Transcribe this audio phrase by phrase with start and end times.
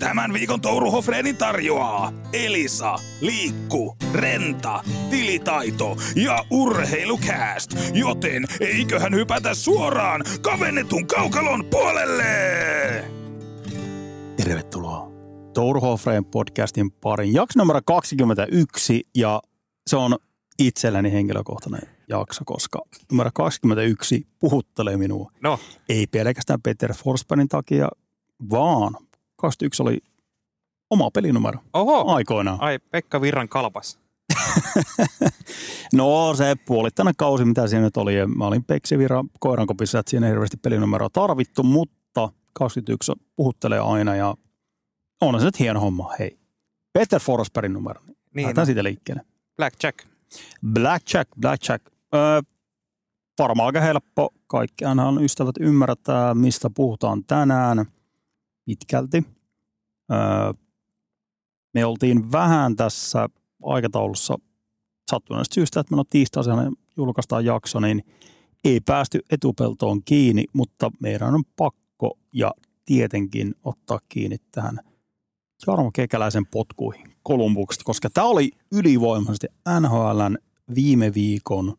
[0.00, 7.70] Tämän viikon Touru Hofreenin tarjoaa Elisa, Liikku, Renta, Tilitaito ja Urheilukääst.
[7.92, 12.24] Joten eiköhän hypätä suoraan kavennetun kaukalon puolelle!
[14.36, 15.10] Tervetuloa
[15.54, 19.42] Touru Hofreen podcastin parin jakso numero 21 ja
[19.86, 20.16] se on
[20.58, 22.78] itselläni henkilökohtainen jakso, koska
[23.10, 25.32] numero 21 puhuttelee minua.
[25.42, 25.58] No,
[25.88, 27.88] Ei pelkästään Peter Forsbergin takia,
[28.50, 28.96] vaan
[29.40, 29.98] 21 oli
[30.90, 32.60] oma pelinumero oho, aikoinaan.
[32.60, 33.98] ai Pekka Virran kalpas.
[35.92, 38.26] No se puolittainen kausi, mitä siinä nyt oli.
[38.26, 44.16] Mä olin Peksi Vira koirankopissa, että siinä ei hirveästi pelinumeroa tarvittu, mutta 21 puhuttelee aina
[44.16, 44.34] ja
[45.20, 46.12] on se nyt hieno homma.
[46.18, 46.38] Hei,
[46.92, 48.00] Peter Forsbergin numero.
[48.34, 49.22] Niin, Lähdetään siitä liikkeelle.
[49.56, 49.98] Blackjack.
[50.72, 51.86] Blackjack, Blackjack.
[52.14, 52.40] Öö,
[53.38, 54.28] varmaan aika helppo.
[54.46, 57.86] Kaikkiaanhan ystävät ymmärtää, mistä puhutaan tänään
[58.70, 59.24] pitkälti.
[60.12, 60.52] Öö,
[61.74, 63.28] me oltiin vähän tässä
[63.62, 64.38] aikataulussa
[65.10, 68.04] sattuneesta syystä, että meillä on tiistaisena julkaistaan jakso, niin
[68.64, 72.52] ei päästy etupeltoon kiinni, mutta meidän on pakko ja
[72.84, 74.78] tietenkin ottaa kiinni tähän
[75.66, 79.46] Jarmo Kekäläisen potkuihin Kolumbuksesta, koska tämä oli ylivoimaisesti
[79.80, 80.36] NHLn
[80.74, 81.76] viime viikon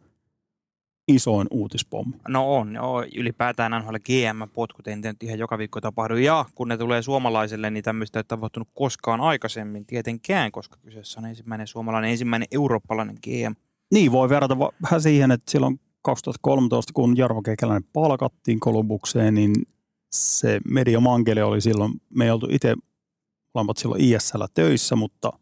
[1.08, 2.14] isoin uutispommi.
[2.28, 6.16] No on, joo, ylipäätään NHL GM-potkut ei nyt ihan joka viikko tapahdu.
[6.16, 11.26] Ja kun ne tulee suomalaiselle, niin tämmöistä ei tapahtunut koskaan aikaisemmin tietenkään, koska kyseessä on
[11.26, 13.54] ensimmäinen suomalainen, ensimmäinen eurooppalainen GM.
[13.94, 19.54] Niin, voi verrata vähän siihen, että silloin 2013, kun Jarmo Kekäläinen palkattiin Kolumbukseen, niin
[20.12, 22.76] se Media Mangele oli silloin, me ei oltu itse
[23.54, 25.34] molemmat silloin ISL töissä, mutta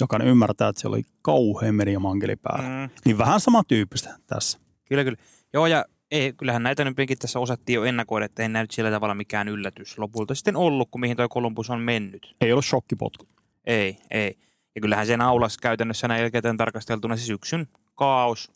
[0.00, 2.68] jokainen ymmärtää, että se oli kauhean Media Mangeli päällä.
[2.68, 2.74] Mm.
[2.74, 4.58] Mm, Niin vähän samantyyppistä tässä.
[4.88, 5.18] Kyllä, kyllä.
[5.52, 8.90] Joo, ja ei, kyllähän näitä nyt pinkin tässä osattiin jo ennakoida, että ei näy sillä
[8.90, 12.36] tavalla mikään yllätys lopulta sitten ollut, kun mihin toi Columbus on mennyt.
[12.40, 13.28] Ei ollut shokkipotku.
[13.64, 14.38] Ei, ei.
[14.74, 18.52] Ja kyllähän sen aulas käytännössä näin jälkeen tarkasteltuna se syksyn kaos,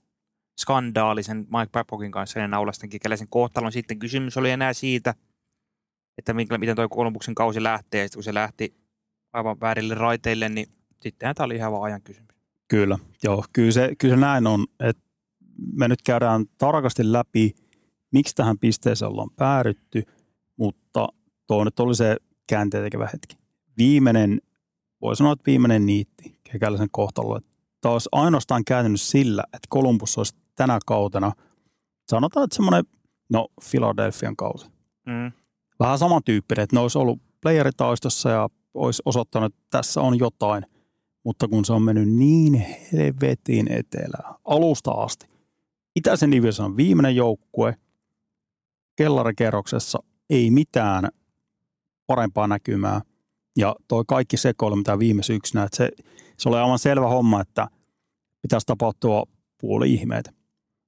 [0.61, 3.73] skandaali sen Mike Babbockin kanssa ennen aulasten kikäläisen kohtalon.
[3.73, 5.15] Sitten kysymys oli enää siitä,
[6.19, 8.01] että minkä, miten tuo Kolumbuksen kausi lähtee.
[8.01, 8.75] Ja sitten kun se lähti
[9.33, 10.67] aivan väärille raiteille, niin
[11.01, 12.37] sittenhän tämä oli ihan vaan ajan kysymys.
[12.69, 15.03] Kyllä, joo, kyllä se, kyllä se näin on, että
[15.73, 17.55] me nyt käydään tarkasti läpi,
[18.13, 20.03] miksi tähän pisteeseen ollaan päädytty,
[20.57, 21.09] mutta
[21.47, 22.17] tuo nyt oli se
[22.49, 23.37] käänteen tekevä hetki.
[23.79, 24.41] Viimeinen,
[25.01, 27.41] voi sanoa, että viimeinen niitti kekäläisen kohtalolle.
[27.81, 31.33] Tämä olisi ainoastaan kääntynyt sillä, että Columbus olisi tänä kautena,
[32.11, 32.85] sanotaan, että semmoinen,
[33.33, 34.67] no Philadelphian kausi.
[35.07, 35.33] Mm.
[35.81, 40.67] Vähän samantyyppinen, että ne olisi ollut playeritaistossa ja olisi osoittanut, että tässä on jotain,
[41.25, 45.27] mutta kun se on mennyt niin helvetin etelään alusta asti.
[45.97, 47.77] Itäisen division viimeinen joukkue,
[48.97, 49.99] kellarikerroksessa
[50.31, 51.09] ei mitään
[52.07, 53.01] parempaa näkymää.
[53.57, 55.91] Ja toi kaikki sekoilu, mitä viime syksynä, että se,
[56.39, 57.69] se oli aivan selvä homma, että
[58.43, 59.25] pitäisi tapahtua
[59.61, 60.33] puoli ihmeitä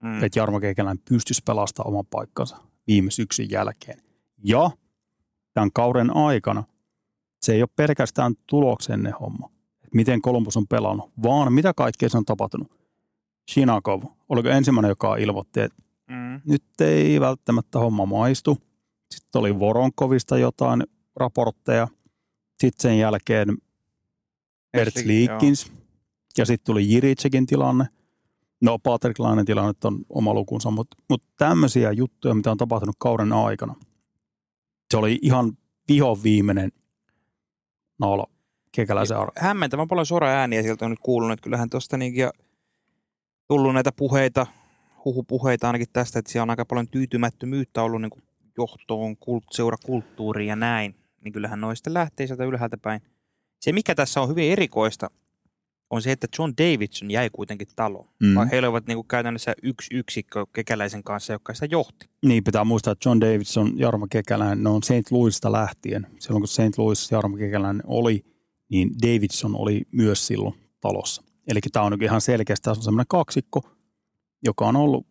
[0.03, 0.25] Mm.
[0.25, 4.03] että Jarmo Kekäläinen pystyisi pelastamaan oman paikkansa viime syksyn jälkeen.
[4.45, 4.71] Ja
[5.55, 6.65] tämän kauden aikana
[7.41, 12.19] se ei ole pelkästään tuloksenne homma, että miten Columbus on pelannut, vaan mitä kaikkea se
[12.19, 12.81] on tapahtunut.
[13.51, 16.41] Shinakov, oliko ensimmäinen, joka ilmoitti, että Mm.
[16.47, 18.59] nyt ei välttämättä homma maistu.
[19.15, 20.83] Sitten oli Voronkovista jotain
[21.17, 21.89] raportteja.
[22.61, 23.49] Sitten sen jälkeen
[24.77, 25.73] Leak, Liikkins.
[26.39, 27.85] Ja sitten tuli Jiritsekin tilanne.
[28.61, 33.33] No Patrick Lainen tilanne on oma lukunsa, mutta, mutta tämmöisiä juttuja, mitä on tapahtunut kauden
[33.33, 33.75] aikana.
[34.91, 35.53] Se oli ihan
[35.89, 36.73] vihon viimeinen
[37.99, 38.27] naula
[38.73, 39.33] kekäläisen arvo.
[39.39, 41.41] hämmentävän paljon sora-ääniä sieltä on nyt kuulunut.
[41.41, 42.33] Kyllähän tuosta niinkin on
[43.49, 44.47] tullut näitä puheita,
[45.05, 48.23] huhupuheita ainakin tästä, että siellä on aika paljon tyytymättömyyttä ollut niin kuin
[48.59, 50.95] johtoon, kult, seurakulttuuriin ja näin.
[51.25, 53.01] Niin kyllähän noista lähtee sieltä ylhäältä päin.
[53.61, 55.11] Se, mikä tässä on hyvin erikoista,
[55.91, 58.09] on se, että John Davidson jäi kuitenkin taloon.
[58.23, 58.49] Mm.
[58.53, 62.07] Heillä olivat niin kuin käytännössä yksi yksikkö kekäläisen kanssa, joka sitä johti.
[62.25, 65.11] Niin, pitää muistaa, että John Davidson, Jarmo Kekäläinen, ne on St.
[65.11, 66.07] Louisista lähtien.
[66.19, 66.79] Silloin kun St.
[66.79, 68.25] Louis Jarmo Kekäläinen oli,
[68.69, 71.23] niin Davidson oli myös silloin talossa.
[71.52, 73.62] Eli tämä on ihan selkeästi tässä on semmoinen kaksikko,
[74.44, 75.06] joka on ollut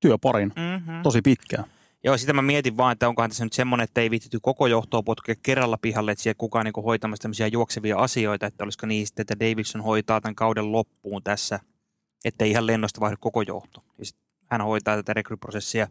[0.00, 1.02] työparin Mm-hmm.
[1.02, 1.64] tosi pitkään.
[2.04, 5.02] Joo, sitä mä mietin vaan, että onkohan tässä nyt semmoinen, että ei viittity koko johtoa
[5.02, 9.22] potkea kerralla pihalle, että siellä kukaan niin hoitamassa tämmöisiä juoksevia asioita, että olisiko niin sitten,
[9.22, 11.60] että Davidson hoitaa tämän kauden loppuun tässä,
[12.24, 13.84] ettei ihan lennosta vaihdu koko johto.
[13.98, 14.04] Ja
[14.50, 15.88] hän hoitaa tätä rekryprosessia.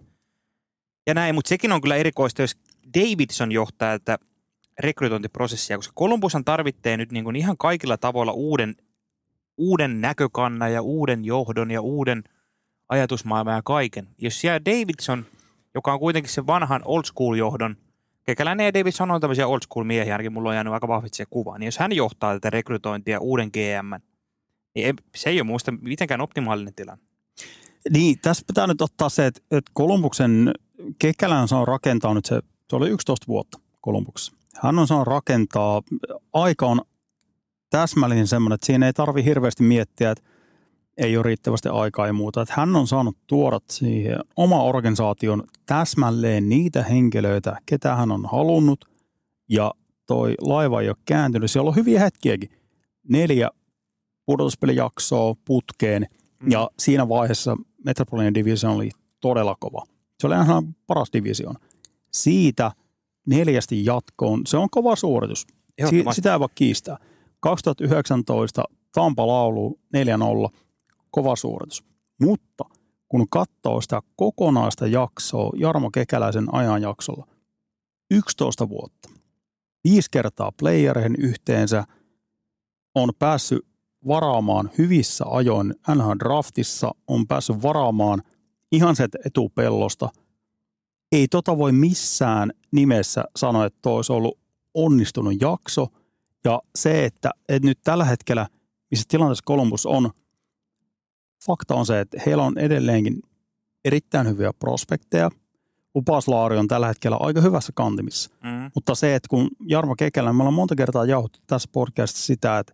[1.08, 2.58] Ja näin, mutta sekin on kyllä erikoista, jos
[2.98, 4.26] Davidson johtaa tätä
[4.80, 8.76] rekrytointiprosessia, koska Columbushan tarvitsee nyt niin kuin ihan kaikilla tavoilla uuden,
[9.58, 12.24] uuden näkökannan ja uuden johdon ja uuden
[12.90, 14.08] ajatusmaailman ja kaiken.
[14.18, 15.26] Jos siellä Davidson,
[15.76, 17.76] joka on kuitenkin se vanhan old school johdon
[18.26, 21.26] Kekäläinen ja Davidson on tämmöisiä old school miehiä, ainakin mulla on jäänyt aika vahvasti se
[21.30, 21.58] kuva.
[21.58, 24.02] Niin jos hän johtaa tätä rekrytointia uuden GM,
[24.76, 27.04] niin se ei ole muusta mitenkään optimaalinen tilanne.
[27.90, 29.42] Niin, tässä pitää nyt ottaa se, että,
[29.74, 30.54] Kolumbuksen
[31.00, 32.40] Kekälän saa rakentaa nyt se,
[32.70, 34.34] se oli 11 vuotta Kolumbuksessa.
[34.62, 35.82] Hän on saanut rakentaa,
[36.34, 36.82] aika on
[37.70, 40.24] täsmällinen semmoinen, että siinä ei tarvi hirveästi miettiä, että
[40.98, 42.42] ei ole riittävästi aikaa ja muuta.
[42.42, 48.86] Että hän on saanut tuoda siihen oma organisaation täsmälleen niitä henkilöitä, ketä hän on halunnut
[49.50, 49.74] ja
[50.06, 51.52] toi laiva ei ole kääntynyt.
[51.52, 52.50] Siellä on hyviä hetkiäkin.
[53.10, 53.50] Neljä
[54.26, 56.06] pudotuspelijaksoa putkeen
[56.42, 56.52] mm.
[56.52, 58.90] ja siinä vaiheessa Metropolitan Division oli
[59.22, 59.84] todella kova.
[60.20, 61.56] Se oli ihan paras division.
[62.12, 62.72] Siitä
[63.26, 65.48] neljästi jatkoon, se on kova suoritus.
[65.90, 66.98] Si- sitä ei voi kiistää.
[67.40, 70.50] 2019 Tampa laulu 4-0,
[71.12, 71.84] kova suoritus.
[72.22, 72.64] Mutta
[73.10, 77.28] kun katsoo sitä kokonaista jaksoa Jarmo Kekäläisen ajanjaksolla,
[78.12, 79.10] 11 vuotta,
[79.84, 81.84] viisi kertaa playereihin yhteensä,
[82.96, 83.66] on päässyt
[84.08, 88.22] varaamaan hyvissä ajoin NHL Draftissa, on päässyt varaamaan
[88.72, 90.10] ihan set etupellosta.
[91.16, 94.40] Ei tota voi missään nimessä sanoa, että olisi ollut
[94.74, 95.88] onnistunut jakso.
[96.44, 98.48] Ja se, että, että nyt tällä hetkellä,
[98.92, 100.12] missä tilanteessa Columbus on,
[101.46, 103.20] fakta on se, että heillä on edelleenkin
[103.86, 105.30] erittäin hyviä prospekteja.
[105.96, 108.30] Upauslaari on tällä hetkellä aika hyvässä kantimissa.
[108.44, 108.72] Mm.
[108.76, 112.74] Mutta se, että kun Jarmo Kekälä, me ollaan monta kertaa jauhuttu tässä podcastissa sitä, että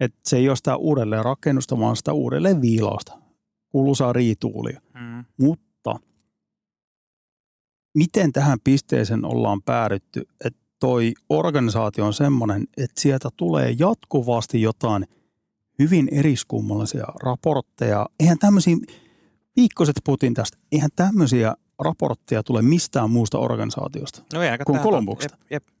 [0.00, 3.18] että se ei ole sitä uudelleen rakennusta, vaan sitä uudelleen viilausta.
[3.68, 4.80] Kuuluisaa riituulia.
[4.94, 5.24] Mm.
[5.40, 6.00] Mutta
[7.94, 15.04] miten tähän pisteeseen ollaan päädytty, että toi organisaatio on semmoinen, että sieltä tulee jatkuvasti jotain
[15.78, 18.06] hyvin eriskummallisia raportteja.
[18.20, 18.76] Eihän tämmöisiä,
[19.56, 25.38] viikkoiset putin tästä, eihän tämmöisiä raportteja tule mistään muusta organisaatiosta no ei, kuin Kolumbuksesta.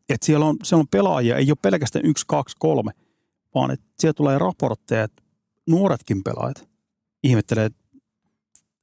[0.08, 2.92] Että siellä on, siellä on pelaajia, ei ole pelkästään yksi, kaksi, kolme–
[3.54, 5.22] vaan että siellä tulee raportteja, että
[5.68, 6.68] nuoretkin pelaajat
[7.22, 7.78] ihmettelee, että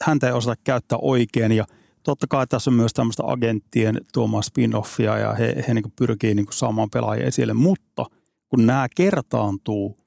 [0.04, 1.66] häntä ei osata käyttää oikein ja
[2.03, 6.48] totta kai tässä on myös tämmöistä agenttien tuomaa spin-offia ja he, he niin pyrkii niin
[6.51, 8.06] saamaan pelaajia esille, mutta
[8.50, 9.98] kun nämä kertaantuu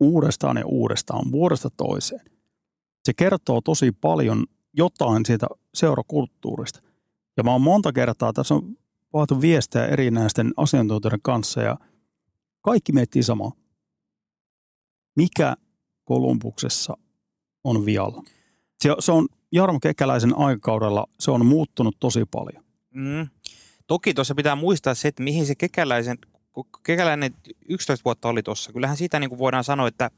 [0.00, 2.24] uudestaan ja uudestaan vuodesta toiseen,
[3.04, 6.80] se kertoo tosi paljon jotain siitä seurakulttuurista.
[7.36, 8.76] Ja mä oon monta kertaa, tässä on
[9.12, 11.76] vaatu viestejä erinäisten asiantuntijoiden kanssa ja
[12.62, 13.52] kaikki miettii samaa
[15.16, 15.56] mikä
[16.04, 16.96] Kolumbuksessa
[17.64, 18.22] on vialla.
[18.82, 22.64] Se, se on Jarmo Kekäläisen aikakaudella, se on muuttunut tosi paljon.
[22.94, 23.28] Mm.
[23.86, 26.18] Toki tuossa pitää muistaa se, että mihin se Kekäläisen,
[26.82, 27.34] Kekäläinen
[27.68, 28.72] 11 vuotta oli tuossa.
[28.72, 30.10] Kyllähän siitä niin kuin voidaan sanoa, että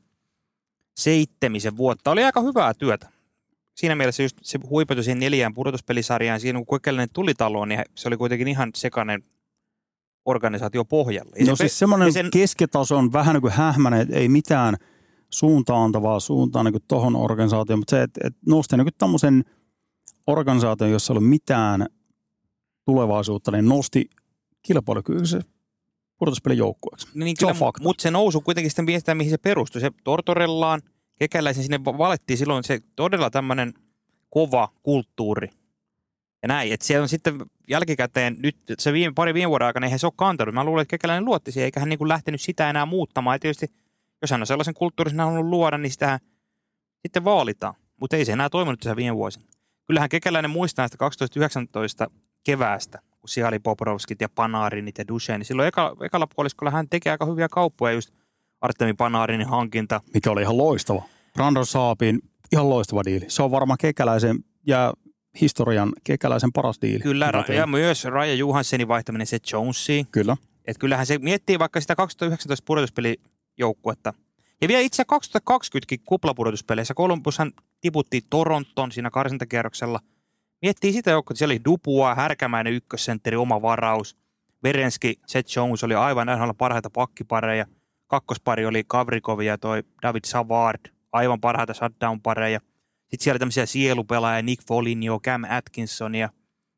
[0.97, 3.09] seittemisen vuotta oli aika hyvää työtä.
[3.75, 6.41] Siinä mielessä just se huipetui siihen neljään pudotuspelisarjaan.
[6.41, 9.23] Siinä kun Kekäläinen tuli taloon, niin se oli kuitenkin ihan sekainen
[10.25, 11.37] organisaatio pohjalle.
[11.47, 12.31] no se, siis semmoinen sen...
[12.31, 14.77] keskitaso on vähän niin kuin hähmäinen, että ei mitään
[15.31, 19.45] suuntaan antavaa suuntaan niin tuohon organisaatioon, mutta se, että, että nosti niin tämmöisen
[20.27, 21.87] organisaation, jossa ei ollut mitään
[22.85, 24.11] tulevaisuutta, niin nosti
[24.63, 25.43] kilpailukykyisen
[26.19, 27.09] pudotuspelin joukkueeksi.
[27.15, 27.83] Niin, se on fakta.
[27.83, 29.81] Mutta se nousu kuitenkin sitten viestää, mihin se perustui.
[29.81, 30.83] Se Tortorellaan,
[31.19, 33.75] kekäläisen sinne valettiin silloin se todella tämmöinen
[34.31, 35.49] kova kulttuuri
[36.43, 36.73] ja näin.
[36.73, 37.39] Että siellä on sitten
[37.69, 40.55] jälkikäteen, nyt se viime, pari viime vuoden aikana, eihän se ole kantanut.
[40.55, 43.35] Mä luulen, että Kekäläinen luotti siihen, eikä hän niin kuin lähtenyt sitä enää muuttamaan.
[43.35, 43.67] Ja tietysti,
[44.23, 46.21] jos hän on sellaisen kulttuurisen halunnut luoda, niin sitä
[47.03, 47.75] sitten vaalitaan.
[48.01, 49.47] Mutta ei se enää toiminut tässä viime vuosina.
[49.87, 52.11] Kyllähän Kekäläinen muistaa näistä 2019
[52.45, 55.45] keväästä, kun siellä oli Poprovskit ja Panarinit ja Duchenne.
[55.45, 58.11] Silloin eka, ekalla puoliskolla hän teki aika hyviä kauppoja, just
[58.61, 60.01] Artemi Panarinin hankinta.
[60.15, 61.03] Mikä oli ihan loistava.
[61.35, 62.19] Brandon Saapin
[62.53, 63.25] ihan loistava diili.
[63.29, 64.93] Se on varmaan Kekäläisen ja
[65.41, 67.03] historian kekäläisen paras diili.
[67.03, 70.07] Kyllä, ra- ja myös Raja Johanssenin vaihtaminen se Jonesiin.
[70.13, 70.37] Kyllä.
[70.65, 72.65] Et kyllähän se miettii vaikka sitä 2019
[73.59, 74.15] pudotuspelijoukkuetta.
[74.61, 80.01] Ja vielä itse 2020kin kuplapudotuspeleissä Columbushan tiputti Toronton siinä karsintakierroksella.
[80.63, 84.17] Miettii sitä joukkuetta, siellä oli Dupua, Härkämäinen ykkössentteri, oma varaus.
[84.63, 87.67] Verenski, Seth Jones oli aivan nähdä parhaita pakkipareja.
[88.07, 90.81] Kakkospari oli Kavrikov ja toi David Savard,
[91.13, 92.61] aivan parhaita shutdown-pareja.
[93.01, 96.29] Sitten siellä oli tämmöisiä sielupelaajia, Nick Foligno, Cam Atkinson ja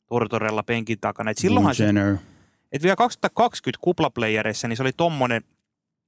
[0.07, 1.31] Tortorella penkin takana.
[1.31, 1.85] Et silloinhan se,
[2.73, 5.45] et vielä 2020 kuplaplayereissa, niin se oli tommonen,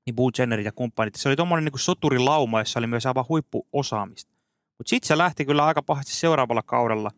[0.06, 4.32] niin Boo Jenner ja kumppanit, se oli tommonen niin soturilauma, jossa oli myös aivan huippuosaamista.
[4.78, 7.10] Mutta sitten se lähti kyllä aika pahasti seuraavalla kaudella,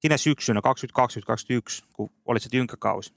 [0.00, 3.14] siinä syksynä 2020-2021, kun oli se tynkäkausi.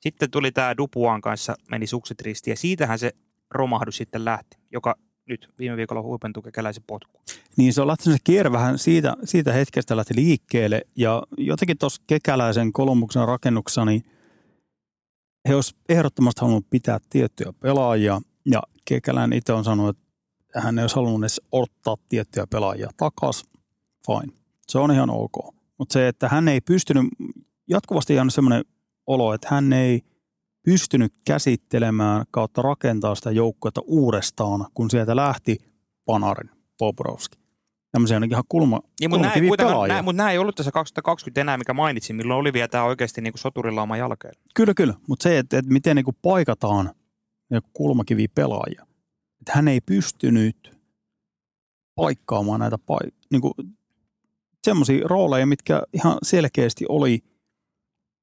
[0.00, 3.12] Sitten tuli tämä Dupuan kanssa, meni sukset ristiin, ja siitähän se
[3.50, 4.94] romahdus sitten lähti, joka
[5.26, 7.20] nyt viime viikolla huipentu kekäläisen potku.
[7.56, 12.02] Niin se on lähtenyt se kierre vähän siitä, siitä hetkestä lähti liikkeelle ja jotenkin tuossa
[12.06, 14.04] kekäläisen Kolumbuksen rakennuksessa niin
[15.48, 20.82] he olisivat ehdottomasti halunnut pitää tiettyjä pelaajia, ja Kekäläinen itse on sanonut, että hän ei
[20.82, 23.48] olisi halunnut edes ottaa tiettyjä pelaajia takaisin.
[24.06, 24.32] Fine.
[24.68, 25.54] Se on ihan ok.
[25.78, 27.06] Mutta se, että hän ei pystynyt,
[27.68, 28.64] jatkuvasti on semmoinen
[29.06, 30.02] olo, että hän ei
[30.62, 35.58] pystynyt käsittelemään kautta rakentaa sitä joukkuetta uudestaan, kun sieltä lähti
[36.04, 37.41] Panarin, Bobrovski.
[37.92, 40.72] Tämmöisiä ainakin ihan kulma, Niin, mutta nämä, kulmakivi kuitenkaan- nämä, mutta nämä ei ollut tässä
[40.72, 44.34] 2020 enää, mikä mainitsin, milloin oli vielä tämä oikeasti niin kuin soturilla oma jalkeen.
[44.54, 44.94] Kyllä, kyllä.
[45.08, 46.90] Mutta se, että, että miten niin kuin paikataan
[47.50, 48.86] ne kulmakivi pelaajia.
[49.40, 50.76] Että hän ei pystynyt
[51.94, 53.54] paikkaamaan näitä paik- niin kuin,
[54.64, 57.18] semmoisia rooleja, mitkä ihan selkeästi oli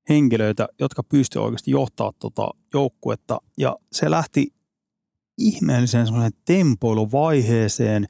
[0.09, 3.41] henkilöitä, jotka pystyivät oikeasti johtaa tuota joukkuetta.
[3.57, 4.47] Ja se lähti
[5.37, 8.05] ihmeelliseen semmoiseen tempoiluvaiheeseen.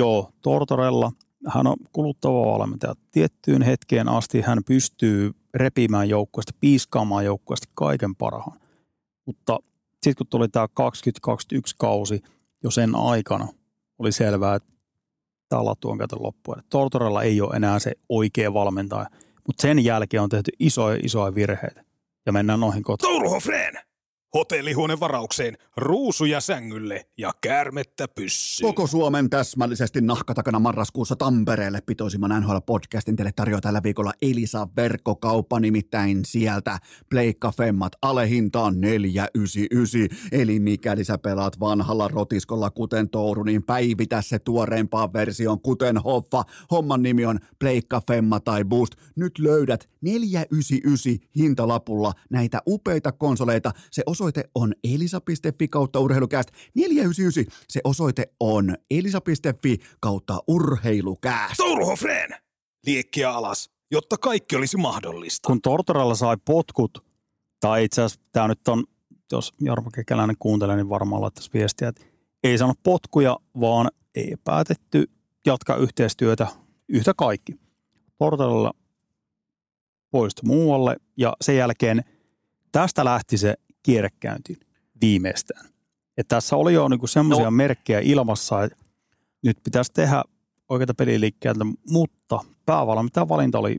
[0.00, 1.12] Joo, Tortorella,
[1.48, 2.94] hän on kuluttava valmentaja.
[3.10, 8.60] Tiettyyn hetkeen asti hän pystyy repimään joukkueesta, piiskaamaan joukkueesta kaiken parhaan.
[9.26, 9.58] Mutta
[9.92, 12.22] sitten kun tuli tämä 2021 kausi,
[12.62, 13.48] jo sen aikana
[13.98, 14.72] oli selvää, että
[15.48, 16.56] tämä latu on käyty loppuun.
[16.70, 19.06] Tortorella ei ole enää se oikea valmentaja,
[19.46, 21.84] mutta sen jälkeen on tehty isoja, isoja virheitä.
[22.26, 23.12] Ja mennään noihin kotiin.
[23.12, 23.74] Touruhofreen!
[23.74, 23.89] Hotellihuone
[25.00, 28.68] varaukseen, ruusuja sängylle ja käärmettä pyssyyn.
[28.68, 35.60] Koko Suomen täsmällisesti nahka takana marraskuussa Tampereelle pitoisimman NHL-podcastin teille tarjoaa tällä viikolla Elisa verkkokauppa,
[35.60, 36.78] nimittäin sieltä
[37.10, 40.18] Pleikka Femmat alehintaan 499.
[40.32, 46.42] Eli mikäli sä pelaat vanhalla rotiskolla kuten Touru, niin päivitä se tuoreempaan versioon kuten Hoffa.
[46.70, 48.92] Homman nimi on Pleikka Femma tai Boost.
[49.16, 53.72] Nyt löydät 499 hintalapulla näitä upeita konsoleita.
[53.90, 57.60] Se osoite on elisa.fi kautta urheilukääst 499.
[57.68, 61.56] Se osoite on elisa.fi kautta urheilukääst.
[61.56, 62.30] Touruhofreen!
[62.86, 65.46] Liekkiä alas, jotta kaikki olisi mahdollista.
[65.46, 67.04] kun Tortorella sai potkut,
[67.60, 68.84] tai itse asiassa tämä nyt on,
[69.32, 72.04] jos Jarmo Kekäläinen kuuntelee, niin varmaan laittaisi viestiä, että
[72.44, 75.10] ei saanut potkuja, vaan ei päätetty
[75.46, 76.46] jatkaa yhteistyötä
[76.88, 77.52] yhtä kaikki.
[78.18, 78.72] Tortorella
[80.10, 82.04] poistui muualle ja sen jälkeen
[82.72, 84.60] tästä lähti se kierrekäynti
[85.00, 85.66] viimeistään.
[86.16, 87.44] Et tässä oli jo niinku semmoisia.
[87.44, 87.50] No.
[87.50, 88.84] merkkejä ilmassa, että
[89.42, 90.22] nyt pitäisi tehdä
[90.68, 93.76] oikeita peliliikkeitä, mutta päävalmentajan valinta oli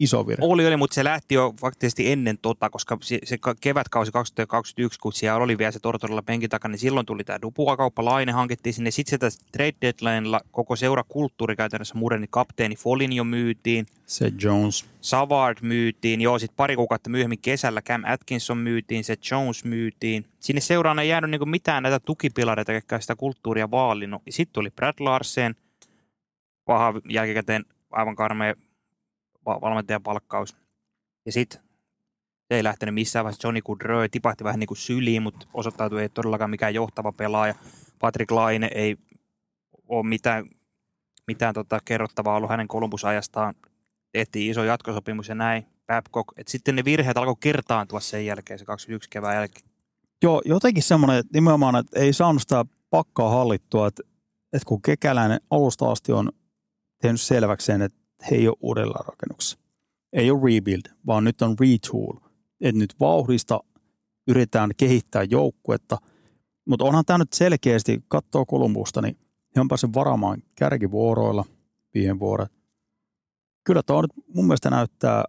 [0.00, 0.46] iso virhe.
[0.46, 5.00] Oli, oli, mutta se lähti jo faktisesti ennen tota, koska se, se ka- kevätkausi 2021,
[5.00, 8.74] kun siellä oli vielä se Tortorella penkin takana, niin silloin tuli tämä Dupua-kauppa, Laine hankittiin
[8.74, 8.90] sinne.
[8.90, 12.26] Sitten sitä trade deadlinella koko seurakulttuuri käytännössä mureni.
[12.30, 14.84] Kapteeni Foligno myytiin, Se Jones.
[15.00, 20.24] Savard myytiin, joo, sitten pari kuukautta myöhemmin kesällä Cam Atkinson myytiin, se Jones myytiin.
[20.40, 24.22] Sinne seuraan ei jäänyt niinku mitään näitä tukipilareita, jotka sitä kulttuuria vaalinut.
[24.30, 25.54] Sitten tuli Brad Larsen,
[26.64, 28.54] paha jälkikäteen aivan karmea
[29.44, 30.56] valmentajan palkkaus.
[31.26, 31.60] Ja sitten
[32.48, 33.48] se ei lähtenyt missään vaiheessa.
[33.48, 37.54] Johnny Goodrow tipahti vähän niin kuin syliin, mutta osoittautui ei todellakaan mikään johtava pelaaja.
[37.98, 38.96] Patrick Laine ei
[39.88, 40.46] ole mitään,
[41.26, 43.54] mitään tota kerrottavaa ollut hänen Columbus-ajastaan.
[44.12, 45.66] Tehtiin iso jatkosopimus ja näin.
[45.86, 46.28] Babcock.
[46.36, 49.66] Et sitten ne virheet alkoi kertaantua sen jälkeen, se 21 kevään jälkeen.
[50.22, 54.02] Joo, jotenkin semmoinen että nimenomaan, että ei saanut sitä pakkaa hallittua, että,
[54.52, 56.32] että kun Kekäläinen alusta asti on
[57.02, 57.99] tehnyt selväksi sen, että
[58.30, 59.58] he ei ole uudella rakennuksessa.
[60.12, 62.16] Ei ole rebuild, vaan nyt on retool.
[62.60, 63.60] Että nyt vauhdista
[64.28, 65.98] yritetään kehittää joukkuetta.
[66.68, 69.18] Mutta onhan tämä nyt selkeästi, katsoo Kolumbusta, niin
[69.56, 71.44] he on päässyt varaamaan kärkivuoroilla
[71.94, 72.52] viime vuodet.
[73.64, 75.24] Kyllä tuo nyt mun mielestä näyttää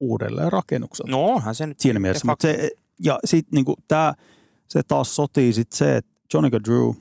[0.00, 1.80] uudelleen rakennukselta No onhan se nyt.
[1.80, 2.26] siinä mielessä.
[2.26, 2.70] Mutta se,
[3.04, 4.14] ja sitten niinku tää,
[4.68, 6.94] se taas sotii sit se, että Johnny Drew,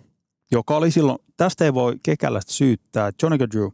[0.52, 3.70] joka oli silloin, tästä ei voi kekälästä syyttää, että Johnny Drew,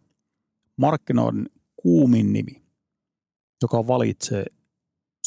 [0.78, 1.50] markkinoiden
[1.82, 2.64] kuumin nimi,
[3.62, 4.46] joka valitsee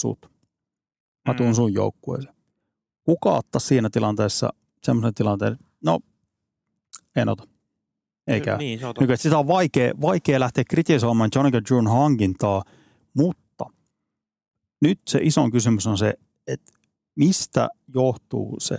[0.01, 0.31] sut.
[1.29, 1.55] Mä tuun Mm.
[1.55, 2.35] sun joukkueeseen.
[3.05, 4.53] Kuka ottaa siinä tilanteessa
[4.83, 6.01] semmoisen tilanteen, no
[7.17, 7.47] en ota.
[8.27, 8.57] Eikä.
[8.57, 9.13] Niin, se on totta.
[9.13, 12.65] että sitä on vaikea, vaikea lähteä kritisoimaan Johnny Drewn hankintaa,
[13.17, 13.65] mutta
[14.83, 16.15] nyt se iso kysymys on se,
[16.47, 16.73] että
[17.17, 18.75] mistä johtuu se,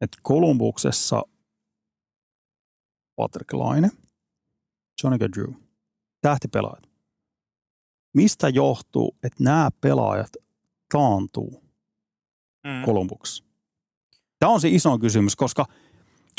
[0.00, 1.22] että Kolumbuksessa
[3.16, 3.90] Patrick Laine,
[5.02, 5.54] Johnny Drew,
[6.22, 6.90] tähtipelaajat.
[8.14, 10.30] Mistä johtuu, että nämä pelaajat
[10.92, 11.62] taantuu
[12.64, 12.84] Mm.
[12.84, 13.44] Kolumbuksessa?
[14.38, 15.66] Tämä on se iso kysymys, koska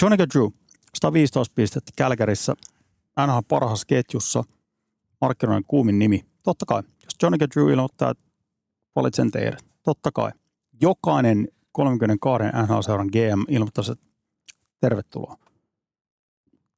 [0.01, 0.47] Johnny Drew,
[0.95, 2.55] 115 pistettä Kälkärissä,
[3.27, 4.43] NHL parhaassa ketjussa,
[5.21, 6.25] markkinoiden kuumin nimi.
[6.43, 8.23] Totta kai, jos Johnny Drew ilmoittaa, että
[8.95, 10.31] valitsen teidät, totta kai.
[10.81, 14.05] Jokainen 32 NHL-seuran GM ilmoittaisi, että
[14.81, 15.37] tervetuloa.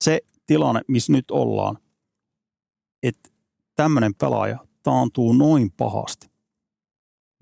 [0.02, 1.78] Se tilanne, missä nyt ollaan,
[3.08, 3.30] että
[3.76, 6.28] tämmöinen pelaaja taantuu noin pahasti,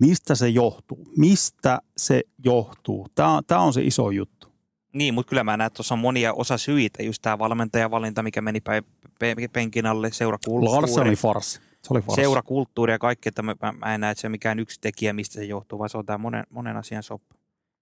[0.00, 1.08] Mistä se johtuu?
[1.16, 3.06] Mistä se johtuu?
[3.14, 4.48] Tämä, tämä on se iso juttu.
[4.92, 7.02] Niin, mutta kyllä mä näen, että tuossa on monia osa syitä.
[7.02, 8.84] Just tämä valmentajavalinta, mikä meni päin,
[9.52, 10.80] penkin alle, seurakulttuuri.
[10.80, 11.60] Larsa oli farsi.
[11.82, 12.22] Se oli farsi.
[12.22, 15.44] Seurakulttuuri ja kaikki, että mä, mä en näe, että se mikään yksi tekijä, mistä se
[15.44, 17.34] johtuu, vaan se on tämä monen, monen asian soppa.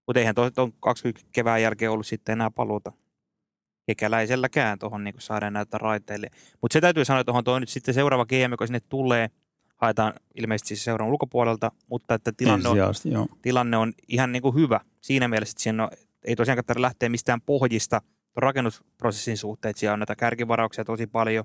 [0.07, 2.91] Mutta eihän tuon 20 kevään jälkeen ollut sitten enää paluuta
[3.85, 6.27] kekäläiselläkään tuohon niin saada näyttää raiteille.
[6.61, 9.29] Mutta se täytyy sanoa, että tuohon toi nyt sitten seuraava GM, joka sinne tulee,
[9.77, 13.27] haetaan ilmeisesti siis seuran ulkopuolelta, mutta että tilanne on, joo.
[13.41, 15.89] tilanne on ihan niin kuin hyvä siinä mielessä, että siinä on,
[16.25, 18.01] ei tosiaan tarvitse lähteä mistään pohjista
[18.35, 21.43] rakennusprosessin suhteen, että siellä on näitä kärkivarauksia tosi paljon,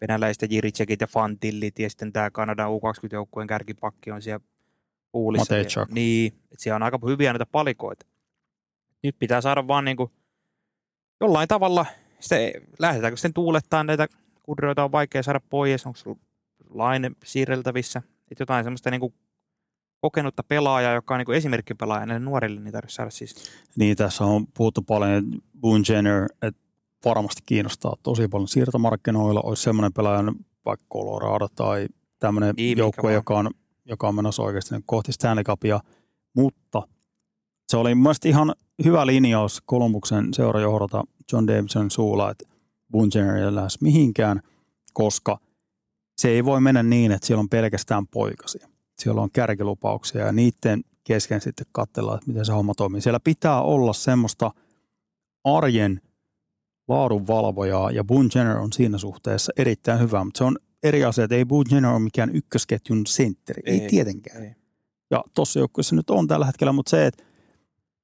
[0.00, 4.44] venäläiset Jiricekit ja Fantillit ja sitten tämä Kanadan U20-joukkueen kärkipakki on siellä
[5.12, 5.54] puulissa.
[5.90, 8.06] Niin, että siellä on aika hyviä näitä palikoita.
[9.02, 10.10] Nyt pitää saada vaan niin kuin
[11.20, 11.86] jollain tavalla,
[12.20, 14.08] se, lähdetäänkö sitten tuulettaa näitä
[14.42, 16.18] kudroita on vaikea saada pois, onko
[16.70, 19.14] laine siirreltävissä, että jotain semmoista niin kuin
[20.00, 23.34] kokenutta pelaajaa, joka on niin esimerkkipelaaja näille nuorille, niin tarvitsisi saada siis.
[23.76, 26.60] Niin, tässä on puhuttu paljon, että Boone Jenner, että
[27.04, 30.32] varmasti kiinnostaa tosi paljon siirtomarkkinoilla, olisi semmoinen pelaaja,
[30.64, 33.50] vaikka Colorado tai tämmöinen niin, joukkue, joka on,
[33.84, 35.80] joka on menossa oikeasti kohti Stanley Cupia,
[36.34, 36.82] mutta
[37.68, 38.54] se oli mielestäni ihan
[38.84, 42.44] hyvä linjaus Kolumbuksen seurajohdolta John Davidson suulla, että
[42.92, 44.42] Bungener ei lähes mihinkään,
[44.92, 45.38] koska
[46.16, 48.68] se ei voi mennä niin, että siellä on pelkästään poikasia.
[48.98, 53.00] Siellä on kärkilupauksia ja niiden kesken sitten katsellaan, että miten se homma toimii.
[53.00, 54.50] Siellä pitää olla semmoista
[55.44, 56.00] arjen
[56.88, 61.44] laadunvalvojaa ja Bungener on siinä suhteessa erittäin hyvä, mutta se on eri asia, että ei
[61.44, 64.42] Bungener ole mikään ykkösketjun sentteri, ei, ei tietenkään.
[64.42, 64.54] Ei.
[65.10, 67.24] Ja tuossa joukkueessa nyt on tällä hetkellä, mutta se, että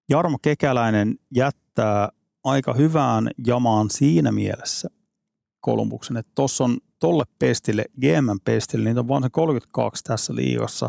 [0.09, 2.09] Jarmo Kekäläinen jättää
[2.45, 4.89] aika hyvään jamaan siinä mielessä
[5.61, 10.89] Kolumbuksen, että tuossa on tolle pestille, GM pestille, niitä on vain se 32 tässä liigassa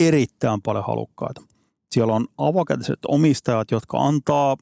[0.00, 1.42] erittäin paljon halukkaita.
[1.90, 4.56] Siellä on avokätiset omistajat, jotka antaa,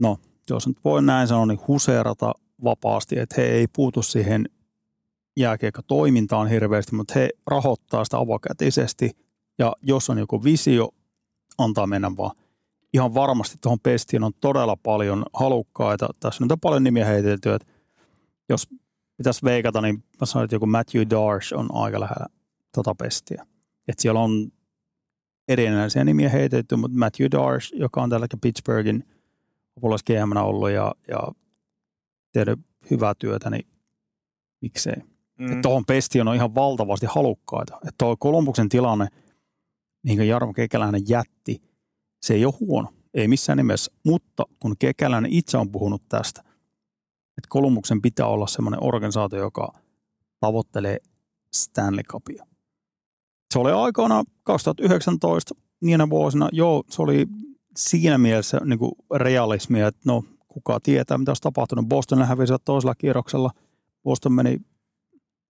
[0.00, 0.18] no
[0.50, 2.32] jos nyt voi näin sanoa, niin huseerata
[2.64, 4.48] vapaasti, että he ei puutu siihen
[5.36, 9.10] jääkiekko-toimintaan hirveästi, mutta he rahoittaa sitä avokätisesti.
[9.58, 10.88] Ja jos on joku visio,
[11.58, 12.36] antaa mennä vaan.
[12.92, 16.08] Ihan varmasti tuohon pestiin on todella paljon halukkaita.
[16.20, 17.68] Tässä nyt on paljon nimiä heitelty, että
[18.48, 18.68] jos
[19.16, 22.26] pitäisi veikata, niin mä sanoin, että joku Matthew Darsh on aika lähellä
[22.74, 23.46] tota pestiä.
[23.88, 24.52] Että siellä on
[25.48, 29.04] erinäisiä nimiä heitetty, mutta Matthew Darsh, joka on tälläkin Pittsburghin
[29.76, 30.02] apulais
[30.36, 31.28] ollut ja, ja
[32.32, 33.66] tehnyt hyvää työtä, niin
[34.60, 34.96] miksei.
[35.38, 35.62] Mm.
[35.62, 37.74] Tuohon pestiin on ihan valtavasti halukkaita.
[37.74, 39.08] Että tuo Kolumbuksen tilanne–
[40.04, 41.62] mihin Jarmo Kekäläinen jätti,
[42.22, 43.92] se ei ole huono, ei missään nimessä.
[44.04, 46.40] Mutta kun Kekäläinen itse on puhunut tästä,
[47.38, 49.72] että Kolumbuksen pitää olla semmoinen organisaatio, joka
[50.40, 50.98] tavoittelee
[51.54, 52.46] Stanley Cupia.
[53.52, 57.26] Se oli aikana 2019 niinä vuosina, joo, se oli
[57.76, 61.88] siinä mielessä niin kuin realismia, että no kuka tietää, mitä olisi tapahtunut.
[61.88, 63.50] Boston hävisi toisella kierroksella.
[64.04, 64.56] Boston meni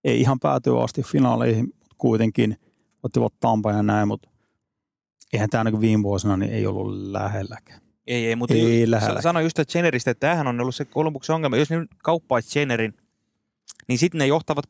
[0.04, 2.56] ei ihan päätyä asti finaaleihin, mutta kuitenkin
[3.02, 4.28] ottivat Tampa ja näin, mutta
[5.34, 7.80] eihän tämä niin viime vuosina niin ei ollut lähelläkään.
[8.06, 9.22] Ei, ei, mutta ei lähellä.
[9.22, 11.56] sano just että Jenneristä, että tämähän on ollut se Kolumbuksen ongelma.
[11.56, 12.94] Jos ne kauppaisi Jennerin,
[13.88, 14.64] niin sitten ne johtavat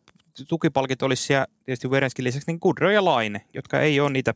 [0.48, 4.34] tukipalkit olisi siellä tietysti Verenskin lisäksi niin Goodrow ja Laine, jotka ei ole niitä.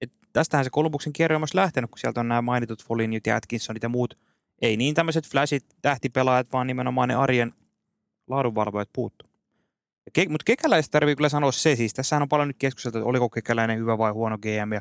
[0.00, 3.36] Et tästähän se Kolumbuksen kierro on myös lähtenyt, kun sieltä on nämä mainitut Folinjut ja
[3.36, 4.14] Atkinsonit ja muut.
[4.62, 7.52] Ei niin tämmöiset flashit, tähtipelaajat, vaan nimenomaan ne arjen
[8.28, 9.28] laadunvalvojat puuttuu.
[10.12, 13.30] Ke, mutta kekäläistä tarvii kyllä sanoa se, siis tässä on paljon nyt keskusteltu, että oliko
[13.30, 14.80] kekäläinen hyvä vai huono GM ja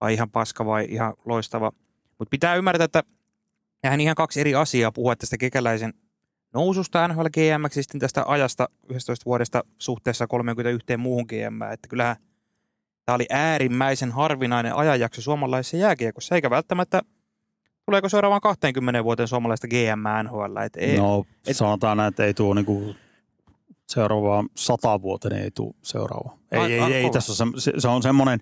[0.00, 1.72] vai ihan paska vai ihan loistava.
[2.18, 3.02] Mutta pitää ymmärtää, että
[3.84, 5.94] hän ihan kaksi eri asiaa puhua tästä kekäläisen
[6.54, 11.62] noususta NHL GM, sitten tästä ajasta 11 vuodesta suhteessa 31 muuhun GM.
[11.72, 12.16] Että kyllähän
[13.06, 17.02] tämä oli äärimmäisen harvinainen ajanjakso suomalaisessa jääkiekossa, eikä välttämättä
[17.86, 20.56] tuleeko seuraavaan 20 vuoteen suomalaista GM NHL.
[20.56, 22.94] Et ei, no et, sanotaan, että ei tule niinku
[23.88, 26.38] seuraavaan sata vuoteen ei tule seuraava.
[26.52, 28.40] Ei, a, ei, a, ei, tässä se, se on semmoinen,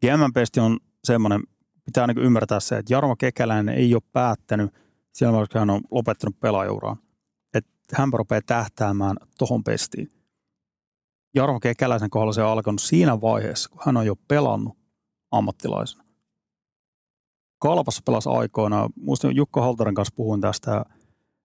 [0.00, 1.42] GM-pesti on semmoinen,
[1.84, 4.70] pitää niin ymmärtää se, että Jarmo Kekäläinen ei ole päättänyt,
[5.12, 6.96] siellä vaikka hän on lopettanut pelaajuuraan,
[7.54, 10.12] että hän rupeaa tähtäämään tohon pestiin.
[11.34, 14.78] Jarmo Kekäläisen kohdalla se on alkanut siinä vaiheessa, kun hän on jo pelannut
[15.30, 16.04] ammattilaisena.
[17.58, 20.84] Kalpassa pelasi aikoina, muistin Jukka Haltoren kanssa puhuin tästä,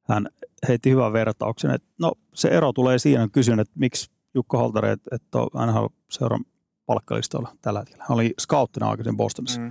[0.09, 0.29] hän
[0.67, 5.15] heitti hyvän vertauksen, että no se ero tulee siinä, kysyn, että miksi Jukka Haltari, että,
[5.15, 6.45] että on seuran
[6.87, 8.05] palkkalistoilla tällä hetkellä.
[8.09, 9.61] Hän oli scouttina aikaisemmin Bostonissa.
[9.61, 9.67] Mm.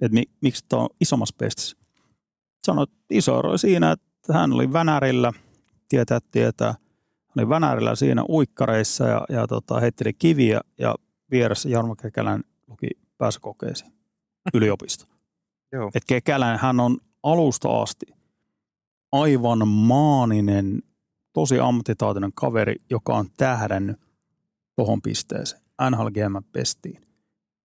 [0.00, 1.76] Että mi, miksi tämä on isommassa pestissä.
[2.66, 5.32] Sanoi, että iso ero siinä, että hän oli Vänärillä,
[5.88, 6.68] tietää, tietää.
[6.68, 10.94] Hän oli Vänärillä siinä uikkareissa ja, ja tota, heitteli kiviä ja
[11.30, 12.86] vieressä Jarmo Kekälän luki
[13.18, 13.92] pääsykokeisiin
[14.54, 15.04] yliopisto.
[15.72, 15.90] Joo.
[15.94, 18.06] Et Kekälän hän on alusta asti
[19.12, 20.82] aivan maaninen,
[21.32, 24.00] tosi ammattitaitoinen kaveri, joka on tähdännyt
[24.76, 25.63] tuohon pisteeseen.
[25.90, 27.02] NHL pestiin.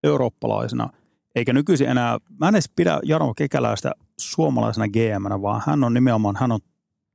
[0.04, 0.90] Eurooppalaisena,
[1.36, 6.36] eikä nykyisin enää, mä en edes pidä Jarmo Kekäläistä suomalaisena GM, vaan hän on nimenomaan,
[6.40, 6.60] hän on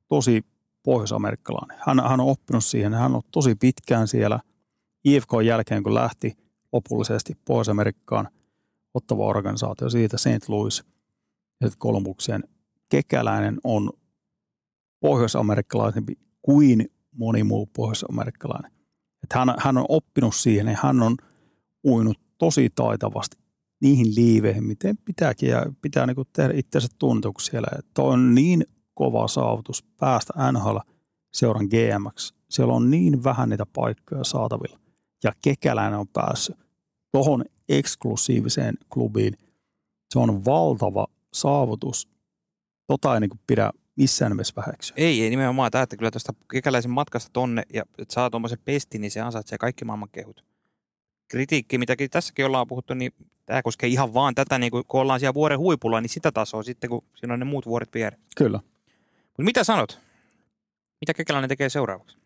[0.08, 0.44] tosi
[0.82, 1.78] pohjois-amerikkalainen.
[1.86, 4.40] Hän, hän on oppinut siihen, hän on tosi pitkään siellä
[5.04, 6.32] IFK jälkeen, kun lähti
[6.72, 8.28] lopullisesti Pohjois-Amerikkaan
[8.94, 10.48] ottava organisaatio siitä St.
[10.48, 10.84] Louis
[11.60, 12.44] ja sitten Kolumbukseen.
[12.88, 13.90] Kekäläinen on
[15.00, 18.73] pohjois-amerikkalaisempi kuin moni muu pohjois-amerikkalainen.
[19.24, 21.16] Että hän, hän on oppinut siihen ja hän on
[21.84, 23.36] uinut tosi taitavasti
[23.80, 27.68] niihin liiveihin, miten pitääkin ja pitää niin tehdä itsensä tuntetuksi siellä.
[27.78, 30.76] Että on niin kova saavutus päästä NHL
[31.34, 32.32] seuran GMX.
[32.50, 34.78] Siellä on niin vähän niitä paikkoja saatavilla.
[35.24, 36.56] Ja Kekäläinen on päässyt
[37.12, 39.34] tuohon eksklusiiviseen klubiin.
[40.12, 42.08] Se on valtava saavutus.
[42.86, 44.94] Tota ei niin pidä missään nimessä väheksyä.
[44.96, 49.00] Ei, ei nimenomaan tämä, että kyllä tuosta kekäläisen matkasta tonne ja että saa tuommoisen pestin,
[49.00, 50.44] niin se ansaitsee kaikki maailman kehut.
[51.28, 53.12] Kritiikki, mitäkin tässäkin ollaan puhuttu, niin
[53.46, 56.90] tämä koskee ihan vaan tätä, niin kun ollaan siellä vuoren huipulla, niin sitä tasoa sitten,
[56.90, 58.26] kun siinä on ne muut vuoret vieressä.
[58.36, 58.60] Kyllä.
[59.26, 60.00] Mutta mitä sanot?
[61.00, 62.18] Mitä kekäläinen tekee seuraavaksi?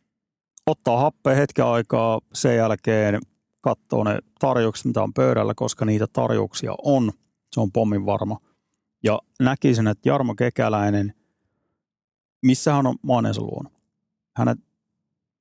[0.66, 3.20] Ottaa happea hetken aikaa, sen jälkeen
[3.60, 7.12] katsoo ne tarjoukset, mitä on pöydällä, koska niitä tarjouksia on.
[7.52, 8.40] Se on pommin varma.
[9.04, 11.14] Ja näkisin, että Jarmo Kekäläinen,
[12.42, 13.72] missä hän on maineensa luonut.
[14.36, 14.58] Hänet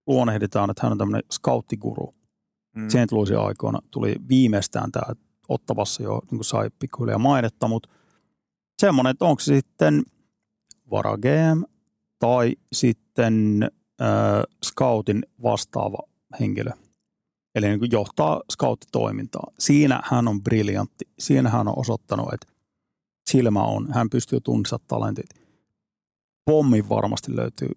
[0.08, 2.16] luonnehditaan, että hän on tämmöinen skauttiguru.
[2.76, 2.90] Mm.
[2.90, 3.12] St.
[3.12, 5.16] Louisin aikoina tuli viimeistään tämä
[5.50, 7.90] ottavassa jo niin kuin sai pikkuhiljaa mainetta, mutta
[8.82, 10.04] semmoinen, että onko se sitten
[10.92, 11.64] vara GM
[12.20, 13.64] tai sitten
[14.02, 14.08] äh,
[14.66, 15.98] scoutin vastaava
[16.40, 16.72] henkilö.
[17.56, 19.52] Eli niin kuin johtaa scouttitoimintaa.
[19.60, 21.06] Siinä hän on briljantti.
[21.20, 22.48] Siinä hän on osoittanut, että
[23.30, 23.94] silmä on.
[23.94, 25.26] Hän pystyy tunnistamaan talentit.
[26.48, 27.70] Pommin varmasti löytyy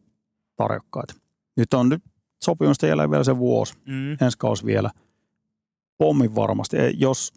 [0.57, 1.15] tarjokkaita.
[1.57, 2.03] Nyt on nyt
[2.45, 3.75] sopimusta jälleen vielä se vuosi.
[3.87, 4.13] Mm.
[4.21, 4.91] Ensi kausi vielä.
[5.99, 6.77] Pommin varmasti.
[6.95, 7.33] Jos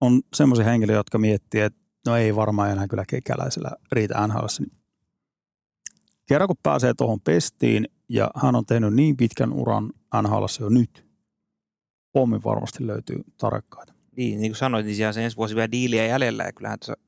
[0.00, 4.72] on semmoisia henkilöitä, jotka miettii, että no ei varmaan enää kyllä kekäläisellä riitä NHL, niin
[6.26, 9.92] kerran kun pääsee tuohon pestiin ja hän on tehnyt niin pitkän uran
[10.22, 11.06] NHL jo nyt,
[12.12, 13.92] pommin varmasti löytyy tarkkaita.
[14.16, 17.02] Niin, niin kuin sanoit, niin siellä se ensi vuosi vielä diiliä jäljellä ja kyllähän tuossa,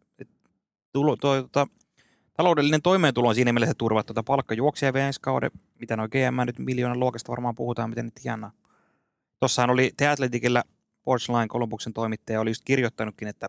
[0.92, 1.66] tulo, toi, tota,
[2.40, 5.50] taloudellinen toimeentulo on siinä mielessä turvattu, tuota palkkajuoksia vielä ensi kauden,
[5.80, 8.52] mitä noin GM nyt miljoonan luokasta varmaan puhutaan, miten ne tienaa.
[9.40, 10.64] Tuossahan oli The Athleticillä
[11.00, 13.48] Sportsline Columbuksen toimittaja oli just kirjoittanutkin, että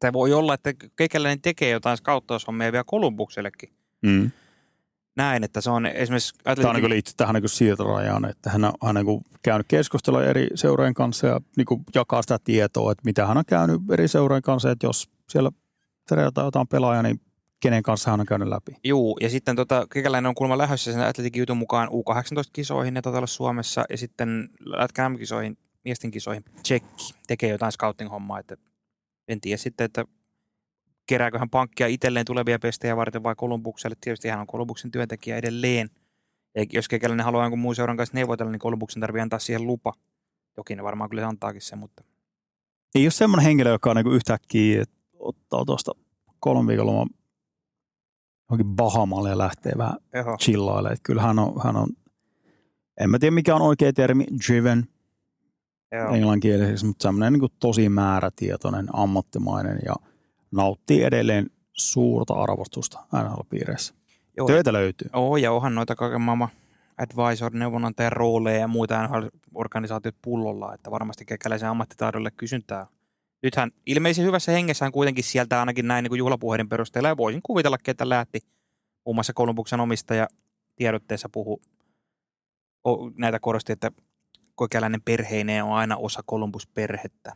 [0.00, 3.72] tämä voi olla, että kekäläinen tekee jotain skauttaushommia vielä Columbuksellekin.
[4.02, 4.30] Mm.
[5.16, 6.34] Näin, että se on esimerkiksi...
[6.44, 10.24] Tämä on niin liittyy tähän niin siirtorajaan, että hän on, hän on niin käynyt keskustelua
[10.24, 14.42] eri seurojen kanssa ja niin jakaa sitä tietoa, että mitä hän on käynyt eri seurojen
[14.42, 15.50] kanssa, että jos siellä
[16.08, 17.20] terätään jotain pelaajaa, niin
[17.62, 18.76] kenen kanssa hän on käynyt läpi.
[18.84, 23.26] Juu, ja sitten tota, kekäläinen on kuulemma lähdössä sen Atletikin jutun mukaan U18-kisoihin, ne taitaa
[23.26, 28.56] Suomessa, ja sitten lätkään kisoihin miesten kisoihin tsekki, tekee jotain scouting-hommaa, että
[29.28, 30.04] en tiedä sitten, että
[31.06, 33.96] kerääkö hän pankkia itselleen tulevia pestejä varten vai Kolumbukselle.
[34.00, 35.90] Tietysti hän on Kolumbuksen työntekijä edelleen.
[36.54, 39.92] Ja jos kekäläinen haluaa jonkun muun seuran kanssa neuvotella, niin Kolumbuksen tarvii antaa siihen lupa.
[40.56, 42.04] Jokin ne varmaan kyllä antaakin sen, mutta...
[42.94, 44.84] Ei ole semmoinen henkilö, joka on niin yhtäkkiä
[45.18, 45.92] ottaa tuosta
[46.40, 47.06] kolme viikolla
[48.52, 50.36] johonkin Bahamalle ja lähtee vähän Eho.
[50.36, 50.98] chillailemaan.
[51.02, 51.88] Kyllä hän on, hän on,
[53.00, 54.86] en mä tiedä mikä on oikea termi, driven,
[55.92, 56.14] Joo.
[56.14, 59.94] englanninkielisesti, mutta semmoinen niin tosi määrätietoinen, ammattimainen ja
[60.50, 63.94] nauttii edelleen suurta arvostusta NHL-piireissä.
[64.36, 65.08] Joo, Töitä löytyy.
[65.12, 66.48] Oo, ja onhan noita kaiken maailman
[66.98, 72.86] advisor, neuvonantajan rooleja ja muita NHL-organisaatiot pullolla, että varmasti kekäläisen ammattitaidolle kysyntää.
[73.42, 77.78] Nythän ilmeisen hyvässä hengessään kuitenkin sieltä ainakin näin niin kuin juhlapuheiden perusteella, ja voisin kuvitella,
[77.78, 78.40] ketä lähti.
[79.06, 80.28] Muun muassa Kolumbuksen omistaja
[80.76, 81.62] tiedotteessa puhu
[83.16, 83.90] näitä korosti, että
[84.58, 87.32] kekäläinen perheineen on aina osa Columbus-perhettä.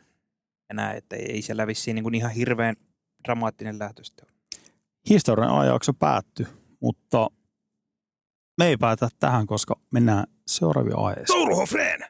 [0.68, 2.76] Ja näin, että ei siellä vissiin niin kuin ihan hirveän
[3.24, 4.32] dramaattinen lähtöstä ole.
[5.08, 6.46] Historian ajaksi päätty,
[6.80, 7.30] mutta
[8.58, 11.38] me ei päätä tähän, koska mennään seuraavia aiheisiin.
[11.38, 12.00] Tourhofreen!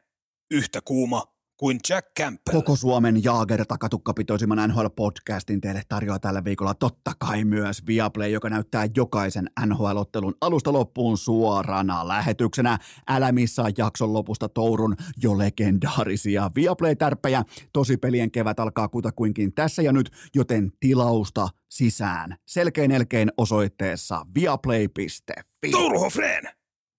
[0.50, 2.56] Yhtä kuuma kuin Jack Campbell.
[2.56, 8.88] Koko Suomen Jaager takatukkapitoisimman NHL-podcastin teille tarjoaa tällä viikolla totta kai myös Viaplay, joka näyttää
[8.96, 12.78] jokaisen NHL-ottelun alusta loppuun suorana lähetyksenä.
[13.08, 17.44] Älä missaa jakson lopusta Tourun jo legendaarisia Viaplay-tärppejä.
[17.72, 22.36] Tosipelien kevät alkaa kutakuinkin tässä ja nyt, joten tilausta sisään.
[22.46, 25.70] Selkein elkein osoitteessa viaplay.fi.
[25.70, 26.48] Tourhofreen!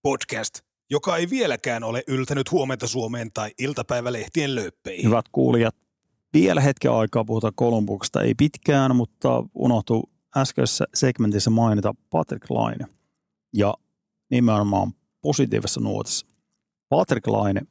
[0.04, 5.06] Podcast joka ei vieläkään ole yltänyt huomenta Suomeen tai iltapäivälehtien lööppeihin.
[5.06, 5.76] Hyvät kuulijat,
[6.34, 12.86] vielä hetken aikaa puhutaan Kolumbuksesta, ei pitkään, mutta unohtuu äskeisessä segmentissä mainita Patrick Laine
[13.54, 13.74] ja
[14.32, 16.28] nimenomaan positiivisessa nuotissa.
[16.90, 17.62] Patrick Laine,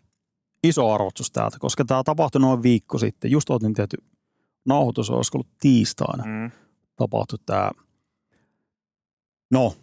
[0.64, 3.30] iso arvostus täältä, koska tämä tapahtui noin viikko sitten.
[3.30, 3.96] Just otin tehty
[4.64, 6.50] nauhoitus, olisiko ollut tiistaina Mm.
[6.96, 7.70] tapahtui tämä.
[9.50, 9.74] No,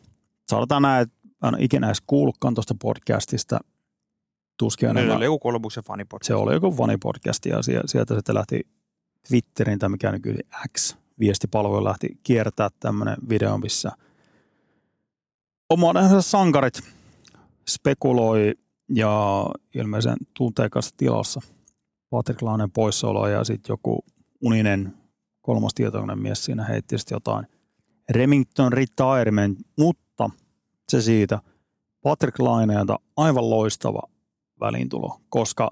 [0.50, 3.60] sanotaan näin, että mä en ole ikinä edes kuullutkaan tuosta podcastista.
[4.60, 5.18] Tuskin Nyt enemmän.
[5.18, 6.28] oli joku Kolumbuksen fanipodcast.
[6.28, 8.62] Se oli joku fanipodcast ja sie- sieltä sitten lähti
[9.28, 10.46] Twitterin tai mikä nykyisin
[10.78, 13.92] X viestipalvelu lähti kiertää tämmöinen video, missä
[15.70, 16.80] oman sankarit
[17.70, 18.54] spekuloi
[18.90, 21.42] ja ilmeisen tunteikassa tilassa
[22.10, 24.06] Patrick Launen poissaoloa ja sitten joku
[24.42, 24.94] uninen
[25.42, 27.48] kolmas tietoinen mies siinä heitti sitten jotain
[28.10, 30.03] Remington retirement, mutta
[30.98, 31.40] se siitä
[32.02, 34.02] Patrick Laineelta aivan loistava
[34.60, 35.72] väliintulo, koska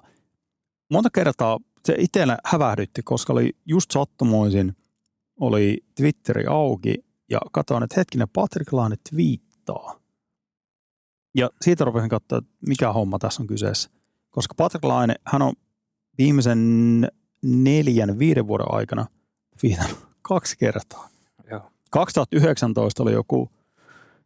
[0.90, 4.76] monta kertaa se itsellä hävähdytti, koska oli just sattumoisin,
[5.40, 6.94] oli Twitteri auki
[7.30, 10.00] ja katsoin, että hetkinen, Patrick Laine twiittaa.
[11.34, 13.90] Ja siitä rupesin katsoa, että mikä homma tässä on kyseessä.
[14.30, 15.52] Koska Patrick Laine, hän on
[16.18, 16.58] viimeisen
[17.42, 19.06] neljän, viiden vuoden aikana
[19.62, 21.08] viitannut kaksi kertaa.
[21.50, 21.70] Joo.
[21.90, 23.50] 2019 oli joku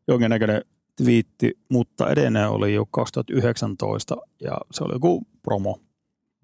[0.08, 0.62] jonkinnäköinen
[0.96, 5.80] twiitti, mutta edelleen oli jo 2019 ja se oli joku promo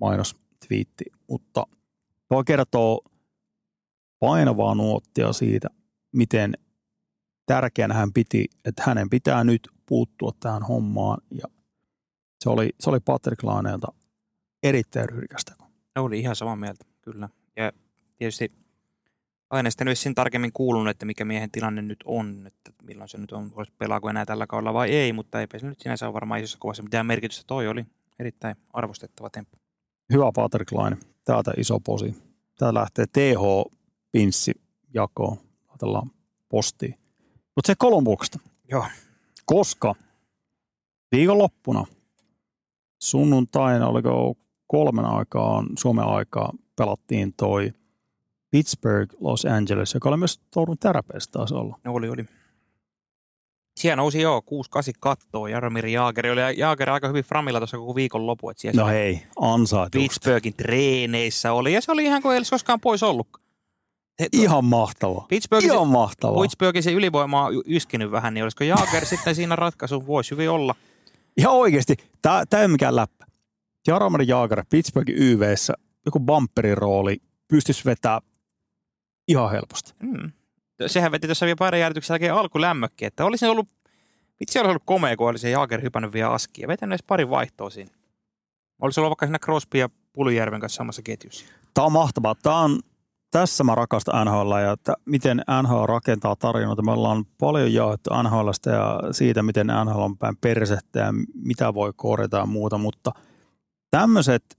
[0.00, 0.36] mainos
[0.66, 1.66] twiitti, mutta
[2.28, 3.00] tuo kertoo
[4.18, 5.68] painavaa nuottia siitä,
[6.12, 6.54] miten
[7.46, 11.44] tärkeänä hän piti, että hänen pitää nyt puuttua tähän hommaan ja
[12.40, 13.92] se oli, se oli Patrick Laineelta
[14.62, 15.54] erittäin ryhdikästä.
[15.96, 17.28] Oli ihan samaa mieltä, kyllä.
[17.56, 17.72] Ja
[18.18, 18.52] tietysti
[19.52, 23.18] aina sitten nyt siinä tarkemmin kuulunut, että mikä miehen tilanne nyt on, että milloin se
[23.18, 26.14] nyt on, olisi pelaako enää tällä kaudella vai ei, mutta eipä se nyt sinänsä ole
[26.14, 27.44] varmaan isossa kuvassa mitään merkitystä.
[27.46, 27.84] Toi oli
[28.18, 29.58] erittäin arvostettava temppu.
[30.12, 32.14] Hyvä Patrick Laine, täältä iso posi.
[32.58, 34.52] Tää lähtee TH-pinssi
[34.94, 35.36] jakoon,
[35.68, 36.10] laitellaan
[36.48, 36.94] postiin.
[37.56, 38.38] Mutta se Kolumbuksesta.
[38.70, 38.86] Joo.
[39.44, 39.94] Koska
[41.12, 41.84] viikonloppuna
[43.02, 44.34] sunnuntaina, oliko
[44.66, 47.72] kolmen aikaan Suomen aikaa, pelattiin toi
[48.52, 51.78] Pittsburgh, Los Angeles, joka oli myös Tourun terapeista taisi olla.
[51.84, 52.24] No oli, oli.
[53.80, 54.44] Siellä nousi joo 6-8
[55.00, 56.26] kattoa Jaromir Jaager.
[56.26, 58.52] Oli Jaager aika hyvin framilla tuossa koko viikon lopu.
[58.56, 59.98] Siellä No hei, ansaitusti.
[59.98, 61.72] Pittsburghin treeneissä oli.
[61.72, 63.28] Ja se oli ihan kuin ei olisi koskaan pois ollut.
[64.20, 65.26] He- Ihan mahtavaa.
[65.28, 66.42] Pittsburghin, Ihan mahtavaa.
[66.42, 70.06] Pittsburghin se ylivoima on yskinyt vähän, niin olisiko Jaager sitten siinä ratkaisu?
[70.06, 70.74] Voisi hyvin olla.
[71.36, 73.26] Ihan oikeasti, tämä ei ole mikään läppä.
[73.86, 75.74] Jaromir Jaager Pittsburghin YVssä,
[76.06, 77.16] joku bumperin rooli,
[77.48, 78.20] pystyisi vetää
[79.28, 79.92] ihan helposti.
[80.02, 80.32] Mm.
[80.86, 83.68] Sehän veti tuossa vielä pari jäädytyksen jälkeen alkulämmökki, että olisi ollut,
[84.40, 86.68] vitsi olisi ollut komea, kun olisi Jaager hypännyt vielä askia.
[86.68, 87.90] Vetänyt edes pari vaihtoa siinä.
[88.80, 91.44] Olisi ollut vaikka siinä Crosby ja Puljärven kanssa samassa ketjussa.
[91.74, 92.34] Tämä on mahtavaa.
[92.42, 92.80] Tämä on,
[93.30, 96.82] tässä mä rakastan NHL ja että miten NHL rakentaa tarinoita.
[96.82, 101.92] Me ollaan paljon jaettu NHLstä ja siitä, miten NHL on päin persettä ja mitä voi
[101.96, 103.12] korjata ja muuta, mutta
[103.90, 104.58] tämmöiset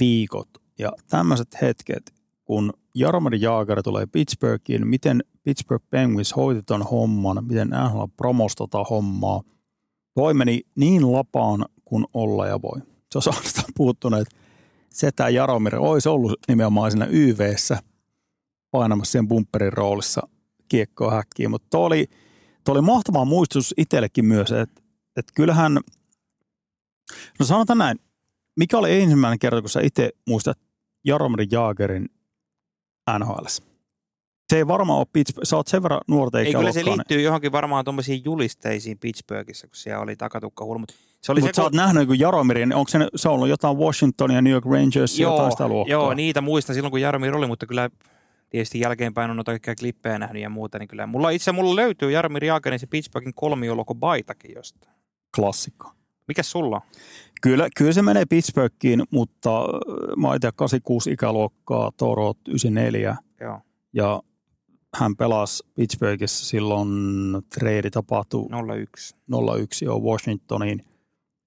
[0.00, 2.19] viikot ja tämmöiset hetket,
[2.50, 8.84] kun Jaromir Jaager tulee Pittsburghiin, miten Pittsburgh Penguins hoiti ton homman, miten NHL promosi tota
[8.84, 9.42] hommaa.
[10.14, 12.80] Toi meni niin lapaan kuin olla ja voi.
[13.12, 14.36] Se on oikeastaan puuttunut, että
[14.88, 17.82] setä Jaromir olisi ollut nimenomaan siinä YVssä
[18.70, 20.28] painamassa sen bumperin roolissa
[20.68, 22.06] kiekkoa häkkiin, mutta tuo oli,
[22.64, 24.82] tuo oli mahtava muistutus itsellekin myös, että,
[25.16, 25.78] että kyllähän,
[27.38, 27.98] no sanotaan näin,
[28.56, 30.58] mikä oli ensimmäinen kerta, kun sä itse muistat
[31.04, 32.08] Jaromir Jaagerin
[33.18, 33.46] NHL?
[34.50, 36.98] Se ei varmaan ole Pittsburgh, sä oot sen verran nuorta Ei, eikä kyllä se olekaan,
[36.98, 40.92] liittyy johonkin varmaan tuommoisiin julisteisiin Pittsburghissa, kun siellä oli takatukka hulmut.
[41.20, 44.30] Se oli mutta se, sä oot nähnyt niin Jaromirin, onko se, se ollut jotain Washington
[44.30, 45.92] ja New York Rangers, joo, jotain sitä luokkaa?
[45.92, 47.90] joo, niitä muistan silloin, kun Jaromir oli, mutta kyllä
[48.50, 52.10] tietysti jälkeenpäin on noita kaikkia klippejä nähnyt ja muuta, niin kyllä mulla itse mulla löytyy
[52.10, 54.94] Jaromir Jaagerin se Pittsburghin kolmioloko baitakin jostain.
[55.36, 55.92] Klassikko.
[56.30, 56.82] Mikäs sulla on?
[57.42, 59.66] Kyllä, kyllä se menee Pittsburghiin, mutta äh,
[60.16, 63.60] mä oon itse 86 ikäluokkaa, Toro 94 Joo,
[63.92, 64.22] ja
[64.96, 66.88] hän pelasi Pittsburghissa silloin
[67.54, 68.48] trade tapahtui
[68.80, 69.16] 01.
[69.60, 70.84] 01 jo Washingtoniin,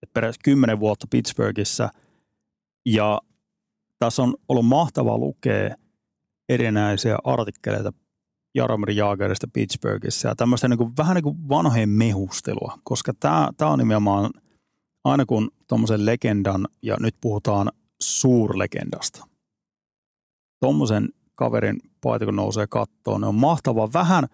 [0.04, 1.90] Et peräti 10 vuotta Pittsburghissa
[2.86, 3.22] ja
[4.00, 5.76] tässä on ollut mahtava lukea
[6.50, 7.94] erinäisiä artikkeleita
[8.56, 13.72] Jaromir Jaagerista Pittsburghissa ja tämmöistä niin kuin, vähän niin kuin vanhojen mehustelua, koska tämä, tämä
[13.72, 14.32] on nimenomaan
[15.04, 19.28] aina kun tuommoisen legendan, ja nyt puhutaan suurlegendasta,
[20.60, 24.26] tuommoisen kaverin paita kun nousee kattoon, niin on mahtava vähän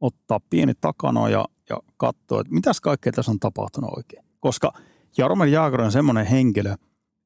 [0.00, 4.24] ottaa pieni takano ja, ja katsoa, että mitäs kaikkea tässä on tapahtunut oikein.
[4.40, 4.72] Koska
[5.18, 6.74] Jaromir Jaager on semmoinen henkilö,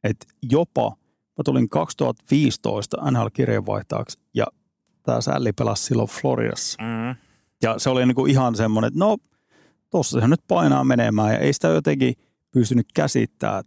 [0.05, 0.97] että jopa
[1.39, 4.47] mä tulin 2015 NHL-kirjeenvaihtajaksi ja
[5.03, 6.83] tämä Sälli pelasi silloin Floridassa.
[6.83, 7.17] Mm.
[7.63, 9.17] Ja se oli niinku ihan semmoinen, että no
[9.91, 12.15] tossa se nyt painaa menemään ja ei sitä jotenkin
[12.53, 13.65] pystynyt käsittämään,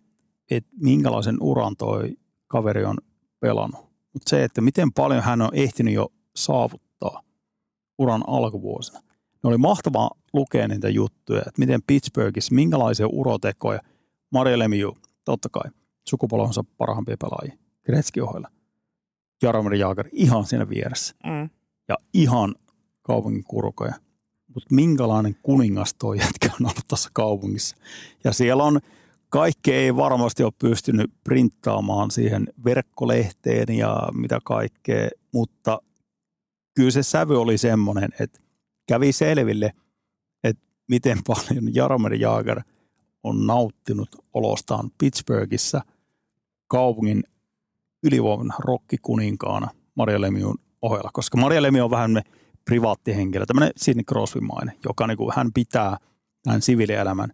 [0.52, 2.18] että minkälaisen uran toi
[2.48, 2.98] kaveri on
[3.40, 3.86] pelannut.
[4.14, 7.22] Mutta se, että miten paljon hän on ehtinyt jo saavuttaa
[7.98, 9.00] uran alkuvuosina.
[9.44, 13.80] Ne oli mahtavaa lukea niitä juttuja, että miten Pittsburghissa, minkälaisia urotekoja.
[14.32, 15.72] Mario Lemieux, totta kai,
[16.10, 18.52] sukupolvensa parhaimpia pelaajia, Gretzky ohella.
[19.44, 21.50] Jaromir Jaager ihan siinä vieressä Mm.
[21.88, 22.56] ja ihan
[23.02, 23.94] kaupungin kurkoja.
[24.56, 27.76] Mutta minkälainen kuningas toi jätkä on ollut tuossa kaupungissa.
[28.24, 28.80] Ja siellä on,
[29.30, 35.82] kaikki ei varmasti ole pystynyt printtaamaan siihen verkkolehteen ja mitä kaikkea, mutta
[36.76, 38.40] kyllä se sävy oli semmoinen, että
[38.88, 39.74] kävi selville,
[40.44, 42.62] että miten paljon Jaromir Jaager
[43.24, 45.82] on nauttinut olostaan Pittsburghissa
[46.68, 47.24] kaupungin
[48.04, 52.22] ylivoiman rokkikuninkaana Maria Lemiun ohella, koska Maria Lemieux on vähän
[52.66, 55.98] privaattihenkilö, tämmöinen Sidney Crosby-mainen, joka niin kuin, hän pitää
[56.44, 57.30] tämän siviilielämän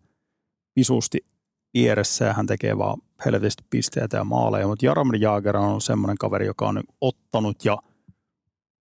[0.76, 1.20] visusti
[1.74, 6.46] vieressä ja hän tekee vaan helvetisti pisteitä ja maaleja, mutta Jaromir Jaager on semmoinen kaveri,
[6.46, 7.78] joka on ottanut ja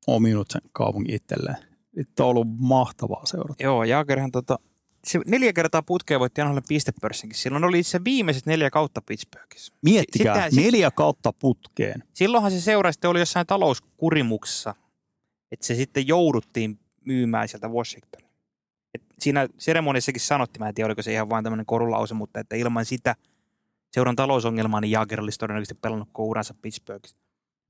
[0.07, 1.57] ominut sen kaupungin itselleen.
[1.97, 3.63] Nyt on ollut mahtavaa seurata.
[3.65, 4.59] Joo, Jaagerhan tota,
[5.07, 7.39] se neljä kertaa putkeen voitti NHL pistepörssinkin.
[7.39, 9.73] Silloin oli se viimeiset neljä kautta Pittsburghissa.
[9.83, 12.05] Miettikää, Sittenhän- sit- neljä kautta putkeen.
[12.13, 14.75] Silloinhan se seura sitten oli jossain talouskurimuksessa,
[15.53, 18.23] että se sitten jouduttiin myymään sieltä Washington.
[18.95, 22.57] Et siinä seremoniassakin sanottiin, mä en tiedä oliko se ihan vain tämmöinen korulause, mutta että
[22.57, 23.17] ilman sitä
[23.93, 27.17] seuran talousongelmaa, niin Jaager olisi todennäköisesti pelannut koko uransa Pittsburghissa.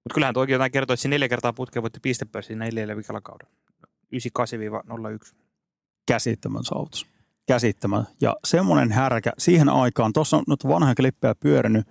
[0.05, 3.53] Mutta kyllähän toki jotain kertoo, että se neljä kertaa putkeen voitti pistepörssin neljällä vikalla kaudella.
[5.31, 5.35] 98-01.
[6.07, 7.07] käsittämän saavutus.
[7.47, 8.05] Käsittämän.
[8.21, 11.87] Ja semmoinen härkä siihen aikaan, tuossa on nyt vanha klippejä pyörinyt,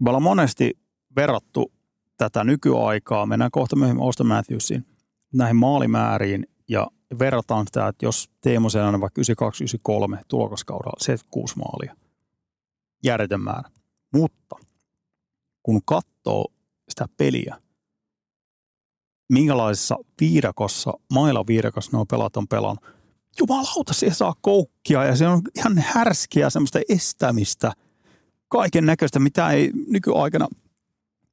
[0.00, 0.78] me ollaan monesti
[1.16, 1.72] verrattu
[2.16, 4.86] tätä nykyaikaa, mennään kohta myöhemmin Auston Matthewsiin,
[5.32, 6.86] näihin maalimääriin ja
[7.18, 11.96] verrataan sitä, että jos Teemu Selänne vaikka 92-93 tulokaskaudella 76 maalia,
[13.04, 13.70] järjetön määrä.
[14.14, 14.56] Mutta
[15.62, 16.52] kun katsoo
[16.88, 17.56] sitä peliä,
[19.32, 22.84] minkälaisessa viidakossa, mailla viidakossa nuo pelat on pelannut.
[23.38, 27.72] Jumalauta, se saa koukkia ja se on ihan härskiä semmoista estämistä,
[28.48, 30.48] kaiken näköistä, mitä ei nykyaikana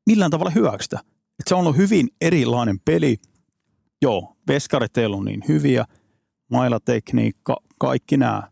[0.06, 1.00] millään tavalla hyväksytä.
[1.40, 3.18] Et se on ollut hyvin erilainen peli.
[4.02, 5.86] Joo, veskarit ei ollut niin hyviä,
[6.52, 8.44] mailatekniikka, kaikki nämä.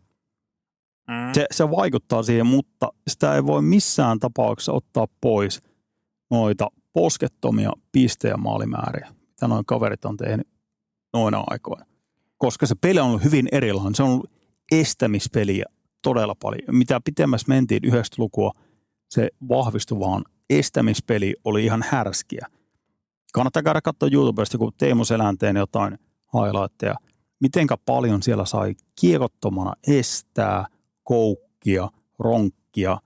[1.07, 1.33] Mm.
[1.33, 5.61] Se, se vaikuttaa siihen, mutta sitä ei voi missään tapauksessa ottaa pois
[6.31, 10.47] noita poskettomia piste- ja maalimääriä, mitä noin kaverit on tehnyt
[11.13, 11.85] noina aikoina.
[12.37, 13.95] Koska se peli on ollut hyvin erilainen.
[13.95, 14.31] Se on ollut
[14.71, 15.65] estämispeliä
[16.01, 16.75] todella paljon.
[16.75, 18.51] Mitä pitemmässä mentiin 90-lukua,
[19.09, 20.23] se vahvistui vaan.
[20.49, 22.47] Estämispeli oli ihan härskiä.
[23.37, 25.99] Kannattaa käydä katsoa YouTubesta, kun Teemu Selänteen jotain
[26.33, 26.95] highlightteja.
[27.39, 30.65] Mitenkä paljon siellä sai kiekottomana estää,
[31.03, 32.97] koukkia, ronkkia,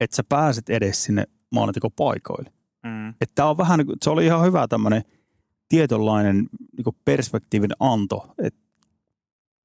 [0.00, 2.52] että sä pääset edes sinne maalintekopaikoille.
[2.86, 3.14] Mm.
[3.20, 5.02] Että on vähän, se oli ihan hyvä tämmöinen
[5.68, 8.34] tietynlainen niin perspektiivin anto.
[8.38, 8.54] Et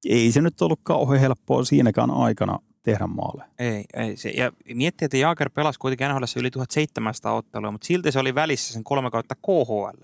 [0.10, 3.44] ei se nyt ollut kauhean helppoa siinäkään aikana tehdä maalle.
[3.60, 4.18] Ei, ei.
[4.18, 8.36] Se, ja miettii, että Jaager pelasi kuitenkin NHL yli 1700 ottelua, mutta silti se oli
[8.36, 10.04] välissä sen kolme kautta KHL.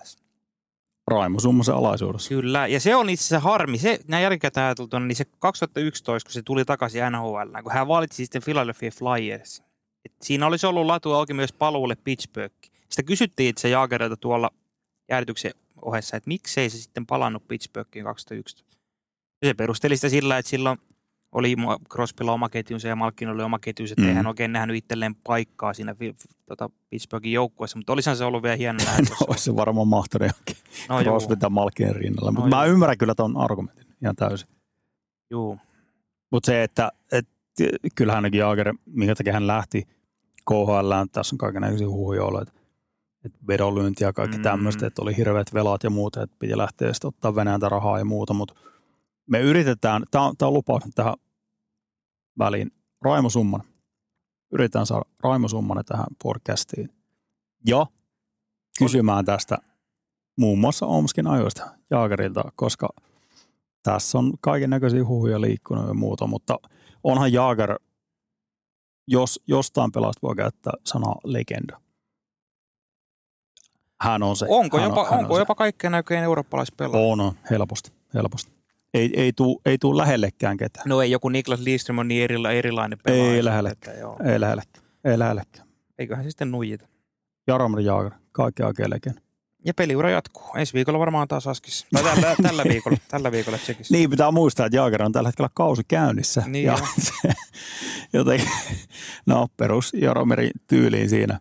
[1.07, 2.29] Raimo Summasen alaisuudessa.
[2.29, 3.77] Kyllä, ja se on itse asiassa harmi.
[3.77, 8.15] Se, näin jälkikäteen ajateltuna, niin se 2011, kun se tuli takaisin NHL, kun hän valitsi
[8.15, 9.63] sitten Philadelphia Flyers.
[10.05, 12.55] Et siinä olisi ollut latu auki myös paluulle Pittsburgh.
[12.89, 14.49] Sitä kysyttiin itse Jaagerilta tuolla
[15.09, 18.63] jäädytyksen ohessa, että miksei se sitten palannut Pittsburghiin 2011.
[19.41, 20.77] Ja se perusteli sitä sillä, että silloin
[21.35, 21.55] oli
[21.89, 24.13] Crosbylla oma ketjunsa ja Malkin oli oma ketjunsa, että Mm.
[24.15, 25.95] hän oikein nähnyt itselleen paikkaa siinä
[26.45, 28.97] tota Pittsburghin joukkueessa, mutta olisihan se ollut vielä hieno nähdä.
[29.01, 30.55] No, jos se olisi se varmaan mahtunut johonkin
[30.89, 31.03] No.
[31.03, 32.31] Crosby tai Malkin rinnalla.
[32.31, 34.49] Mutta No mä ymmärrän kyllä ton argumentin ihan täysin.
[35.31, 35.57] Juu.
[36.31, 37.27] Mutta se, että et,
[37.95, 39.87] kyllähän ainakin Jaager, minkä takia hän lähti
[40.49, 42.53] KHL, tässä on kaikenlaisia huhuja ollut, että,
[43.25, 44.39] että vedonlyönti ja kaikki Mm.
[44.41, 44.43] mm.
[44.43, 48.05] tämmöistä, että oli hirveät velat ja muuta, että piti lähteä sitten ottaa Venäjältä rahaa ja
[48.05, 48.53] muuta, mutta
[49.29, 51.13] me yritetään, tämä on, tää on lupaus tähän
[52.39, 52.71] väliin,
[53.01, 53.67] Raimo Summanen.
[54.51, 56.89] Yritetään saada Raimo Summanen tähän podcastiin
[57.65, 57.85] ja
[58.79, 59.57] kysymään tästä
[60.37, 62.89] muun muassa Omskin ajoista Jaagerilta, koska
[63.83, 66.59] tässä on kaiken näköisiä huhuja liikkunut ja muuta, mutta
[67.03, 67.79] onhan Jaager,
[69.07, 71.81] jos jostain pelasta voi käyttää sanaa legenda.
[74.01, 74.45] Hän on se.
[74.49, 77.05] Onko hän jopa, on, onko on jopa kaikkein näköinen eurooppalaispelaaja?
[77.07, 78.54] On, on, helposti, helposti.
[78.95, 80.89] Ei, ei tuu, ei tuu lähellekään ketään.
[80.89, 83.33] No ei, joku Niklas Lidström on niin erila, erilainen pelaaja.
[83.33, 83.97] Ei lähellekään.
[84.25, 84.85] Ei lähellekään.
[85.03, 85.67] Ei lähellekään.
[85.99, 86.87] Eiköhän se sitten nuijita.
[87.47, 89.21] Jaromir Jaager, kaikki oikein legenda.
[89.65, 90.43] Ja peliura jatkuu.
[90.55, 91.87] Ensi viikolla varmaan taas Askissa.
[91.93, 93.93] Tai tällä, tällä viikolla, tällä viikolla Tsekissä.
[93.93, 96.43] Niin, pitää muistaa, että Jaager on tällä hetkellä kausi käynnissä.
[96.47, 97.33] Niin ja se,
[98.13, 98.49] jotenkin,
[99.25, 101.39] no perus Jaromirin tyyliin siinä.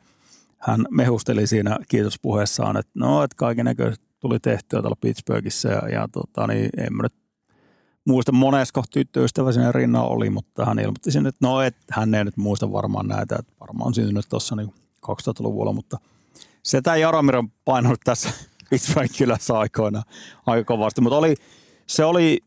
[0.59, 6.09] Hän mehusteli siinä kiitospuheessaan, että no, että kaiken näköistä tuli tehtyä tuolla Pittsburghissa ja, ja
[6.13, 7.24] tota, niin en mä nyt
[8.07, 12.25] muista monesko tyttöystävä siinä rinnalla oli, mutta hän ilmoitti sinne, että no, että hän ei
[12.25, 14.75] nyt muista varmaan näitä, että varmaan on syntynyt tuossa niin
[15.07, 15.99] 2000-luvulla, mutta
[16.63, 18.31] se tämä Jaromir on painanut tässä
[18.71, 20.03] Pittsburghin kylässä aikoina
[20.47, 21.35] aika kovasti, mutta oli,
[21.87, 22.39] se, oli,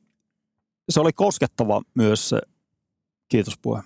[0.90, 2.42] se oli koskettava myös se
[3.30, 3.82] kiitospuhe.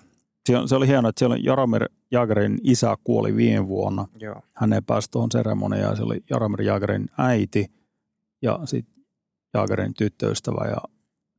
[0.45, 4.07] Se, se oli hienoa, että siellä Jaromir Jaagerin isä kuoli viime vuonna.
[4.19, 4.41] Joo.
[4.53, 5.97] Hän ei päässyt tuohon seremoniaan.
[5.97, 7.72] Se oli Jaromir Jaagerin äiti
[8.41, 9.03] ja sitten
[9.53, 10.67] Jaagerin tyttöystävä.
[10.69, 10.78] Ja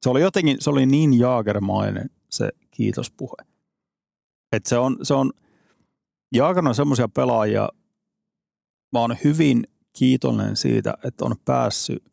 [0.02, 3.36] se oli jotenkin, se oli niin Jaagermainen se kiitospuhe.
[4.52, 5.32] Että se on, se on,
[6.34, 7.68] Jaager on semmoisia pelaajia,
[8.92, 12.04] mä oon hyvin kiitollinen siitä, että on päässyt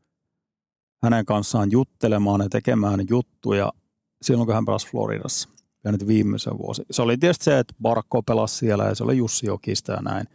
[1.04, 3.74] hänen kanssaan juttelemaan ja tekemään juttuja
[4.22, 5.50] silloin, kun hän pelasi Floridassa
[5.84, 6.84] ja nyt viimeisen vuosi.
[6.92, 10.28] Se oli tietysti se, että Barkko pelasi siellä ja se oli Jussi Jokista ja näin.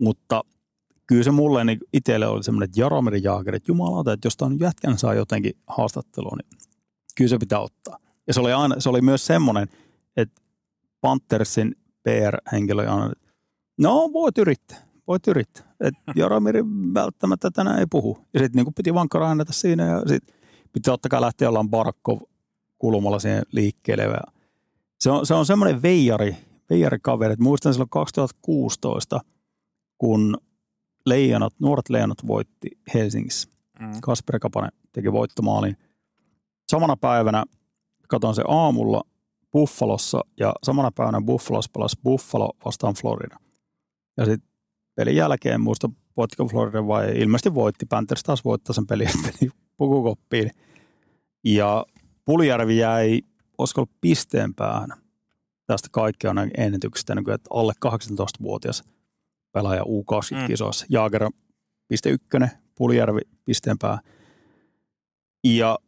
[0.00, 0.44] Mutta
[1.06, 4.58] kyllä se mulle niin itselle oli semmoinen, että Jaromir Jaager, että jumalauta, että jos tämän
[4.60, 6.64] jätkän saa jotenkin haastattelua, niin
[7.16, 7.98] kyllä se pitää ottaa.
[8.26, 9.68] Ja se oli, aina, se oli myös semmoinen,
[10.16, 10.42] että
[11.00, 13.28] Panthersin PR-henkilö aina, että
[13.78, 15.74] no voit yrittää, voit yrittää.
[15.80, 18.18] Että Jaromir välttämättä tänään ei puhu.
[18.34, 20.34] Ja sitten niin piti vaan karainata siinä ja sitten
[20.72, 22.20] piti totta kai lähteä ollaan Barkov
[22.78, 24.04] kulmalla siihen liikkeelle.
[24.04, 24.20] Ja
[25.00, 26.36] se on, se on semmoinen veijari,
[26.70, 27.32] veijarikaveri.
[27.32, 29.20] että Muistan silloin 2016,
[29.98, 30.38] kun
[31.06, 33.48] leijonat, nuoret leijonat voitti Helsingissä.
[33.80, 33.92] Mm.
[34.02, 35.76] Kasper Kapanen teki voittomaalin.
[36.68, 37.44] Samana päivänä
[38.08, 39.02] katson se aamulla
[39.52, 43.36] Buffalossa ja samana päivänä Buffalossa pelasi Buffalo vastaan Florida.
[44.16, 44.50] Ja sitten
[44.94, 47.86] pelin jälkeen, en muista voittiko Florida vai ei, ilmeisesti voitti.
[47.86, 50.50] Panthers taas voittaa sen pelin, meni pukukoppiin.
[51.44, 51.86] Ja
[52.24, 53.20] Puljärvi jäi,
[53.58, 54.88] olisiko ollut pisteen päähän
[55.66, 58.84] tästä kaikkea ennätyksestä, niin että alle 18-vuotias
[59.52, 60.84] pelaaja U20-kisoissa.
[60.84, 60.88] Mm.
[60.92, 61.30] Jaager
[61.88, 64.04] piste ykkönen, Puljärvi pisteen päähän.
[65.44, 65.78] Ja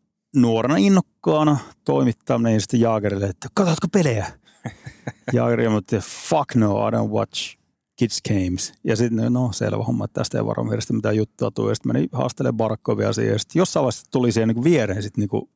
[0.40, 4.26] nuorena innokkaana toimittaa niin sitten Jaagerille, että katsotko pelejä?
[5.32, 7.56] Jaager ilmoitti, fuck no, I don't watch
[7.96, 8.72] kids games.
[8.84, 11.70] Ja sitten no selvä homma, että tästä ei varmaan hirveästi mitään juttua tule.
[11.70, 13.32] Ja sitten meni haastelemaan Barkovia siihen.
[13.32, 15.48] Ja sitten jossain vaiheessa tuli siihen niin viereen sitten niin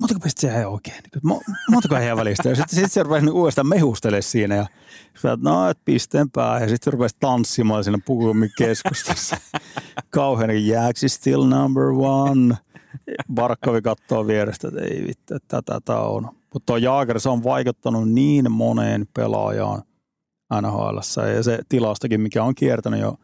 [0.00, 0.96] montako pistettä se ei oikein?
[0.96, 2.48] Niin kuin, mo- montako heidän välistä?
[2.48, 4.54] Ja sitten sit se rupesi niin uudestaan mehustelemaan siinä.
[4.54, 4.66] Ja
[5.14, 6.60] sitten että no, että pisteen pää.
[6.60, 9.36] Ja sitten se rupesi tanssimaan siinä pukumin keskustassa.
[10.10, 12.56] Kauhean, niin jääksi still number one.
[13.34, 16.22] Barkovi katsoo vierestä, että ei vittu, että tätä tämä on.
[16.24, 19.82] Mutta tuo Jaager, se on vaikuttanut niin moneen pelaajaan
[20.62, 20.96] nhl
[21.36, 23.14] ja se tilastokin, mikä on kiertänyt jo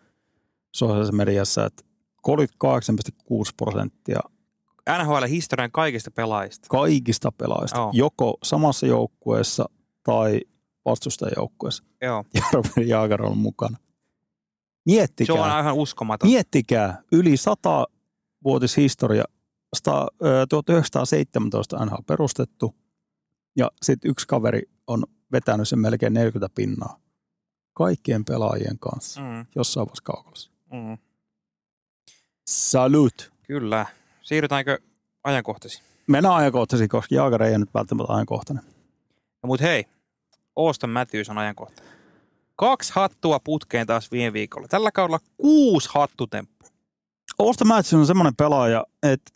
[0.74, 1.82] sosiaalisessa mediassa, että
[2.28, 4.20] 38,6 prosenttia
[4.98, 6.66] NHL-historian kaikista pelaajista.
[6.70, 7.90] kaikista pelaajista, Joo.
[7.94, 9.68] joko samassa joukkueessa
[10.02, 10.40] tai
[10.84, 11.84] vastustajajoukkueessa.
[12.02, 12.24] Joo.
[12.34, 13.76] Jaromir Jaager on mukana.
[13.76, 13.84] Se
[14.86, 16.30] Miettikää, on aivan uskomaton.
[16.30, 17.86] miettikää, yli 100
[18.44, 19.24] vuotishistoria,
[20.48, 22.74] 1917 NHL perustettu
[23.56, 27.00] ja sitten yksi kaveri on vetänyt sen melkein 40 pinnaa
[27.74, 30.50] kaikkien pelaajien kanssa Mm, jossain vaiheessa kaukalossa.
[30.72, 30.98] mm.
[32.46, 33.32] Salut!
[33.42, 33.86] Kyllä.
[34.22, 34.78] Siirrytäänkö
[35.24, 35.84] ajankohtaisiin?
[36.06, 38.64] Mennään ajankohtaisesti, koska Jaager ei ole nyt välttämättä ajankohtainen.
[39.42, 39.84] No, mutta hei,
[40.56, 41.82] Auston Matthews on ajankohta.
[42.56, 44.68] Kaksi hattua putkeen taas viime viikolla.
[44.68, 46.66] Tällä kaudella kuusi hattutemppu.
[47.38, 49.32] Auston Matthews on semmoinen pelaaja, että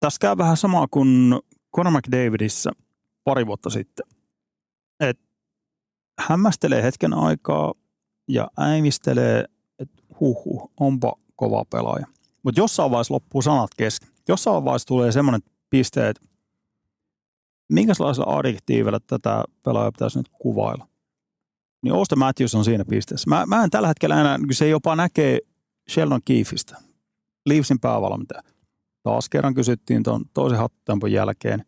[0.00, 1.40] tässä käy vähän samaa kuin
[1.76, 2.70] Conor McDavidissä
[3.24, 4.06] pari vuotta sitten.
[5.00, 5.24] Että
[6.18, 7.74] hämmästelee hetken aikaa
[8.28, 9.44] ja äimistelee,
[9.78, 12.06] että huhu, onpa kova pelaaja.
[12.42, 14.08] Mutta jossain vaiheessa loppuu sanat kesken.
[14.28, 15.40] Jossain vaiheessa tulee semmoinen
[15.70, 16.22] piste, että
[17.72, 20.88] minkälaisella adjektiivillä tätä pelaajaa pitäisi nyt kuvailla.
[21.82, 23.30] Niin Auston Matthews on siinä pisteessä.
[23.30, 25.38] Mä, mä en tällä hetkellä enää, se jopa näkee
[25.90, 26.76] Sheldon Keefistä,
[27.46, 28.42] Leafsin päävalmentaja.
[29.02, 31.64] Taas kerran kysyttiin tuon toisen hattutempon jälkeen,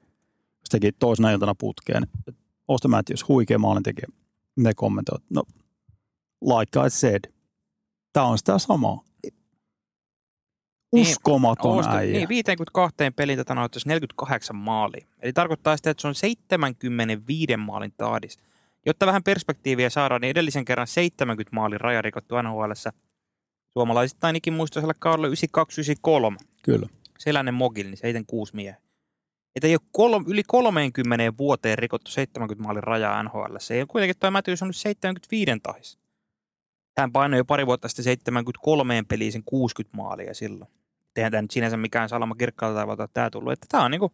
[0.64, 4.07] se teki toisena iltana putkeen, että Auston Matthews, huikea maalintekijä.
[4.57, 5.43] Ne kommentoivat, no
[6.43, 7.24] like I said,
[8.12, 9.05] tämä on sitä samaa.
[10.93, 12.12] Niin, Uskomaton Auston, äijä.
[12.12, 15.07] niin, 52 pelin tätä noitaisi 48 maalia.
[15.22, 18.39] Eli tarkoittaa sitä, että se on 75 maalin taadis.
[18.87, 22.93] Jotta vähän perspektiiviä saadaan, niin edellisen kerran 70 maalin raja rikottu NHLssä.
[23.68, 25.28] Suomalaiset ainakin muistaisella kaudella
[26.41, 26.45] 92-93.
[26.62, 26.89] Kyllä.
[27.23, 28.77] Selänen Mogil, niin seitän kuusi miehiä.
[29.57, 33.57] Että ei ole kol- yli 30 vuoteen rikottu 70 maalin rajaa NHL.
[33.59, 35.99] Se ei ole kuitenkin toi Matthews on nyt 75 tahis.
[36.99, 40.70] Hän painoi jo pari vuotta sitten 73 peliin sen 60 maalia silloin.
[41.16, 43.53] Eihän tämä nyt sinänsä mikään salama kirkkaalta taivalta tämä tullut.
[43.53, 44.12] Että tämä on niinku,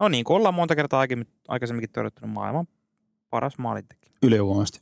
[0.00, 1.04] no niin kuin ollaan monta kertaa
[1.48, 2.68] aikaisemminkin todettu, maailman
[3.30, 4.12] paras maalintekijä.
[4.22, 4.80] Ylivoimaisesti.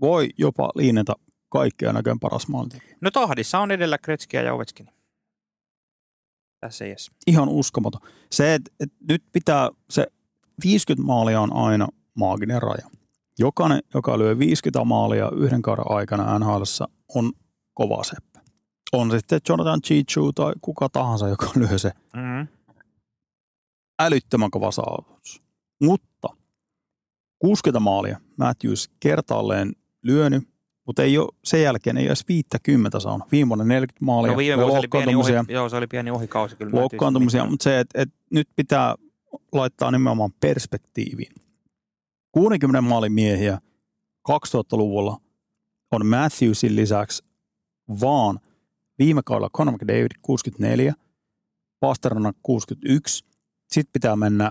[0.00, 1.14] Voi jopa liinata
[1.48, 2.96] kaikkea näköön paras maalintekijä.
[3.00, 4.88] No tahdissa on edellä Kretskiä ja Ovechkin.
[6.64, 7.10] Tässä yes.
[7.26, 8.00] Ihan uskomaton.
[8.32, 10.06] Se, että et nyt pitää, se
[10.64, 12.90] 50 maalia on aina maaginen raja.
[13.38, 16.62] Jokainen, joka lyö 50 maalia yhden kauden aikana nhl
[17.14, 17.32] on
[17.74, 18.40] kova seppä.
[18.92, 21.92] On sitten Jonathan Chichu tai kuka tahansa, joka lyö se.
[22.16, 22.48] Mm-hmm.
[23.98, 25.42] Älyttömän kova saavutus.
[25.82, 26.28] Mutta
[27.38, 30.48] 60 maalia Matthews kertaalleen lyönyt,
[30.86, 33.32] mutta ei ole, sen jälkeen ei edes 50 saanut.
[33.32, 34.32] Viimeinen 40 maalia.
[34.32, 36.80] No viime vuosi oli pieni ohi, joo, se oli pieni ohikausi kyllä.
[36.80, 38.94] Loukkaantumisia, mutta se, että et nyt pitää
[39.52, 41.32] laittaa nimenomaan perspektiiviin.
[42.32, 43.58] 60 maalin miehiä
[44.30, 45.20] 2000-luvulla
[45.92, 47.24] on Matthewsin lisäksi
[48.00, 48.40] vaan
[48.98, 50.94] viime kaudella Conor McDavid 64,
[51.80, 53.24] Pasternak 61,
[53.70, 54.44] sitten pitää mennä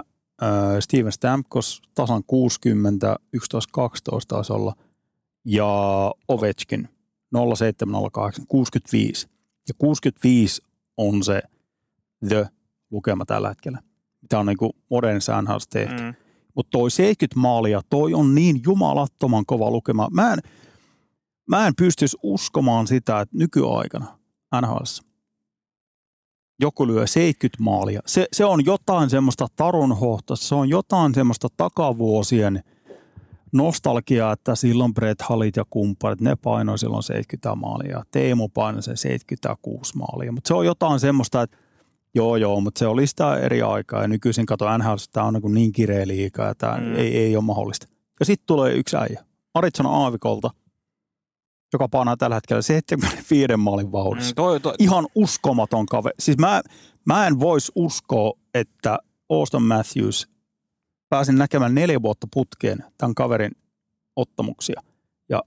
[0.44, 3.40] äh, Steven Stamkos tasan 60, 11-12
[4.28, 4.74] taisi olla,
[5.46, 6.90] ja Ovechkin
[7.56, 9.28] 0708, 65.
[9.68, 10.62] Ja 65
[10.98, 11.42] on se
[12.28, 12.48] the
[12.92, 13.80] lukema tällä hetkellä,
[14.22, 16.04] mitä on niin kuin modernissa tehty.
[16.04, 16.14] Mm.
[16.56, 20.08] Mutta toi 70 maalia, toi on niin jumalattoman kova lukema.
[20.12, 20.40] Mä en,
[21.50, 24.20] mä en pystyisi uskomaan sitä, että nykyaikana
[24.62, 24.84] NHL
[26.60, 28.02] joku lyö 70 maalia.
[28.06, 32.64] Se, se on jotain semmoista tarunhohta, se on jotain semmoista takavuosien
[33.54, 38.04] nostalgiaa, että silloin Brett Hallit ja kumppanit, ne painoi silloin 70 maalia.
[38.12, 40.32] Teemu painoi sen 76 maalia.
[40.32, 41.58] Mutta se on jotain semmoista, että
[42.16, 45.54] Joo, joo, mutta se oli sitä eri aikaa ja nykyisin kato NHL, tämä on niin,
[45.54, 46.96] niin kireä liikaa tämä mm.
[46.96, 47.88] ei, ei ole mahdollista.
[48.20, 50.50] Ja sitten tulee yksi äijä, Arizona Aavikolta,
[51.74, 54.32] joka painaa tällä hetkellä 75 maalin vauhdissa.
[54.32, 54.74] Mm, toi, toi.
[54.80, 56.16] Ihan uskomaton kaveri.
[56.20, 56.62] Siis mä,
[57.06, 59.00] mä en voisi uskoa, että
[59.30, 60.28] Austin Matthews
[61.14, 63.52] pääsin näkemään neljä vuotta putkeen tämän kaverin
[64.16, 64.82] ottamuksia.
[65.30, 65.42] Ja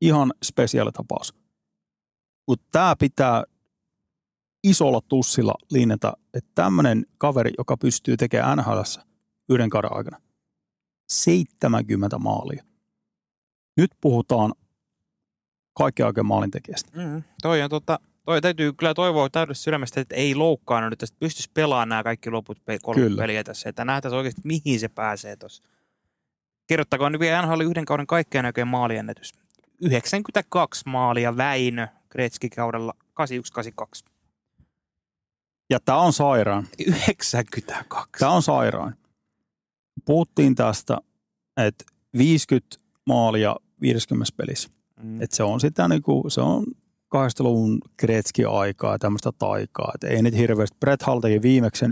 [0.00, 1.34] ihan spesiaalitapaus.
[2.48, 3.44] Mutta tämä pitää
[4.64, 8.80] isolla tussilla linjata, että tämmöinen kaveri, joka pystyy tekemään nhl
[9.48, 10.20] yhden kauden aikana,
[11.08, 12.64] 70 maalia.
[13.76, 14.52] Nyt puhutaan
[15.74, 16.90] kaikki oikein maalintekijästä.
[16.94, 21.50] Mm, toi, on, tota, toi täytyy kyllä toivoa täydellisesti sydämestä, että ei loukkaannut, että pystyisi
[21.54, 23.22] pelaamaan nämä kaikki loput kolme kyllä.
[23.22, 25.62] peliä tässä, että nähtäisiin oikeasti, mihin se pääsee tuossa.
[26.66, 29.32] Kerrottakoon nyt vielä NHL yhden kauden kaikkeen näköjen maaliennätys.
[29.80, 34.14] 92 maalia Väinö Gretzky kaudella 81-82.
[35.70, 36.68] Ja tämä on sairaan.
[36.78, 38.10] 92.
[38.18, 38.96] Tämä on sairaan.
[40.04, 40.98] Puhuttiin tästä,
[41.56, 41.84] että
[42.18, 44.68] 50 maalia 50 pelissä.
[45.02, 45.22] Mm.
[45.22, 46.64] Että se on sitä niinku, se on
[47.14, 49.92] 80-luvun Gretzky-aikaa, tämmöistä taikaa.
[49.94, 50.76] Et ei nyt hirveästi.
[50.80, 51.88] Brett Hall teki viimeksi 91-92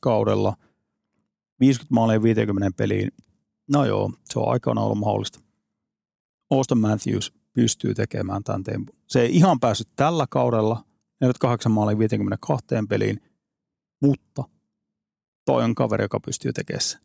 [0.00, 0.56] kaudella
[1.60, 3.10] 50 maalia 50 peliin.
[3.72, 5.40] No joo, se on aikana ollut mahdollista.
[6.50, 8.96] Austin Matthews pystyy tekemään tämän tempun.
[9.06, 10.84] Se ei ihan päässyt tällä kaudella,
[11.20, 13.20] 48 maalia 52 peliin,
[14.02, 14.44] mutta
[15.44, 17.00] toi on kaveri, joka pystyy tekemään sen.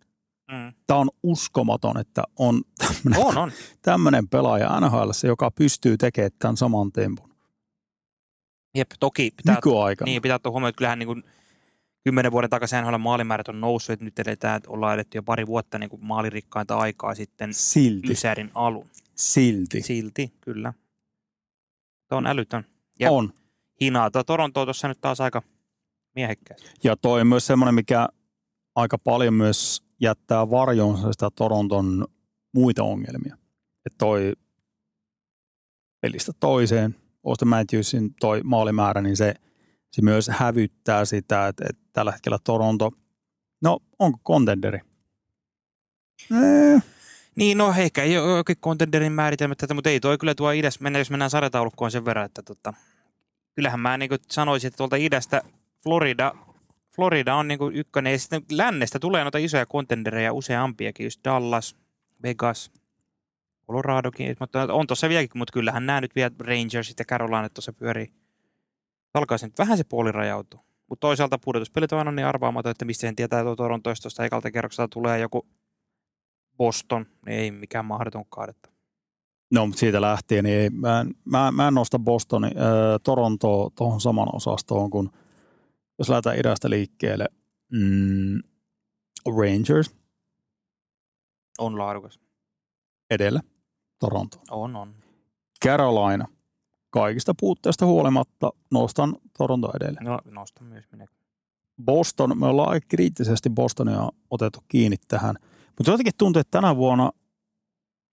[0.51, 0.73] Mm.
[0.87, 3.51] Tämä on uskomaton, että on tämmöinen, on, on.
[3.81, 7.31] tämmöinen pelaaja NHL, joka pystyy tekemään tämän saman tempun.
[8.75, 10.05] Jep, toki pitää, Nykyaikana.
[10.05, 11.23] niin, pitää ottaa huomioon, että kyllähän niin kuin
[12.03, 15.47] kymmenen vuoden takaisin NHL maalimäärät on noussut, että nyt edetään, että ollaan edetty jo pari
[15.47, 18.11] vuotta niin kuin maalirikkainta aikaa sitten Silti.
[18.11, 18.87] Ysärin alun.
[19.15, 19.81] Silti.
[19.81, 20.73] Silti, kyllä.
[22.09, 22.65] Tuo on älytön.
[22.99, 23.33] Ja on
[23.81, 24.23] hinata.
[24.23, 25.41] Toronto tuossa nyt taas aika
[26.15, 26.71] miehekkäästi.
[26.83, 28.07] Ja toi on myös semmoinen, mikä
[28.75, 32.07] aika paljon myös jättää varjonsa sitä Toronton
[32.53, 33.37] muita ongelmia.
[33.85, 34.33] Että toi
[36.01, 36.95] pelistä toiseen,
[37.25, 39.33] Austin Matthewsin toi maalimäärä, niin se,
[39.91, 42.91] se myös hävyttää sitä, että, että tällä hetkellä Toronto,
[43.61, 44.79] no onko kontenderi?
[46.31, 46.83] Eh.
[47.35, 50.79] Niin, no ehkä ei ole jokin kontenderin määritelmä tätä, mutta ei toi kyllä tuo idäs
[50.79, 52.73] mennä, jos mennään sarjataulukkoon sen verran, että tota,
[53.55, 55.41] kyllähän mä niin sanoisin, että tuolta idästä
[55.83, 56.35] Florida,
[56.95, 61.75] Florida on niin ykkönen ja sitten lännestä tulee noita isoja kontendereja useampiakin, just Dallas,
[62.23, 62.71] Vegas,
[63.67, 68.13] Coloradokin, mutta on tuossa vieläkin, mutta kyllähän nämä nyt vielä Rangersit ja Carolina tuossa pyörii.
[69.13, 70.63] Alkaa se nyt vähän se puoli rajautua.
[70.89, 74.51] Mutta toisaalta pudotuspelit on aina niin arvaamaton, että mistä sen tietää, että Torontoista tuosta ekalta
[74.51, 75.47] kerroksesta tulee joku
[76.57, 78.69] Boston, niin ei mikään mahdoton kaadetta.
[79.51, 82.63] No, mutta siitä lähtien, niin mä, en, mä, mä en nosta Bostonin, äh,
[83.03, 85.09] Torontoa tuohon saman osastoon kuin
[86.01, 87.25] jos lähdetään idästä liikkeelle,
[87.71, 88.39] mm,
[89.27, 89.95] Rangers
[91.59, 92.19] On laadukas.
[93.09, 93.41] edellä,
[93.99, 94.41] Toronto.
[94.51, 94.95] On, on.
[95.65, 96.25] Carolina,
[96.89, 99.99] kaikista puutteista huolimatta nostan Toronto edelle.
[100.03, 101.05] No, nostan myös minä.
[101.85, 105.35] Boston, me ollaan aika kriittisesti Bostonia otettu kiinni tähän,
[105.77, 107.11] mutta jotenkin tuntuu, että tänä vuonna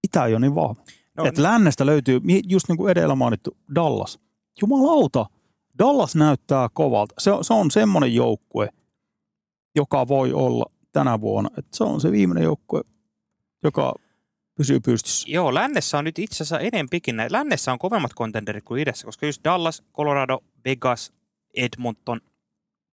[0.04, 0.82] Itä ei ole niin vahva.
[1.16, 4.18] No, että lännestä löytyy, just niin kuin edellä mainittu, Dallas.
[4.60, 5.26] Jumalauta,
[5.78, 7.14] Dallas näyttää kovalta.
[7.18, 8.68] Se, on- se on semmoinen joukkue,
[9.74, 11.50] joka voi olla tänä vuonna.
[11.58, 12.80] Että se on se viimeinen joukkue,
[13.64, 13.94] joka
[14.54, 15.30] pysyy pystyssä.
[15.30, 17.32] Joo, lännessä on nyt itse asiassa enempikin näin.
[17.32, 21.12] Lännessä on kovemmat kontenderit kuin idässä, koska just Dallas, Colorado, Vegas,
[21.56, 22.20] Edmonton,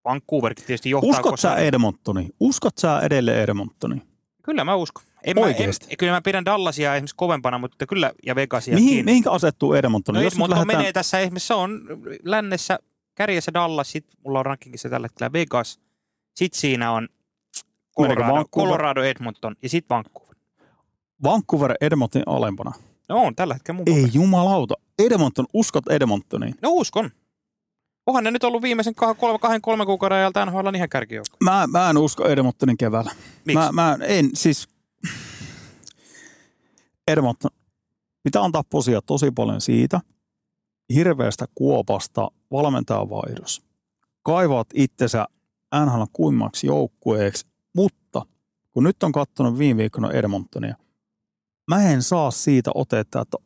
[0.05, 1.09] Vancouverkin tietysti johtaa.
[1.09, 2.29] Uskot koska- sä Edmontoni?
[2.39, 4.01] Uskot sä edelleen Edmontoni?
[4.46, 5.04] Kyllä mä uskon.
[5.24, 5.88] En mä, Oikeesti?
[5.89, 9.04] en, kyllä mä pidän Dallasia esimerkiksi kovempana, mutta kyllä, ja Vegasia Mihin, kiinni.
[9.12, 10.18] mihinkä asettuu Edmontoni?
[10.20, 11.82] No Jos Edmonton lähdetään- menee tässä esimerkiksi, se on
[12.24, 12.80] lännessä
[13.16, 15.80] kärjessä Dallas, sit mulla on rankingissa tällä hetkellä Vegas,
[16.36, 17.10] sit siinä on
[17.98, 18.46] Colorado?
[18.46, 20.36] Colorado Edmonton ja sit Vancouver.
[21.24, 22.72] Vancouver Edmontonin alempana.
[23.10, 24.74] No on tällä hetkellä mun Ei jumalauta.
[25.00, 26.56] Edmonton, uskot Edmontoniin?
[26.62, 27.12] No uskon.
[28.06, 31.38] Onhan ne nyt ollut viimeisen kahden, kolme, kahden, kolmen kuukauden ajalta NHL ihan kärkijoukko.
[31.43, 33.12] Mä, mä en usko Edmontonin keväällä.
[33.45, 33.53] Miksi?
[33.53, 34.68] Mä, mä en, siis
[37.08, 37.51] Edmonton,
[38.24, 40.01] pitää antaa posia tosi paljon siitä,
[40.93, 43.62] hirveästä kuopasta valmentajavaihdos.
[44.24, 45.26] Kaivaat itsensä
[45.86, 48.26] NHL kuimmaksi joukkueeksi, mutta
[48.72, 50.76] kun nyt on katsonut viime viikolla Edmontonia,
[51.70, 53.38] mä en saa siitä otetta, että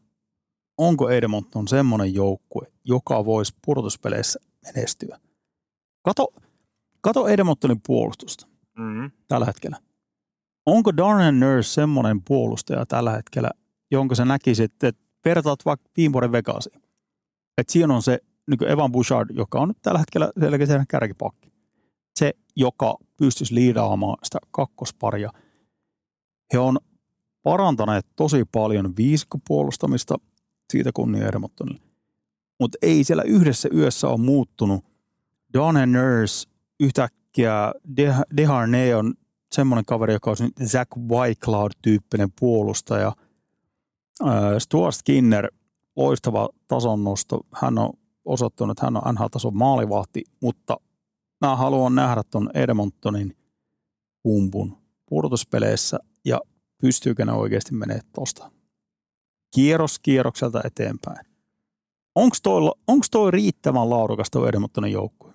[0.78, 5.20] onko Edmonton semmoinen joukkue, joka voisi pudotuspeleissä menestyä.
[6.02, 6.28] Kato,
[7.02, 8.48] kato Edmontonin puolustusta
[8.78, 9.12] Mm-hmm.
[9.28, 9.78] tällä hetkellä.
[10.66, 13.50] Onko Darren Nurse semmoinen puolustaja tällä hetkellä,
[13.92, 16.82] jonka sä näkisit, että vertaat vaikka viime vuoden Vegasiin?
[17.58, 21.52] Että siinä on se niin Evan Bouchard, joka on nyt tällä hetkellä selkeästi kärkipakki.
[22.20, 25.32] Se, joka pystyisi liidaamaan sitä kakkosparia.
[26.54, 26.78] He on
[27.44, 30.16] parantaneet tosi paljon viisikkopuolustamista,
[30.72, 31.89] siitä kunnia Edmontonille.
[32.60, 34.86] Mutta ei siellä yhdessä yössä ole muuttunut.
[35.54, 36.50] Darren Nurse
[36.80, 39.14] yhtäkkiä De- Deharnay on
[39.52, 43.12] semmoinen kaveri, joka on Zach Whitecloud-tyyppinen puolustaja.
[44.28, 45.52] Äh, Stuart Skinner,
[45.96, 47.40] loistava tasonnosto.
[47.56, 47.94] Hän on
[48.26, 50.78] osoittanut, että hän on NHL-tason maalivahti, mutta
[51.42, 53.38] mä haluan nähdä ton Edmontonin
[54.24, 54.78] pumpun
[55.10, 56.40] pudotuspeleissä ja
[56.82, 58.52] pystyykö ne oikeasti menee tosta
[59.56, 61.29] kierros kierrokselta eteenpäin.
[62.16, 65.34] Onko toi, onks toi riittävän laadukas toi Edmontonin joukkue?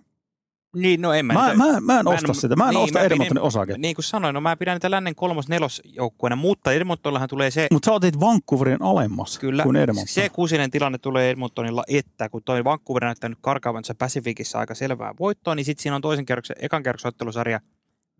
[0.77, 2.57] Niin, no en mä, Mä, nyt- mä, mä en mä en- osta sitä.
[2.57, 3.79] Mä en niin, osta Edmontonin osaketta.
[3.79, 7.67] Niin kuin sanoin, no mä pidän niitä lännen kolmos nelos joukkueena, mutta Edmontollahan tulee se,
[7.73, 10.09] Mutta sä otit Vancouverin alemmas Kyllä, kuin Edmonton.
[10.09, 15.15] se kusinen tilanne tulee Edmontonilla, että kun toi Vancouver näyttää nyt karkaavansa Pacificissa aika selvää
[15.21, 17.61] voittoa, niin sitten siinä on toisen kerroksen, ekan kerroksen ottelusarja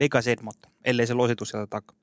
[0.01, 1.97] Vegas Edmonton, ellei se lositu sieltä takaa.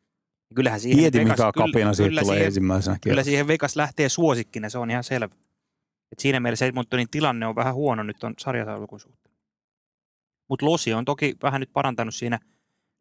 [0.56, 3.76] Kyllähän siihen Mieti, Vegas, mikä kapina siitä kyllä tulee siihen, ensimmäisenä Kyllä kyllä siihen Vegas
[3.76, 5.36] lähtee suosikkina, se on ihan selvä.
[6.12, 9.36] Et siinä mielessä Edmontonin tilanne on vähän huono nyt on sarjataulukon suhteen.
[10.50, 12.40] Mutta Losi on toki vähän nyt parantanut siinä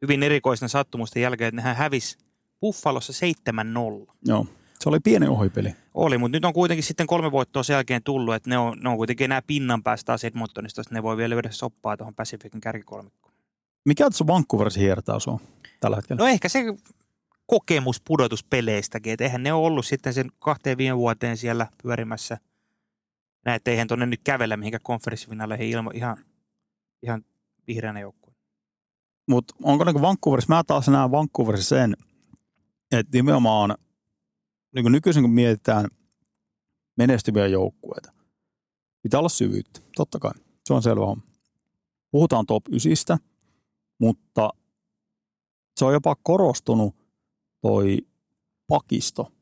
[0.02, 2.18] hyvin erikoisten sattumusten jälkeen, että nehän hävisi
[2.61, 3.12] Buffalossa
[4.08, 4.14] 7-0.
[4.24, 4.46] Joo.
[4.80, 5.74] Se oli pieni ohipeli.
[5.94, 8.88] Oli, mutta nyt on kuitenkin sitten kolme voittoa sen jälkeen tullut, että ne on, ne
[8.88, 12.61] on kuitenkin enää pinnan päästä taas Edmontonista, että ne voi vielä lyödä soppaa tuohon Pacificin
[12.61, 13.34] kärkikolmikkoon.
[13.84, 15.40] Mikä tuossa Vancouverissa hiertää sua
[15.80, 16.20] tällä hetkellä?
[16.20, 16.64] No ehkä se
[17.46, 22.38] kokemus pudotuspeleistäkin, että eihän ne ole ollut sitten sen kahteen viime vuoteen siellä pyörimässä.
[23.45, 26.16] Näet, eihän tuonne nyt kävellä mihinkään konferenssifinaaleihin ilman ihan,
[27.03, 27.24] ihan
[27.66, 28.36] vihreänä joukkueen.
[29.28, 31.97] Mutta onko niinku Vancouverissa, mä taas näen Vancouverissa sen,
[32.93, 33.74] että nimenomaan
[34.74, 35.88] niin nykyisin kun mietitään
[36.99, 38.12] menestyviä joukkueita,
[39.03, 40.32] pitää olla syvyyttä, totta kai.
[40.64, 41.24] Se on selvä homma.
[42.11, 43.18] Puhutaan top 9,
[44.01, 44.51] mutta
[45.76, 46.97] se on jopa korostunut
[47.62, 47.99] toi
[48.66, 49.32] pakisto,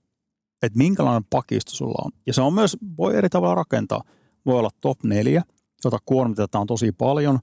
[0.62, 2.10] että minkälainen pakisto sulla on.
[2.26, 4.02] Ja se on myös, voi eri tavalla rakentaa.
[4.46, 5.42] Voi olla top 4,
[5.84, 7.38] jota kuormitetaan tosi paljon,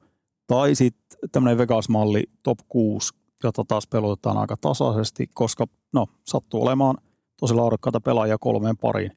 [0.48, 3.14] tai sitten tämmöinen Vegas-malli top 6,
[3.44, 6.98] jota taas pelotetaan aika tasaisesti, koska no, sattuu olemaan
[7.40, 9.12] tosi laadukkaita pelaajia kolmeen pariin.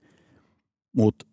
[0.96, 1.26] Mutta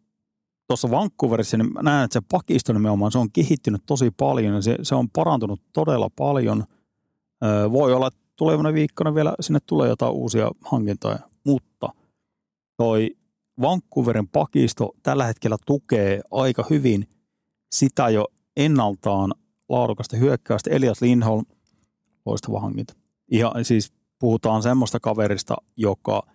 [0.68, 4.78] tuossa Vancouverissa niin näen, että se pakisto nimenomaan, se on kehittynyt tosi paljon ja se,
[4.82, 6.64] se on parantunut todella paljon.
[7.44, 11.90] Öö, voi olla, että tulevana viikkona vielä sinne tulee jotain uusia hankintoja, mutta
[12.78, 13.16] toi
[13.62, 17.08] Vancouverin pakisto tällä hetkellä tukee aika hyvin
[17.72, 19.34] sitä jo ennaltaan
[19.70, 20.70] laadukasta hyökkäystä.
[20.70, 21.46] Elias Lindholm,
[22.26, 22.94] loistava hankinta.
[23.32, 26.28] Ihan siis puhutaan semmoista kaverista, joka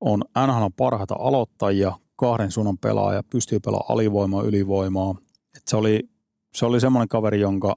[0.00, 5.14] on NHL parhaita aloittajia, kahden suunnan pelaaja, pystyy pelaamaan alivoimaa, ylivoimaa.
[5.56, 6.08] Et se, oli,
[6.54, 7.76] se oli semmoinen kaveri, jonka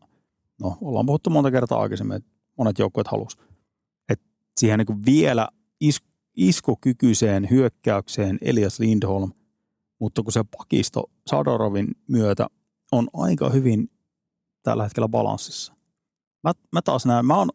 [0.62, 3.38] no ollaan puhuttu monta kertaa aikaisemmin, että monet joukkueet halus.
[4.60, 5.48] Siihen niin vielä
[5.80, 6.02] is,
[6.40, 9.32] iskokykyiseen hyökkäykseen Elias Lindholm,
[10.00, 12.48] mutta kun se pakisto Sadorovin myötä
[12.92, 13.92] on aika hyvin
[14.64, 15.74] tällä hetkellä balanssissa.
[16.44, 17.50] Mä, mä taas näen, mä oon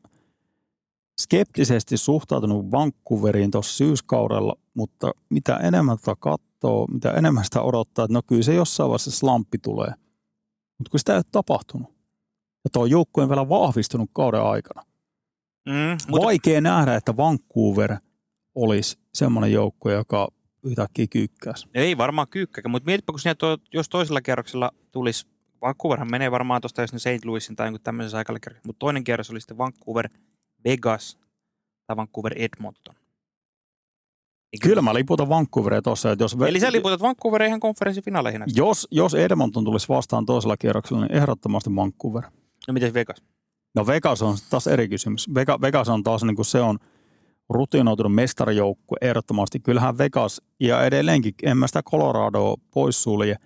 [1.20, 8.12] skeptisesti suhtautunut Vancouveriin tuossa syyskaudella, mutta mitä enemmän tätä katsoo, mitä enemmän sitä odottaa, että
[8.12, 9.95] no kyllä se jossain vaiheessa slampi tulee.
[10.78, 11.95] Mutta kun sitä ei ole tapahtunut.
[12.64, 14.82] Ja tuo joukkue on vielä vahvistunut kauden aikana.
[15.68, 17.97] Mm, mutta, Vaikea nähdä, että Vancouver
[18.55, 20.29] olisi semmoinen joukko, joka
[20.63, 21.69] yhtäkkiä kyykkäisi.
[21.75, 25.27] ei varmaan kyykkäkä, mutta mietipä, kun siinä to, jos toisella kierroksella tulisi,
[25.63, 27.25] Vancouverhan menee varmaan tuosta jos ne St.
[27.25, 30.09] Louisin tai tämmöisessä aikalla kierroksella, mutta toinen kierros oli sitten Vancouver,
[30.65, 31.19] Vegas
[31.87, 32.95] tai Vancouver, Edmonton.
[34.53, 38.61] Eikö- Kyllä mä liputan Vancouveria tuossa, että jos, Eli sä liputat Vancouverin ihan konferenssifinaaleihin asti.
[38.61, 42.23] jos, jos Edmonton tulisi vastaan toisella kierroksella, niin ehdottomasti Vancouver.
[42.69, 43.23] No miten Vegas?
[43.75, 45.35] No Vegas on taas eri kysymys.
[45.35, 46.79] Vega, Vegas on taas niin kuin se on
[47.49, 49.61] rutinoitunut mestarijoukkue ehdottomasti.
[49.61, 53.37] Kyllähän Vegas ja edelleenkin, en mä sitä Coloradoa poissulje,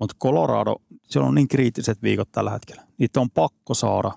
[0.00, 2.82] mutta Colorado, siellä on niin kriittiset viikot tällä hetkellä.
[2.98, 4.12] Niitä on pakko saada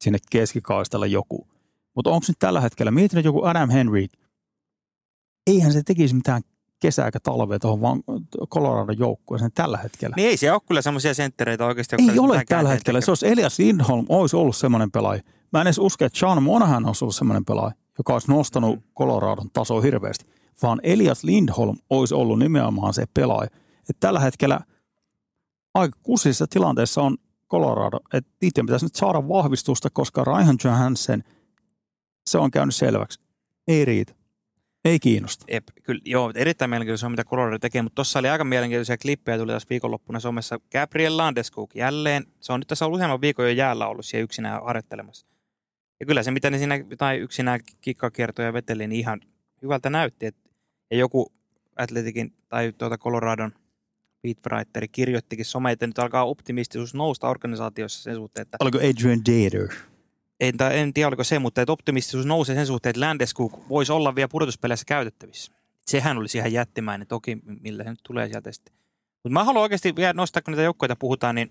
[0.00, 1.48] sinne keskikaistalle joku.
[1.94, 4.06] Mutta onko nyt tällä hetkellä, mietin joku Adam Henry,
[5.46, 6.42] eihän se tekisi mitään
[6.80, 8.02] kesää eikä talvea tuohon vaan
[8.54, 10.14] Colorado joukkueeseen tällä hetkellä.
[10.16, 11.96] Niin ei se ole kyllä semmoisia senttereitä oikeasti.
[11.98, 13.00] Ei ole tällä hetkellä.
[13.00, 13.08] Se tekevät.
[13.08, 15.22] olisi Elias Lindholm, olisi ollut semmoinen pelaaja.
[15.52, 18.82] Mä en edes usko, että Sean Monahan olisi ollut semmoinen pelaaja, joka olisi nostanut Mm.
[18.98, 20.26] Coloradon tasoa hirveästi.
[20.62, 23.50] Vaan Elias Lindholm olisi ollut nimenomaan se pelaaja.
[23.78, 24.60] Että tällä hetkellä
[25.74, 27.16] aika kusissa tilanteessa on
[27.50, 28.00] Colorado.
[28.12, 31.22] Että niiden pitäisi nyt saada vahvistusta, koska Ryan Johansson,
[32.26, 33.20] se on käynyt selväksi.
[33.68, 34.14] Ei riitä.
[34.84, 35.44] Ei kiinnosta.
[35.48, 39.38] Ep, kyllä, joo, erittäin mielenkiintoista on, mitä Colorado tekee, mutta tuossa oli aika mielenkiintoisia klippejä,
[39.38, 40.60] tuli taas viikonloppuna somessa.
[40.72, 44.62] Gabriel Landeskog jälleen, se on nyt tässä ollut useamman viikon jo jäällä ollut siellä yksinään
[44.64, 45.26] harjoittelemassa.
[46.00, 49.20] Ja kyllä se, mitä ne siinä tai yksinään kikkakiertoja veteli, niin ihan
[49.62, 50.26] hyvältä näytti.
[50.26, 50.36] Et,
[50.90, 51.32] ja joku
[51.76, 53.52] Atletikin tai tuota Coloradon
[54.22, 59.68] beatwriteri kirjoittikin some, että nyt alkaa optimistisuus nousta organisaatiossa sen suhteen, että Oliko Adrian Dater?
[60.40, 63.92] en, tai en tiedä oliko se, mutta että optimistisuus nousee sen suhteen, että Landeskog voisi
[63.92, 65.52] olla vielä pudotuspeleissä käytettävissä.
[65.86, 68.74] Sehän olisi ihan jättimäinen, toki millä se nyt tulee sieltä sitten.
[69.14, 71.50] Mutta mä haluan oikeasti vielä nostaa, kun niitä joukkoita puhutaan, niin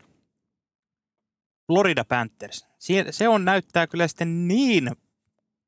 [1.68, 2.66] Florida Panthers.
[2.80, 4.92] Sie- Se on näyttää kyllä sitten niin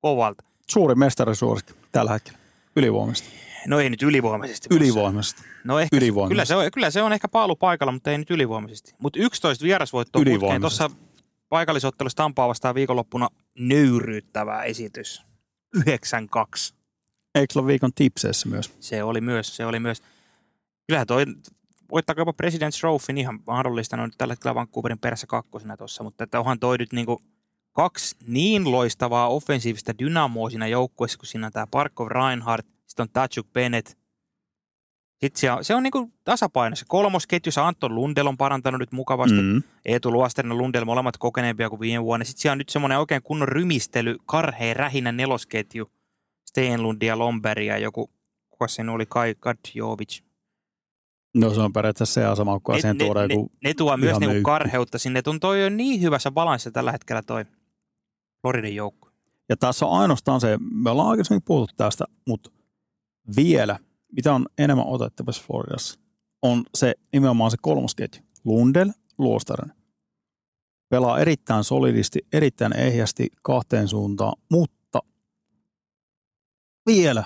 [0.02, 0.44] kovalta.
[0.72, 2.40] Suuri mestarisuosikki tällä hetkellä.
[2.76, 3.30] Ylivoimaisesti.
[3.68, 4.68] No ei nyt ylivoimaisesti.
[4.72, 5.42] Ylivoimaisesti.
[5.64, 6.34] No ehkä, Ylivoimaisesti.
[6.34, 8.96] kyllä, se on, kyllä se on ehkä paalu paikalla, mutta ei nyt ylivoimaisesti.
[9.00, 10.62] Mutta 11 vierasvoittoa putkeen.
[10.62, 10.90] Tuossa
[11.50, 13.30] paikallisottelussa Tampaa vastaan viikonloppuna
[13.60, 15.22] nöyryyttävä esitys.
[15.78, 15.82] 9-2.
[17.36, 18.74] Eikö se ole viikon tipseissä myös?
[18.80, 20.02] Se oli myös, se oli myös.
[20.88, 21.26] Kyllähän toi
[21.92, 26.40] voittaako jopa President's Trophy ihan mahdollista, nyt tällä hetkellä Vancouverin perässä kakkosena tuossa, mutta että
[26.40, 27.22] onhan toi nyt niinku
[27.74, 33.10] kaksi niin loistavaa offensiivista dynamoa siinä joukkueessa, kun siinä on tämä Parkov Reinhardt, sitten on
[33.14, 33.98] Tatjuk Bennett.
[35.22, 36.86] Sitten se on, se on niinku tasapainossa.
[36.90, 39.42] Kolmosketjussa Anton Lundell on parantanut nyt mukavasti.
[39.42, 39.54] Mm.
[39.54, 39.64] Mm.
[39.86, 42.24] Eetu Luosterinen ja Lundell molemmat kokeneempia kuin viime vuonna.
[42.24, 45.92] Sitten siellä on nyt semmoinen oikein kunnon rymistely, karhea, rähinä nelosketju.
[46.46, 48.10] Steenlund ja Lomberg ja joku,
[48.50, 50.27] kuka se nyt oli, Kai Kadjovic.
[51.38, 53.52] No se on periaatteessa se sama, kun siihen ne, tuodaan ne, joku...
[53.64, 55.22] ne tuo myös niinku karheutta sinne.
[55.42, 57.46] Toi on niin hyvässä balanssissa tällä hetkellä toi
[58.42, 59.10] Floridin joukko.
[59.50, 62.52] Ja tässä on ainoastaan se, me ollaan aikaisemmin puhuttu tästä, mutta
[63.36, 63.80] vielä,
[64.12, 66.00] mitä on enemmän otettavissa Floridassa,
[66.42, 68.22] on se nimenomaan se kolmosketju.
[68.46, 69.74] Lundell, Luostaren.
[70.90, 75.00] Pelaa erittäin solidisti, erittäin ehjästi kahteen suuntaan, mutta
[76.86, 77.24] vielä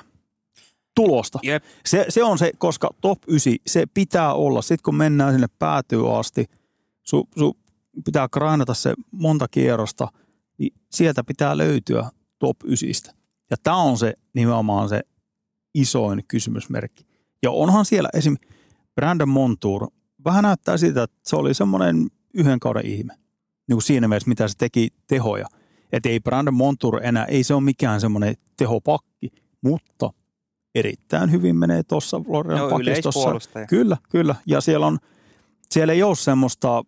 [0.95, 1.39] tulosta.
[1.43, 1.63] Jep.
[1.85, 4.61] Se, se on se, koska top 9, se pitää olla.
[4.61, 6.45] Sitten kun mennään sinne päätyy asti,
[7.03, 7.57] su, su
[8.05, 10.07] pitää grindata se monta kierrosta,
[10.57, 13.15] niin sieltä pitää löytyä top 9.
[13.51, 15.01] Ja tämä on se nimenomaan se
[15.75, 17.05] isoin kysymysmerkki.
[17.43, 18.37] Ja onhan siellä esim.
[18.95, 19.87] Brandon Montour,
[20.25, 23.13] vähän näyttää siltä, että se oli semmoinen yhden kauden ihme.
[23.67, 25.47] Niin kuin siinä mielessä, mitä se teki tehoja.
[25.91, 29.29] Että ei Brandon Montour enää, ei se ole mikään semmoinen tehopakki,
[29.61, 30.13] mutta
[30.75, 33.29] erittäin hyvin menee tuossa Floridan No pakistossa.
[33.69, 34.35] Kyllä, kyllä.
[34.45, 34.97] Ja siellä, on,
[35.71, 36.83] siellä ei ole semmoista,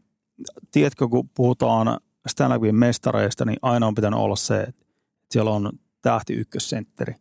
[0.72, 4.86] tiedätkö, kun puhutaan Stanley mestareista, niin aina on pitänyt olla se, että
[5.32, 5.72] siellä on
[6.02, 7.16] tähti ykkössentteri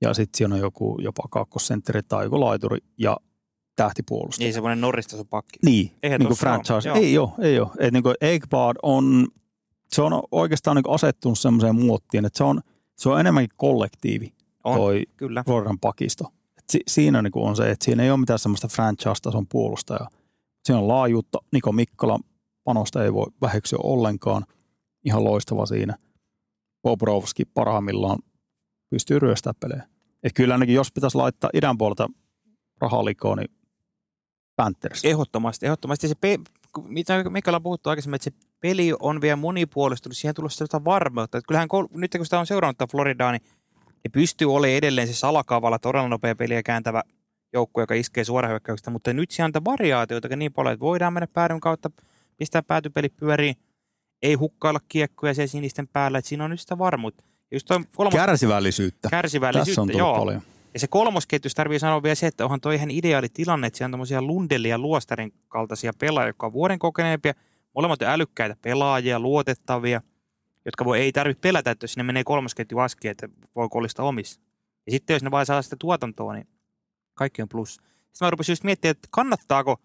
[0.00, 3.16] ja sitten siellä on joku jopa kakkosentteri tai joku laituri ja
[3.76, 4.46] tähtipuolustaja.
[4.46, 5.58] Ei semmoinen Norristason pakki.
[5.64, 6.88] Niin, Eihän niin kuin tossa ole, franchise.
[6.88, 6.98] joo.
[6.98, 7.68] Ei ole, ei ole.
[7.78, 8.14] Et niin kuin
[8.82, 9.28] on,
[9.88, 12.60] se on oikeastaan niin asettunut semmoiseen muottiin, että se on,
[12.96, 14.33] se on enemmänkin kollektiivi
[14.64, 15.44] On, toi kyllä.
[15.46, 16.24] Floridan pakisto.
[16.58, 20.08] Et si, siinä niin on se, että siinä ei ole mitään semmoista franchise-tason puolustajaa.
[20.64, 22.18] Siinä on laajuutta, Niko Mikkola
[22.64, 24.44] panosta ei voi väheksyä ollenkaan.
[25.04, 25.96] ihan loistava siinä.
[26.82, 28.18] Bobrovski parhaimmillaan
[28.90, 29.88] pystyy ryöstämään pelejä.
[30.22, 32.08] Et kyllä ainakin jos pitäisi laittaa idän puolelta
[32.80, 33.50] rahaa likoon, niin
[34.56, 35.04] Panthers.
[35.04, 36.08] Ehdottomasti, ehdottomasti.
[36.08, 36.38] Se pe-
[36.82, 41.38] mitä Mika on puhuttu aikaisemmin, että se peli on vielä monipuolistunut, siihen tullut sitä varmuutta.
[41.38, 43.42] Että kyllähän kol- nyt kun sitä on seurannut Floridaa, niin
[44.04, 47.02] ne pystyy olemaan edelleen se salakaavalla todella nopea peliä kääntävä
[47.52, 51.60] joukko, joka iskee suorahyökkäyksistä, mutta nyt siellä on variaatioita niin paljon, että voidaan mennä päädyn
[51.60, 51.90] kautta,
[52.36, 53.56] pistää päätypeli pyöriin,
[54.22, 57.24] ei hukkailla kiekkoja siellä sinisten päällä, että siinä on nyt sitä varmuutta.
[57.50, 59.08] Just toi kolmas, Kärsivällisyyttä.
[59.10, 60.18] kärsivällisyyttä, Tässä on tullut joo.
[60.18, 60.42] paljon.
[60.74, 63.86] Ja se kolmosketjus tarvii sanoa vielä se, että onhan toi ihan ideaali tilanne, että siellä
[63.88, 67.34] on tämmöisiä Lundelin ja Luostarin kaltaisia pelaajia, jotka on vuoden kokeneempia,
[67.74, 70.00] molemmat on älykkäitä pelaajia, luotettavia,
[70.64, 74.40] jotka voi, ei tarvitse pelätä, että jos sinne menee kolmosketju aski, että voi kollista omissa.
[74.86, 76.48] Ja sitten jos ne vaan saa sitä tuotantoa, niin
[77.14, 77.74] kaikki on plus.
[77.74, 79.76] Sitten mä rupesin just miettimään, että kannattaako,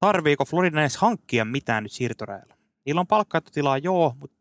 [0.00, 2.54] tarviiko Florida edes hankkia mitään nyt siirtoräjällä.
[2.86, 4.36] Niillä on palkkaattotilaa, joo, mutta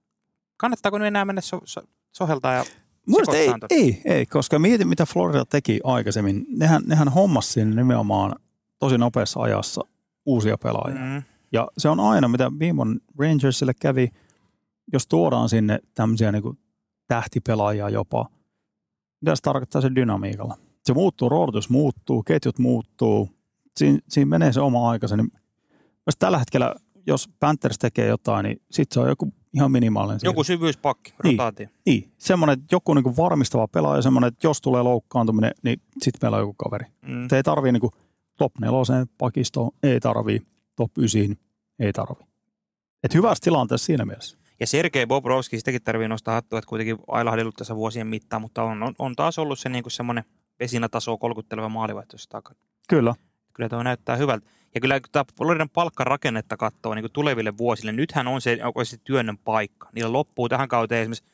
[0.58, 1.82] kannattaako nyt enää mennä so, so,
[2.12, 2.66] soheltaa ja
[3.08, 3.82] Mielestäni ei, sekoittaa tota?
[3.82, 6.46] ei, ei, koska mieti mitä Florida teki aikaisemmin.
[6.50, 8.36] Nehän, nehän hommasi sinne nimenomaan
[8.80, 9.82] tosi nopeassa ajassa
[10.26, 11.02] uusia pelaajia.
[11.02, 14.10] Mm, Ja se on aina, mitä vuonna Rangersille kävi,
[14.94, 16.60] jos tuodaan sinne tämmöisiä niin
[17.08, 18.30] tähtipelaajia jopa.
[19.22, 20.58] Mitä se tarkoittaa se dynamiikalla?
[20.86, 23.30] Se muuttuu, roolitus muuttuu, ketjut muuttuu.
[23.78, 25.18] Siin, siinä menee se oma aikansa.
[25.18, 25.32] Niin
[26.06, 26.76] jos tällä hetkellä,
[27.08, 30.20] jos Panthers tekee jotain, niin sitten se on joku ihan minimaalinen.
[30.24, 30.60] joku siirto.
[30.62, 31.40] syvyyspakki, Niin.
[31.40, 31.68] rotaatio.
[31.86, 36.36] Niin, semmoinen, että joku niin varmistava pelaaja, semmoinen, että jos tulee loukkaantuminen, niin sitten meillä
[36.38, 36.86] on joku kaveri.
[37.08, 37.28] Mm.
[37.28, 37.92] Te ei tarvii niin
[38.38, 40.42] top neloseen pakistoon, ei tarvii
[40.76, 41.38] top ysiin,
[41.80, 42.28] ei tarvii.
[43.04, 44.37] Et hyvässä tilanteessa siinä mielessä.
[44.60, 48.84] Ja Sergei Bobrovski, sitäkin tarvii nostaa hattua, että kuitenkin ailahdellut tässä vuosien mittaan, mutta on,
[48.84, 50.24] on, on taas ollut se niin kuin semmoinen
[50.60, 52.60] vesinatasoa kolkutteleva maalivahto tuossa takana.
[52.90, 53.16] Kyllä.
[53.54, 54.50] Kyllä tuo näyttää hyvältä.
[54.76, 58.98] Ja kyllä kun tämä Floridan palkkarakennetta katsoo niin kuin tuleville vuosille, nythän on se, se
[59.04, 59.90] työnnön paikka.
[59.96, 61.26] Niillä loppuu tähän kauteen esimerkiksi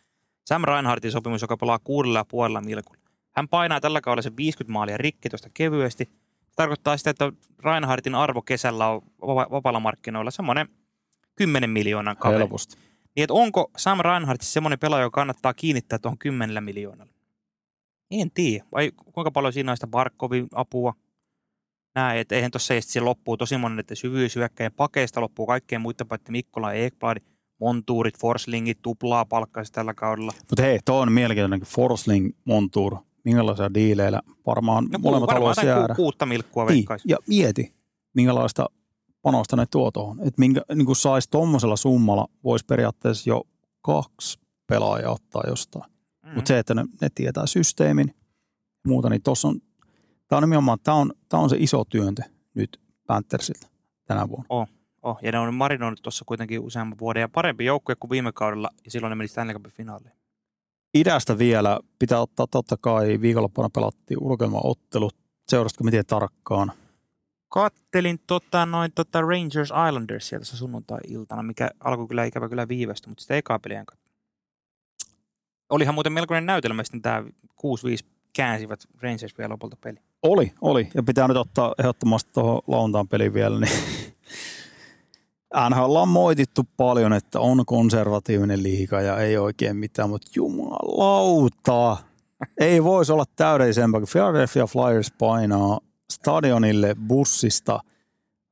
[0.45, 3.01] Sam Reinhardtin sopimus, joka pelaa kuudella ja puolella milkulla.
[3.31, 6.05] Hän painaa tällä kaudella se 50 maalia rikki tuosta kevyesti.
[6.49, 7.31] Se tarkoittaa sitä, että
[7.63, 10.67] Reinhardtin arvo kesällä on vapa- vapaalla markkinoilla semmoinen
[11.35, 12.39] 10 miljoonan kaveri.
[12.39, 12.77] Helposti.
[13.15, 17.13] Niin, että onko Sam Reinhardt semmoinen pelaaja, joka kannattaa kiinnittää tuohon 10 miljoonalla?
[18.11, 18.65] En tiedä.
[18.71, 20.93] Vai kuinka paljon siinä on sitä Barkovin apua?
[21.95, 26.31] Näin, että eihän tuossa se loppuu tosi monen, että syvyysyökkäjän pakeista loppuu kaikkeen muita paitsi
[26.31, 27.17] Mikkola ja Ekblad,
[27.59, 30.31] Montuurit, Forslingit, tuplaa palkkaisi tällä kaudella.
[30.49, 32.95] Mutta hei, tuo on mielenkiintoinen Forsling Montour.
[33.23, 35.87] Minkälaisia diileillä varmaan No, molemmat varmaan haluaisi jäädä.
[35.87, 37.73] ku, kuutta milkkua Niin, ja mieti,
[38.13, 38.65] minkälaista
[39.23, 40.19] panosta ne tuo tuohon.
[40.19, 43.43] Että minkä, niin kuin saisi tuommoisella summalla, voisi periaatteessa jo
[43.81, 45.91] kaksi pelaajaa ottaa jostain.
[46.25, 46.31] Mm.
[46.35, 48.15] Mutta se, että ne, ne tietää systeemin
[48.87, 49.59] muuta, niin tuossa on,
[50.27, 52.21] tämä on nimenomaan, tämä on, on se iso työntö
[52.53, 53.67] nyt Panthersilta
[54.05, 54.45] tänä vuonna.
[54.49, 58.69] Oh, ja ne on marinoinut tuossa kuitenkin useamman vuoden ja parempi joukkue kuin viime kaudella,
[58.85, 60.11] ja silloin ne meni Stanley Cupin finaaliin.
[60.93, 65.15] Idästä vielä pitää ottaa totta kai, viikonloppuna pelattiin ulkoilmaottelut.
[65.49, 66.71] Seurasitko miten tarkkaan?
[67.53, 73.21] Kattelin tota, noin tota Rangers Islanders sieltä sunnuntai-iltana, mikä alkoi kyllä ikävä kyllä viivästy, mutta
[73.21, 73.85] sitä ekaa peliä.
[75.69, 77.23] Olihan muuten melkoinen näytelmä sitten tämä 6-5
[78.35, 79.97] käänsivät Rangers vielä lopulta peli.
[80.23, 80.89] Oli, oli.
[80.93, 83.59] Ja pitää nyt ottaa ehdottomasti tuohon lauantaan peliin vielä.
[83.59, 83.73] Niin
[85.69, 91.97] NHL on moitittu paljon, että on konservatiivinen liiga ja ei oikein mitään, mutta jumalauta.
[92.59, 95.79] Ei voisi olla täydellisempää, kun Philadelphia Flyers painaa
[96.11, 97.79] stadionille bussista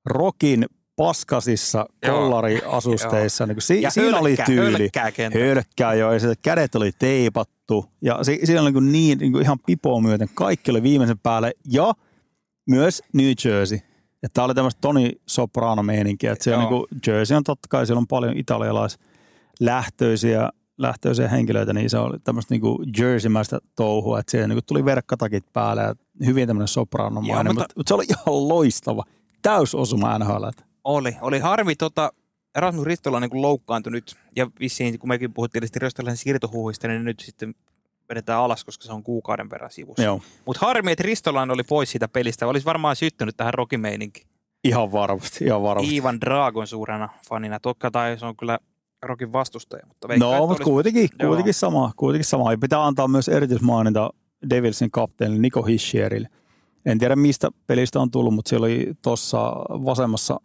[0.06, 3.46] Rokin paskasissa kollariasusteissa.
[3.48, 4.90] Niin si- Ja siinä oli tyyli.
[5.34, 7.86] hölkkää jo, ja kädet oli teipattu.
[8.02, 10.30] Ja si- siinä oli niin, niin, niin kuin ihan pipoa myöten.
[10.34, 11.52] Kaikki oli viimeisen päälle.
[11.72, 11.94] Ja
[12.70, 13.80] myös New Jersey.
[14.24, 16.32] Ja tämä oli tämmöistä Toni Soprano-meininkiä.
[16.32, 21.98] Että siellä niin Jersey on totta kai, siellä on paljon italialaislähtöisiä lähtöisiä henkilöitä, niin se
[21.98, 22.62] oli tämmöistä niin
[23.00, 25.96] jerseymäistä touhua, että siellä niin tuli verkkatakit päälle ja
[26.26, 29.04] hyvin tämmöinen sopranomainen, Joo, mutta, mutta- mutta, se oli ihan loistava.
[29.42, 30.46] Täysosuma NHL.
[30.84, 32.12] Oli, oli harmi tota,
[32.56, 37.20] Rasmus Ristola on niin loukkaantui nyt, ja vissiin kun mekin puhuttiin Ristolaisen siirtohuhuista, niin nyt
[37.20, 37.56] sitten
[38.10, 40.20] vedetään alas, koska se on kuukauden verran sivussa.
[40.46, 42.48] Mutta harmi, että Ristolainen oli pois siitä pelistä.
[42.48, 44.28] Olisi varmaan syttynyt tähän rokimeininkiin.
[44.64, 45.96] ihan varmasti, ihan varmasti.
[45.96, 47.60] Ivan Dragon suurena fanina.
[47.60, 48.60] Totta tai se on kyllä
[49.04, 49.86] Rokin vastustaja.
[49.88, 52.52] Mutta veikkaan, No, mutta olisi- kuitenkin, kuitenkin, sama, kuitenkin sama.
[52.52, 54.10] Ja pitää antaa myös erityismaininta
[54.50, 56.28] Devilsin kapteenille Niko Hishierille.
[56.86, 59.40] En tiedä mistä pelistä on tullut, mutta siellä oli tuossa
[59.70, 60.40] vasemmassa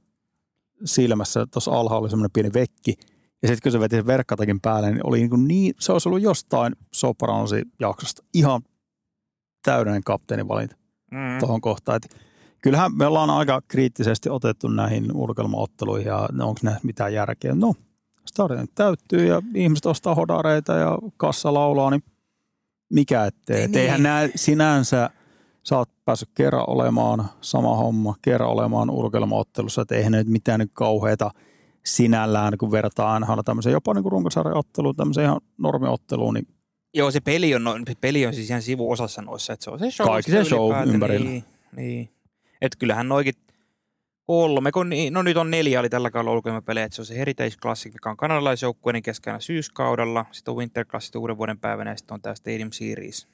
[0.85, 2.95] silmässä, tuossa alhaalla oli semmoinen pieni vekki.
[3.43, 6.09] Ja sitten kun se veti sen verkkatakin päälle, niin, oli niin, kuin niin se olisi
[6.09, 8.23] ollut jostain Sopranosi jaksosta.
[8.35, 8.63] Ihan
[9.63, 10.77] täydellinen kapteenivalinta
[11.11, 11.39] Mm.
[11.41, 11.97] tuohon kohtaan.
[11.97, 12.17] Et
[12.63, 17.55] kyllähän me ollaan aika kriittisesti otettu näihin ulkoilmaotteluihin ja onko ne mitään järkeä.
[17.55, 17.75] No,
[18.27, 22.03] stadionit täyttyy ja ihmiset ostaa hodareita ja kassa laulaa, niin
[22.93, 23.61] mikä ettei.
[23.61, 23.79] Ei Niin.
[23.79, 25.11] Eihän nämä sinänsä,
[25.63, 30.71] sä oot päässyt kerran olemaan sama homma, kerran olemaan urkelmaottelussa, että eihän nyt mitään nyt
[30.73, 31.31] kauheita
[31.85, 36.47] sinällään, kun vertaa NHL tämmöiseen jopa niin runkosarjan otteluun, tämmöiseen ihan normiotteluun, niin
[36.95, 39.79] Joo, se peli on, no, se peli on siis ihan sivuosassa noissa, että se on
[39.79, 40.07] se show.
[40.07, 41.31] Kaikki se show ympärillä.
[41.31, 41.45] Niin,
[41.77, 42.11] niin.
[42.61, 43.35] Että kyllähän noikin
[44.27, 47.19] kolme, kun niin, no nyt on neljä oli tällä kaudella ulkoilmapelejä, että se on se
[47.19, 51.97] Heritage Classic, mikä on kanadalaisjoukkueiden keskellä syyskaudella, sitten on Winter Classic uuden vuoden päivänä ja
[51.97, 53.29] sitten on tämä Stadium Series.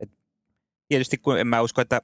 [0.00, 0.10] Et
[0.88, 2.00] tietysti kun en mä usko, että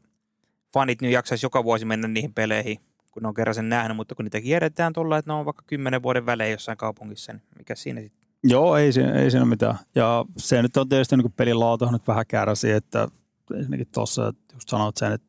[0.74, 2.78] fanit nyt jaksaisi joka vuosi mennä niihin peleihin,
[3.10, 5.64] kun ne on kerran sen nähnyt, mutta kun niitä kierretään tuolla, että ne on vaikka
[5.66, 8.28] kymmenen vuoden välein jossain kaupungissa, niin mikä siinä sitten?
[8.44, 9.78] Joo, ei, siinä- ei siinä mitään.
[9.94, 13.08] Ja se nyt on tietysti niin pelin laatu nyt vähän kärsi, että
[13.54, 15.26] ensinnäkin tuossa, just sanoit sen, että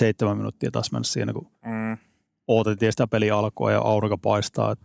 [0.00, 1.98] 47 minuuttia taas mennä siinä, kun Mm.
[2.48, 4.84] odotettiin sitä peli alkua ja aurinko paistaa, että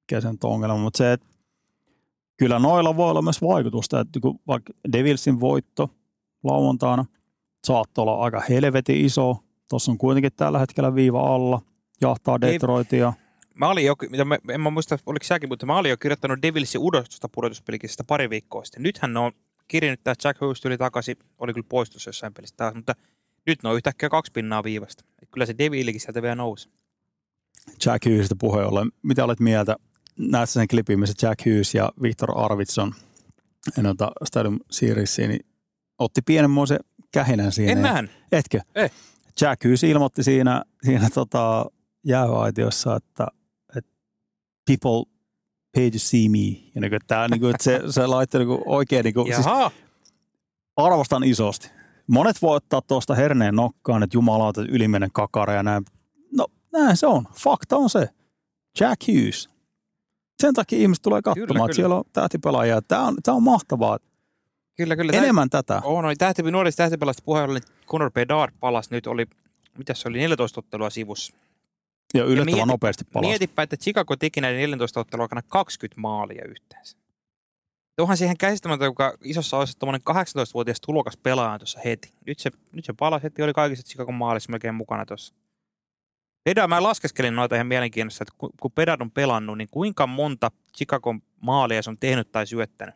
[0.00, 0.76] mikä se nyt on ongelma.
[0.78, 1.26] Mutta se, että
[2.36, 5.90] kyllä noilla voi olla myös vaikutusta, että kun vaikka Devilsin voitto
[6.44, 7.04] lauantaina
[7.66, 9.36] saattoi olla aika helvetin iso.
[9.68, 11.62] Tuossa on kuitenkin tällä hetkellä viiva alla,
[12.00, 13.12] jahtaa Ei- Detroitia.
[13.54, 16.42] Mä olin jo, mitä mä, en mä muista, oliko säkin, mutta mä olin jo kirjoittanut
[16.42, 18.82] Devilsin uudesta pudotuspelikistä pari viikkoa sitten.
[18.82, 19.32] Nythän ne on
[19.68, 22.94] kirjannut, että Jack Hughes tuli takaisin, oli kyllä poistossa jossain pelissä taas, mutta
[23.46, 25.04] nyt ne on yhtäkkiä kaksi pinnaa viivasta.
[25.22, 26.68] Et kyllä se Devilikin sieltä vielä nousi.
[27.86, 28.92] Jack Hughesista puheen ollen.
[29.02, 29.76] Mitä olet mieltä?
[30.18, 32.94] Näet sen klipin, missä Jack Hughes ja Victor Arvidsson
[33.78, 35.46] ennalta Stadium Seriesiin, niin
[35.98, 36.78] otti pienenmoisen
[37.12, 37.72] kähinän siinä.
[37.72, 38.10] En nähnyt.
[38.32, 38.60] Etkö?
[38.74, 38.88] Ei.
[39.40, 41.66] Jack Hughes ilmoitti siinä, siinä tota
[42.04, 43.26] jääaitiossa, että,
[43.76, 43.90] että
[44.66, 45.12] people
[45.74, 46.70] pay to see me.
[46.74, 49.46] Ja niin kuin, tää, niin kuin, että se, se laittoi niin oikein, niin kuin, siis
[50.76, 51.70] arvostan isosti.
[52.06, 55.84] Monet voi ottaa tuosta herneen nokkaan, että jumalauta ylimenen kakara ja näin.
[56.32, 57.24] No näin se on.
[57.32, 58.08] Fakta on se.
[58.80, 59.50] Jack Hughes.
[60.42, 61.74] Sen takia ihmiset tulee katsomaan, Kyllä, että kyllä.
[61.74, 62.82] siellä on tähtipelaajia.
[62.82, 63.98] Tämä on, tämä on mahtavaa.
[64.76, 65.12] kyllä, kyllä.
[65.12, 65.80] Enemmän tätä.
[65.84, 69.26] On, oli tähti, nuorista tähtipelasta puheella, niin Conor Bedard palasi nyt, oli,
[69.78, 71.32] mitä se oli, 14 ottelua sivussa.
[72.14, 73.28] Ja yllättävän mieti- nopeasti palasi.
[73.28, 76.96] Mietipä, että Chicago teki näiden 14 ottelun aikana 20 maalia yhteensä.
[77.98, 82.12] Onhan siihen käsittämätöntä, joka isossa osassa tuommoinen 18-vuotias tulokas pelaaja tuossa heti.
[82.26, 85.34] Nyt se, nyt se palasi heti, oli kaikissa Chicagon maalissa melkein mukana tuossa.
[86.44, 90.50] Pedard, mä laskeskelin noita ihan mielenkiinnossa, että ku- kun Pedard on pelannut, niin kuinka monta
[90.76, 92.94] Chicagon maalia se on tehnyt tai syöttänyt.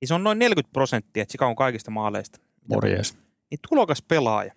[0.00, 2.38] Niin se on noin 40 prosenttia Chicagon kaikista maaleista.
[2.68, 3.18] Morjes.
[3.50, 4.52] Niin tulokas pelaaja.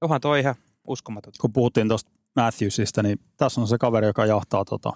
[0.00, 0.54] Onhan toi ihan
[0.86, 1.32] uskomaton.
[1.40, 4.92] kun puhuttiin tuosta Matthewsista, niin tässä on se kaveri, joka jahtaa tota.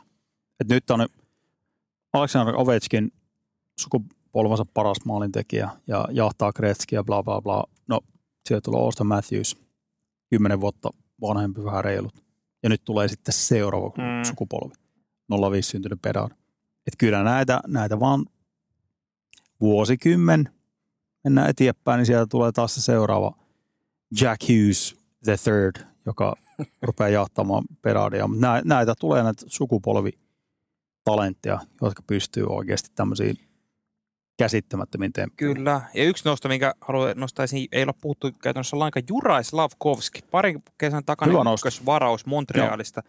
[0.61, 1.09] Et nyt on
[2.13, 3.13] Alexander Ovechkin
[3.81, 6.53] sukupolvansa paras maalintekijä ja jahtaa
[6.93, 7.65] ja bla bla bla.
[7.87, 8.01] No,
[8.49, 9.57] sieltä tulee Auston Matthews,
[10.31, 12.25] kymmenen vuotta vanhempi vähän reilut.
[12.63, 14.25] Ja nyt tulee sitten seuraava Mm.
[14.29, 14.75] sukupolvi,
[15.53, 16.33] 05 syntynyt Bedard.
[16.87, 18.27] Et kyllä näitä, näitä vaan
[19.61, 20.49] vuosikymmen
[21.25, 23.39] mennään eteenpäin, niin sieltä tulee taas se seuraava
[24.21, 26.35] Jack Hughes the third, joka
[26.83, 28.27] rupeaa jahtamaan Bedardia.
[28.29, 33.37] Mutta nä, näitä tulee näitä sukupolvitalentteja, jotka pystyy oikeasti tämmöisiin
[34.37, 35.57] käsittämättömiin temppeihin.
[35.57, 35.81] Kyllä.
[35.95, 40.21] Ja yksi nosto, minkä haluan nostaa esiin, ei ole puhuttu käytännössä lainkaan, Juraj Slavkovski.
[40.31, 43.03] Pari kesän takana ykkösvaraus Montrealista.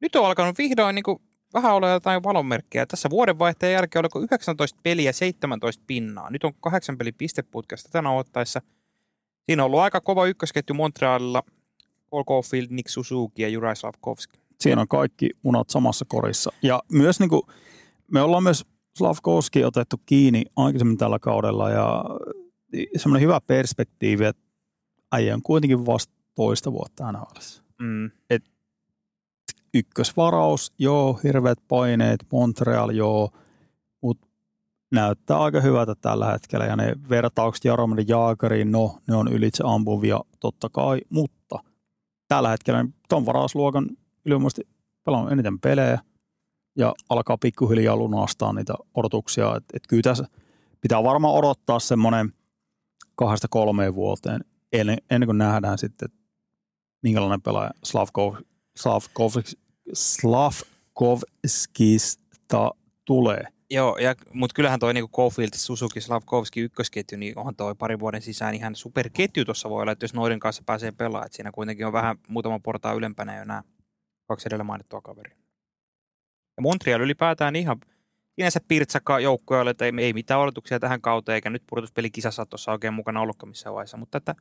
[0.00, 1.18] Nyt on alkanut vihdoin niin kuin,
[1.54, 2.86] vähän olla jotain valonmerkkejä.
[2.86, 6.30] Tässä vuodenvaihteen jälkeen oliko 19 peliä 17 pinnaa.
[6.30, 8.62] Nyt on kahdeksan peli pisteputkesta tänä ottaessa.
[9.46, 11.42] Siinä on ollut aika kova ykkösketju Montrealilla.
[12.10, 14.38] Cole Caulfield, Nick Suzuki ja Juraj Slavkovski.
[14.60, 16.52] Siinä on kaikki munat samassa korissa.
[16.62, 17.42] Ja myös niin kuin,
[18.10, 18.66] me ollaan myös
[18.98, 22.04] Slavkovski otettu kiinni aikaisemmin tällä kaudella ja
[22.96, 24.42] semmoinen hyvä perspektiivi, että
[25.12, 27.38] äijä on kuitenkin vasta toista vuotta NHL.
[27.82, 28.10] Mm.
[29.74, 33.30] ykkösvaraus, joo, hirveät paineet, Montreal, joo,
[34.00, 34.28] mutta
[34.90, 36.66] näyttää aika hyvältä tällä hetkellä.
[36.66, 41.58] Ja ne vertaukset Jaromir Jaageriin, no, ne on ylitse ampuvia totta kai, mutta
[42.28, 43.88] tällä hetkellä ton varausluokan
[44.24, 44.68] ylivoimaisesti
[45.04, 45.98] pelannut eniten pelejä
[46.76, 49.56] ja alkaa pikkuhiljaa lunastaa niitä odotuksia.
[49.56, 50.24] Et, et kyllä tässä
[50.80, 52.32] pitää varmaan odottaa semmoinen
[53.14, 56.18] kahdesta kolmeen vuoteen ennen, ennen kuin nähdään sitten, että
[57.02, 58.34] minkälainen pelaaja Slavkov,
[58.76, 59.30] Slavkov,
[59.92, 62.70] Slavkovskista
[63.04, 63.44] tulee.
[63.70, 68.22] Joo, ja, mutta kyllähän toi niinku Caulfield, Suzuki, Slavkovski ykkösketju, niin onhan toi parin vuoden
[68.22, 71.26] sisään ihan superketju tuossa voi olla, että jos noiden kanssa pääsee pelaamaan.
[71.26, 73.62] että Siinä kuitenkin on vähän muutama portaa ylempänä jo nämä
[74.28, 75.41] kaksi edellä mainittua kaveria.
[76.56, 77.80] Ja Montreal ylipäätään ihan
[78.34, 82.94] sinänsä pirtsakka joukkoja, että ei, ei mitään odotuksia tähän kauteen, eikä nyt pudotuspelikisassa tuossa oikein
[82.94, 83.96] mukana ollutkaan missään vaiheessa.
[83.96, 84.34] Mutta että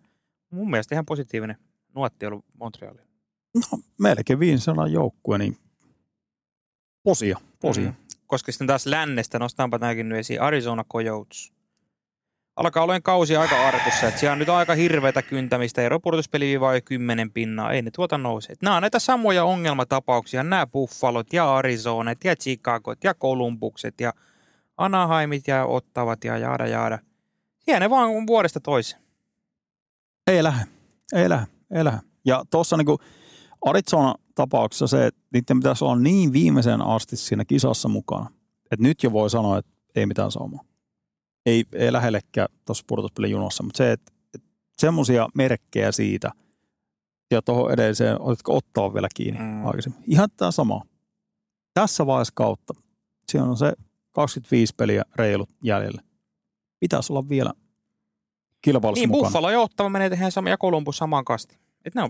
[0.50, 1.58] mun mielestä ihan positiivinen
[1.96, 3.06] nuotti ollut Montrealilla.
[3.56, 5.58] No, melkein 500 joukkue, niin
[7.04, 7.84] posia, posia.
[7.84, 7.90] Mm.
[7.90, 8.06] Mm.
[8.28, 11.54] koska sitten taas lännestä nostaanpa tämäkin nyt esiin Arizona Coyotes.
[12.56, 17.32] Alkaa olla kausi aika arkussa, että siellä on nyt aika hirveätä kyntämistä, eropudotuspeli vai kymmenen
[17.32, 18.54] pinnaa, ei ne tuota nouse.
[18.62, 24.14] Nämä on näitä samoja ongelmatapauksia, nämä Buffalot ja Arizonat ja Chicagot ja Columbukset ja
[24.78, 27.00] Anaheimit ja Ottavat ja jaada jaada.
[27.60, 29.02] Siellä ne vaan vuodesta toiseen.
[30.28, 30.66] Ei lähde,
[31.14, 32.00] ei lähde, ei lähde.
[32.26, 32.98] Ja tuossa niin
[33.66, 38.32] Arizona-tapauksessa se, että niiden pitäisi olla niin viimeisen asti siinä kisassa mukana,
[38.72, 40.71] että nyt jo voi sanoa, että ei mitään saumaa.
[41.46, 46.32] Ei, ei lähellekään tuossa pudotuspelin junossa, mutta se, että, että semmoisia merkkejä siitä,
[47.32, 49.66] ja tuohon edelliseen, oletko ottaa vielä kiinni mm.
[49.66, 50.04] aikaisemmin.
[50.08, 50.82] Ihan tämä sama.
[51.74, 52.74] Tässä vaiheessa kautta,
[53.32, 53.74] siinä on se
[54.12, 56.02] 25 peliä reilut jäljellä.
[56.80, 57.54] Pitäisi olla vielä
[58.62, 59.28] kilpailussa Niin, mukana.
[59.30, 61.58] Buffalo ja Ottava menee tehdä sama, ja Columbus samaan kasti.
[61.86, 62.10] Et ne on,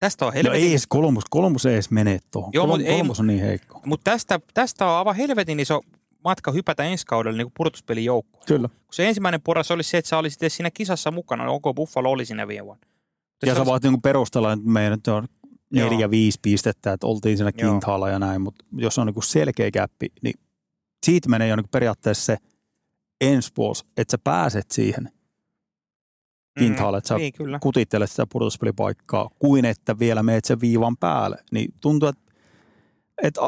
[0.00, 2.50] tästä on No helvetin, ei edes Columbus, Columbus ei edes mene tuohon.
[2.54, 3.80] Joo, mut ei- Columbus on niin heikko.
[3.86, 5.80] mutta tästä, tästä on aivan helvetin iso
[6.24, 8.44] matka hypätä ensi kaudella niin pudotuspelin joukkoon.
[8.46, 8.68] Kyllä.
[8.68, 11.74] Kun se ensimmäinen poras olisi se, että sä olisit edes siinä kisassa mukana, niin onko
[11.74, 12.86] Buffalo oli siinä viime vuonna.
[13.46, 15.28] Ja sä voit niinku perustella, että meidän nyt on
[15.70, 15.90] Joo.
[15.90, 20.12] neljä, viisi pistettä, että oltiin siinä kintaalla ja näin, mutta jos on niinku selkeä käppi,
[20.22, 20.34] niin
[21.06, 22.36] siitä menee jo niinku periaatteessa se
[23.20, 25.08] ensi vuosi, että sä pääset siihen
[26.58, 27.58] kintaalle, että sä Niin, kyllä.
[27.58, 31.36] kutittelet sitä pudotuspelipaikkaa, kuin että vielä meet sen viivan päälle.
[31.52, 32.22] Niin tuntuu, että,
[33.22, 33.40] että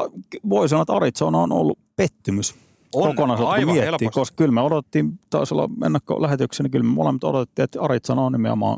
[0.49, 2.55] voi sanoa, että Arizona on ollut pettymys
[2.95, 4.09] On, kokonaisuutta, miettii, helposti.
[4.09, 8.31] koska kyllä me odottiin, taisi olla ennakkolähetyksenä, niin kyllä me molemmat odotettiin, että Arizona on
[8.31, 8.77] nimenomaan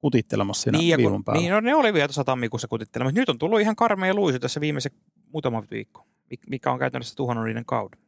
[0.00, 1.40] kutittelemassa siinä Niin, kun, päällä.
[1.40, 3.20] niin no, ne oli vielä tuossa tammikuussa kutittelemassa.
[3.20, 4.92] Nyt on tullut ihan karmea luisu tässä viimeisen
[5.32, 8.00] muutama viikko, mik- mikä on käytännössä tuhannut niiden kauden.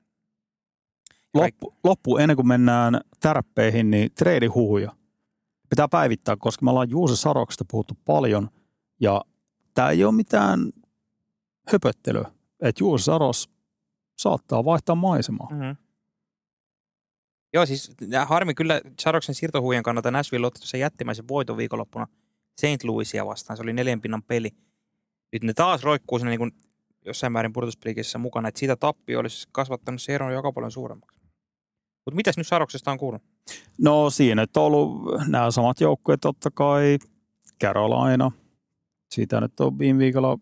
[1.35, 4.93] loppu, loppu, ennen kuin mennään tärppeihin, niin treidihuhuja
[5.71, 8.49] pitää päivittää, koska me ollaan Juuse Saroksesta puhuttu paljon
[9.01, 9.21] ja
[9.75, 10.73] tämä ei ole mitään
[11.73, 13.51] höpöttelyä, että Juuse Saros
[14.19, 15.49] saattaa vaihtaa maisemaa.
[15.51, 15.77] Mm-hmm.
[17.55, 17.93] Joo, siis
[18.27, 22.07] harmi kyllä Saroksen siirtohuijan kannalta Nashville otti tuossa jättimäisen voiton viikonloppuna
[22.61, 22.85] St.
[22.85, 23.57] Louisia vastaan.
[23.57, 24.51] Se oli neljän pinnan peli.
[25.33, 26.53] Nyt ne taas roikkuu siinä niin kuin
[27.05, 31.19] jossain määrin pudotuspelikissä mukana, että siitä tappi olisi kasvattanut se eron joka paljon suuremmaksi.
[32.05, 33.23] Mutta mitäs nyt Saroksesta on kuullut?
[33.79, 36.99] No siinä nyt on ollut nämä samat joukkueet totta kai,
[37.63, 38.33] Carolina,
[39.11, 40.39] siitä nyt on viime viikolla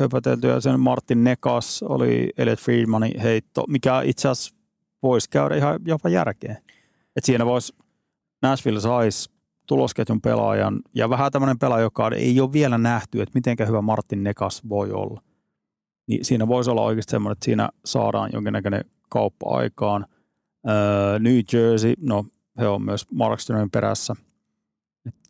[0.00, 4.54] höpötelty ja sen Martin Nekas oli Elliot Friedmanin heitto, mikä itse asiassa
[5.02, 6.56] voisi käydä ihan jopa järkeen.
[7.16, 7.74] Et siinä voisi,
[8.42, 9.30] Nashville saisi
[9.66, 14.24] tulosketjun pelaajan ja vähän tämmöinen pelaaja, joka ei ole vielä nähty, että miten hyvä Martin
[14.24, 15.22] Nekas voi olla.
[16.06, 20.06] Niin siinä voisi olla oikeasti semmoinen, että siinä saadaan jonkinnäköinen kauppa aikaan.
[20.68, 22.24] Öö, New Jersey, no
[22.58, 24.14] he on myös Markströmin perässä.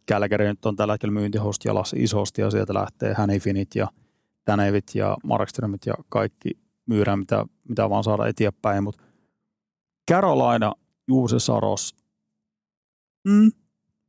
[0.07, 3.89] Kälkäri nyt on tällä hetkellä myyntihost jalassa isosti ja sieltä lähtee Hänifinit ja
[4.49, 6.51] Tänevit ja Markströmit ja kaikki
[6.87, 8.85] myydään, mitä, mitä vaan saada eteenpäin.
[8.85, 9.05] Mutta
[10.11, 10.73] Carolina,
[11.09, 11.97] Juuse Saros,
[13.29, 13.51] mm,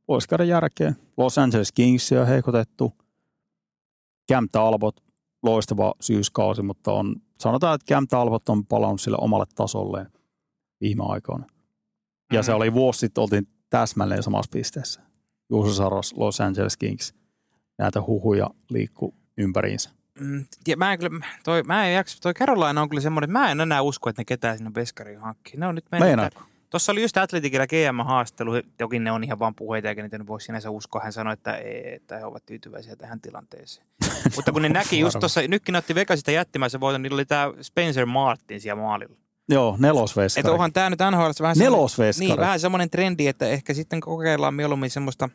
[0.08, 0.96] voisi käydä järkeen.
[1.16, 2.92] Los Angeles Kingsia heikotettu.
[4.32, 5.04] Cam Talbot,
[5.42, 10.06] loistava syyskausi, mutta on, sanotaan, että Cam Talbot on palannut sille omalle tasolleen
[10.80, 11.46] viime aikoina.
[12.32, 12.56] Ja se Mm.
[12.56, 15.00] oli vuosi sitten, oltiin täsmälleen samassa pisteessä.
[15.50, 17.14] Juuso Saros, Los Angeles Kings.
[17.78, 19.99] Näitä huhuja liikkuu ympäriinsä.
[20.20, 23.38] Mm, ja mä en kyllä, toi, mä en jaksa, toi Carolina on kyllä semmoinen, että
[23.38, 25.60] mä en enää usko, että ne ketään sinne veskariin hankkii.
[25.60, 26.34] Ne on nyt mennyt.
[26.70, 30.40] Tuossa oli just Atleticillä GM-haastelu, toki ne on ihan vaan puheita, eikä niitä nyt voi
[30.40, 31.02] sinänsä uskoa.
[31.02, 33.86] Hän sanoi, että, ei, että he ovat tyytyväisiä tähän tilanteeseen.
[34.36, 38.06] Mutta kun ne näki just tuossa, nytkin otti Vegasista jättimäisen voiton, niillä oli tämä Spencer
[38.06, 39.16] Martin siellä maalilla.
[39.48, 40.50] Joo, Että nelosveskari.
[40.50, 42.28] onhan tämä nyt NHL vähän semmoinen, Nelosveskari.
[42.28, 45.28] niin, vähän semmoinen trendi, että ehkä sitten kokeillaan mieluummin semmoista,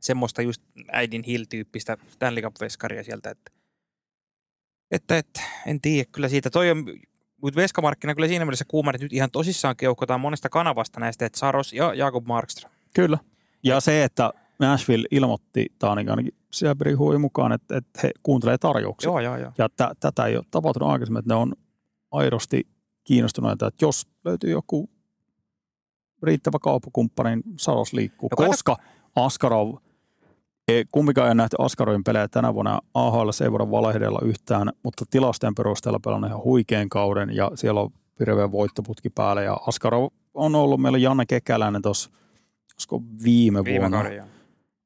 [0.00, 0.62] semmoista just
[0.92, 3.52] äidin Hill-tyyppistä Stanley Cup-veskaria sieltä, että,
[4.90, 6.84] että, että en tiedä, kyllä siitä toi on,
[7.42, 11.38] mutta veskamarkkina kyllä siinä mielessä kuuma, että nyt ihan tosissaan keuhkotaan monesta kanavasta näistä, että
[11.38, 12.72] Saros ja Jakob Markström.
[12.94, 13.18] Kyllä.
[13.62, 18.58] Ja se, että Nashville ilmoitti, tämä on ainakin Siaberin huui mukaan, että, että he kuuntelee
[18.58, 19.08] tarjouksia.
[19.08, 19.52] Joo, joo, joo.
[19.58, 21.52] Ja tä, tätä ei ole tapahtunut aikaisemmin, että ne on
[22.10, 22.66] aidosti
[23.04, 24.90] kiinnostuneita, että jos löytyy joku
[26.22, 28.28] riittävä kauppakumppani, niin Saros liikkuu.
[28.28, 28.76] Koska
[29.16, 29.74] Askarov,
[30.70, 32.80] ei, kumpikaan ei ole nähty Askarovin pelejä tänä vuonna.
[32.94, 37.90] AHL ei voida valehdella yhtään, mutta tilastojen perusteella pelannut ihan huikean kauden ja siellä on
[38.20, 39.42] hirveä voittoputki päällä.
[39.42, 42.10] Ja Askarov on ollut meillä Janne Kekäläinen tuossa,
[43.24, 44.26] viime, Viime vuonna joo.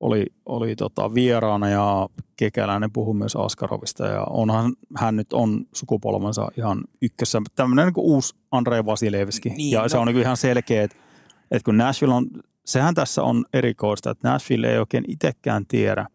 [0.00, 6.48] oli, oli tota vieraana ja Kekäläinen puhui myös Askarovista ja onhan hän nyt on sukupolvensa
[6.58, 7.42] ihan ykkössä.
[7.54, 10.00] Tämmöinen niin uusi Andrei Vasilevski Niin, ja se no.
[10.00, 10.96] on niin ihan selkeä, että,
[11.50, 12.26] että kun Nashville on,
[12.64, 16.06] sehän tässä on erikoista, että Nashville ei oikein itsekään tiedä,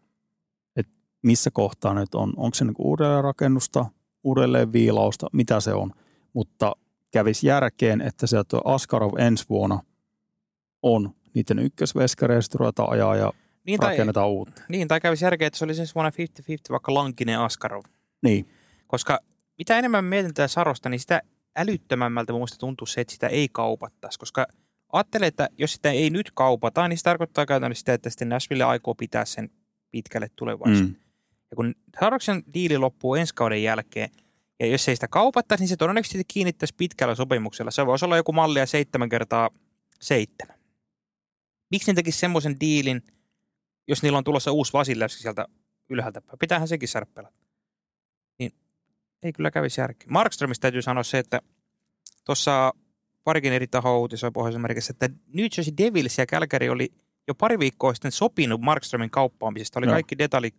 [0.75, 2.33] että missä kohtaa nyt on.
[2.37, 3.85] Onko se niin uudelleenrakennusta,
[4.23, 5.91] uudelleen viilausta, mitä se on.
[6.33, 6.75] Mutta
[7.11, 9.79] kävisi järkeen, että sieltä tuo Askarov ensi vuonna
[10.81, 13.33] on niiden ykkösveskareja, sitten ruvetaan ajaa ja
[13.65, 14.61] Niin tai, rakennetaan uutta.
[14.69, 16.13] niin, tai kävisi järkeä, että se oli siis vuonna 50-50
[16.69, 17.83] vaikka Lankinen Askarov.
[18.23, 18.49] Niin,
[18.87, 19.19] Koska
[19.57, 21.21] mitä enemmän mietin tätä Sarosta, niin sitä
[21.57, 24.19] älyttömämmältä mun mielestä tuntuu se, että sitä ei kaupattaisi.
[24.19, 24.47] Koska
[24.93, 28.63] ajattelen, että jos sitä ei nyt kaupata, niin se tarkoittaa käytännössä sitä, että sitten Nashville
[28.63, 29.49] aikoo pitää sen
[29.91, 30.89] pitkälle tulevaisuuteen.
[30.89, 31.09] mm.
[31.51, 34.09] Ja kun Saroksen diili loppuu ensi kauden jälkeen,
[34.59, 37.71] ja jos ei sitä kaupattaisi, niin se todennäköisesti kiinnittäisi pitkällä sopimuksella.
[37.71, 39.49] Se voisi olla joku mallia seitsemän kertaa
[40.01, 40.59] seitsemän.
[41.71, 43.03] Miksi ne tekisi semmoisen diilin,
[43.87, 45.45] jos niillä on tulossa uusi Vasilevski sieltä
[45.89, 46.39] ylhäältä päin?
[46.39, 47.37] Pitäähän sekin saada pelata.
[48.39, 48.51] Niin
[49.23, 50.07] ei kyllä kävisi järkeä.
[50.09, 51.41] Markströmistä täytyy sanoa se, että
[52.25, 52.73] tuossa
[53.23, 56.93] parikin eri tahoa uutisoi Pohjois-Amerikassa, että New Jersey Devils ja Calgary oli
[57.27, 59.79] jo pari viikkoa sitten sopinut Markströmin kauppaamisesta.
[59.79, 59.93] Oli Joo.
[59.93, 60.55] kaikki detallit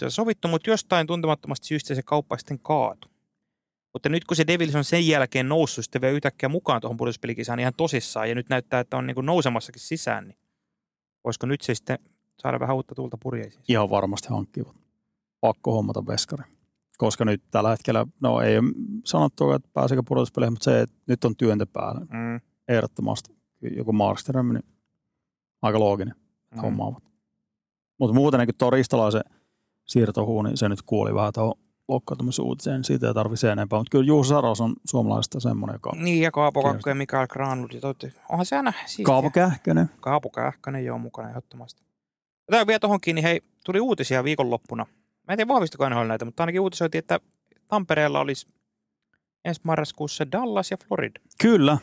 [0.00, 3.08] jo sovittu, mutta jostain tuntemattomasta syystä se kauppa sitten kaatu.
[3.92, 7.60] Mutta nyt kun se Devils on sen jälkeen noussut sitten vielä yhtäkkiä mukaan tuohon pudotuspelikisaan
[7.60, 10.38] ihan tosissaan ja nyt näyttää, että on niin nousemassakin sisään, niin
[11.24, 11.98] voisiko nyt se sitten
[12.38, 13.64] saada vähän uutta tuulta purjeisiin?
[13.68, 14.76] ihan varmasti hankkivat.
[15.40, 16.44] Pakko hommata veskari.
[17.00, 18.64] Koska nyt tällä hetkellä, no ei ole
[19.04, 22.00] sanottu, että pääseekö pudotuspeleihin, mutta se, että nyt on työntö päällä.
[22.00, 23.34] Mm, Ehdottomasti
[23.76, 24.62] joku Markström, niin
[25.62, 26.14] aika looginen
[26.54, 26.60] mm.
[26.60, 27.02] hommaavat.
[28.00, 29.22] Mutta muuten niin tuo Ristalaisen
[29.86, 31.54] siirtohuu, niin se nyt kuoli vähän tuohon
[31.88, 33.78] loukkaantumisuutiseen, siitä ei tarvitse enempää.
[33.78, 36.62] Mutta kyllä Juuso Saros on suomalaisesta semmoinen, joka Niin, ja Kaapo.
[36.62, 37.72] Kakko ja Mikael Granlund.
[37.72, 39.04] ja totti- Onhan se aina siistiä.
[39.04, 39.90] Kaavo Kähkönen.
[40.00, 41.82] Kaapo Kähkönen jo on mukana ehdottomasti.
[42.50, 44.86] Tämä vielä tuohonkin, niin hei, tuli uutisia viikonloppuna.
[45.30, 47.20] Mä en tiedä vahvistuko NHL näitä, mutta ainakin uutisoitiin, että
[47.68, 48.48] Tampereella olisi
[49.44, 51.20] ensi marraskuussa Dallas ja Florida.
[51.40, 51.78] Kyllä,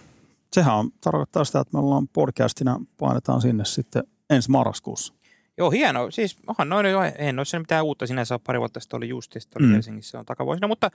[0.54, 5.14] sehän on, tarkoittaa sitä, että me ollaan podcastina, painetaan sinne sitten ensi marraskuussa.
[5.58, 6.12] Joo, hieno.
[6.12, 6.86] Siis onhan noin,
[7.18, 9.74] en ole sen mitään uutta sinänsä ole pari vuotta sitten oli justista, oli Mm.
[9.74, 10.92] Helsingissä on takavuosina, mutta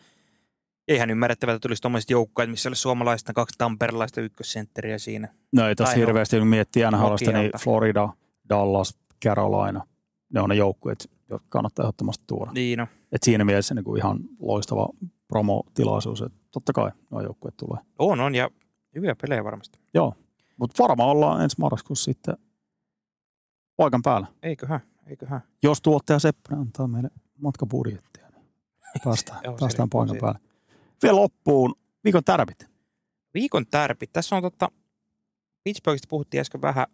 [0.89, 5.29] eihän ymmärrettävältä tulisi tuommoiset joukkueet, missä olisi suomalaista kaksi tamperelaista ykkössentteriä siinä.
[5.53, 7.51] No ei tässä no, hirveästi, kun miettii NHLista, niin.
[7.61, 8.09] Florida,
[8.49, 9.87] Dallas, Carolina,
[10.35, 12.53] ne on ne joukkueet, jotka kannattaa ehdottomasti tuoda.
[12.53, 12.87] Niin no.
[13.13, 14.89] Et siinä mielessä niin kuin ihan loistava
[15.29, 17.81] promotilaisuus, että totta kai nuo joukkueet tulee.
[17.99, 18.51] On, on ja
[18.95, 19.79] hyviä pelejä varmasti.
[20.57, 22.37] Mutta varmaan ollaan ensi marraskuussa sitten
[23.77, 24.27] paikan päällä.
[24.43, 25.41] Eiköhän, eiköhän.
[25.63, 28.47] Jos tuottaja Seppänen antaa meille matkabudjettia, niin
[29.05, 30.21] päästään, Joo, päästään paikan siitä.
[30.21, 30.41] päälle.
[31.03, 32.69] Vielä loppuun viikon tärpit.
[33.35, 34.13] Viikon tärpit.
[34.13, 34.71] Tässä on totta,
[35.65, 36.87] Pittsburghista puhuttiin äsken vähän,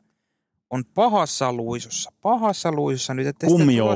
[0.71, 2.13] on pahassa luisussa.
[2.23, 3.47] Pahassa luisussa nyt, että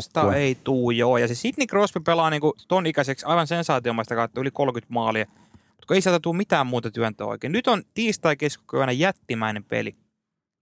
[0.02, 1.18] sitä ei tuu joo.
[1.18, 5.26] Ja se Sidney Crosby pelaa niinku ton ikäiseksi aivan sensaatiomaista kautta yli 30 maalia.
[5.52, 7.52] Mutta kun ei sieltä tule mitään muuta työntöä oikein.
[7.52, 9.96] Nyt on tiistai keskipäivänä jättimäinen peli.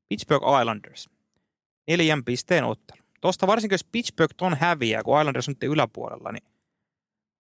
[0.09, 1.11] Pittsburgh Islanders.
[1.89, 3.01] Neljän pisteen ottelu.
[3.21, 6.45] Tuosta varsinkin jos Pittsburgh ton häviää, kun Islanders on nyt yläpuolella, niin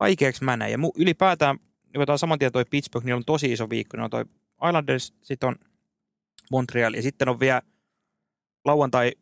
[0.01, 0.73] vaikeaksi mä näen.
[0.73, 3.97] Ja mu- ylipäätään, niin otetaan saman tien toi Pittsburgh, niin on tosi iso viikko.
[3.97, 4.25] Niin on toi
[4.69, 5.57] Islanders, sitten on
[6.51, 7.63] Montreal ja sitten on vielä
[8.65, 9.12] lauantai,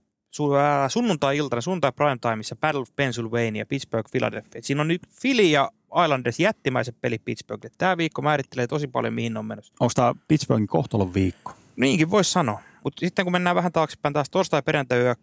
[0.59, 4.59] ää, sunnuntai-iltana, sunnuntai primetimeissa Battle of Pennsylvania, Pittsburgh, Philadelphia.
[4.59, 5.70] Et siinä on nyt Philly ja
[6.05, 7.74] Islanders jättimäiset peli Pittsburghille.
[7.78, 9.74] Tämä viikko määrittelee tosi paljon, mihin on menossa.
[9.81, 11.52] Onko tämä Pittsburghin kohtalon viikko?
[11.77, 12.60] Niinkin voisi sanoa.
[12.85, 15.15] Mutta sitten kun mennään vähän taaksepäin taas torstai perjantai yö,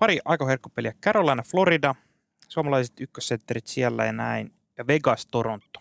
[0.00, 0.92] pari aika herkkopeliä.
[1.02, 1.94] Carolina, Florida,
[2.48, 4.52] suomalaiset ykkössentterit siellä ja näin.
[4.78, 5.80] Ja Vegas, Toronto.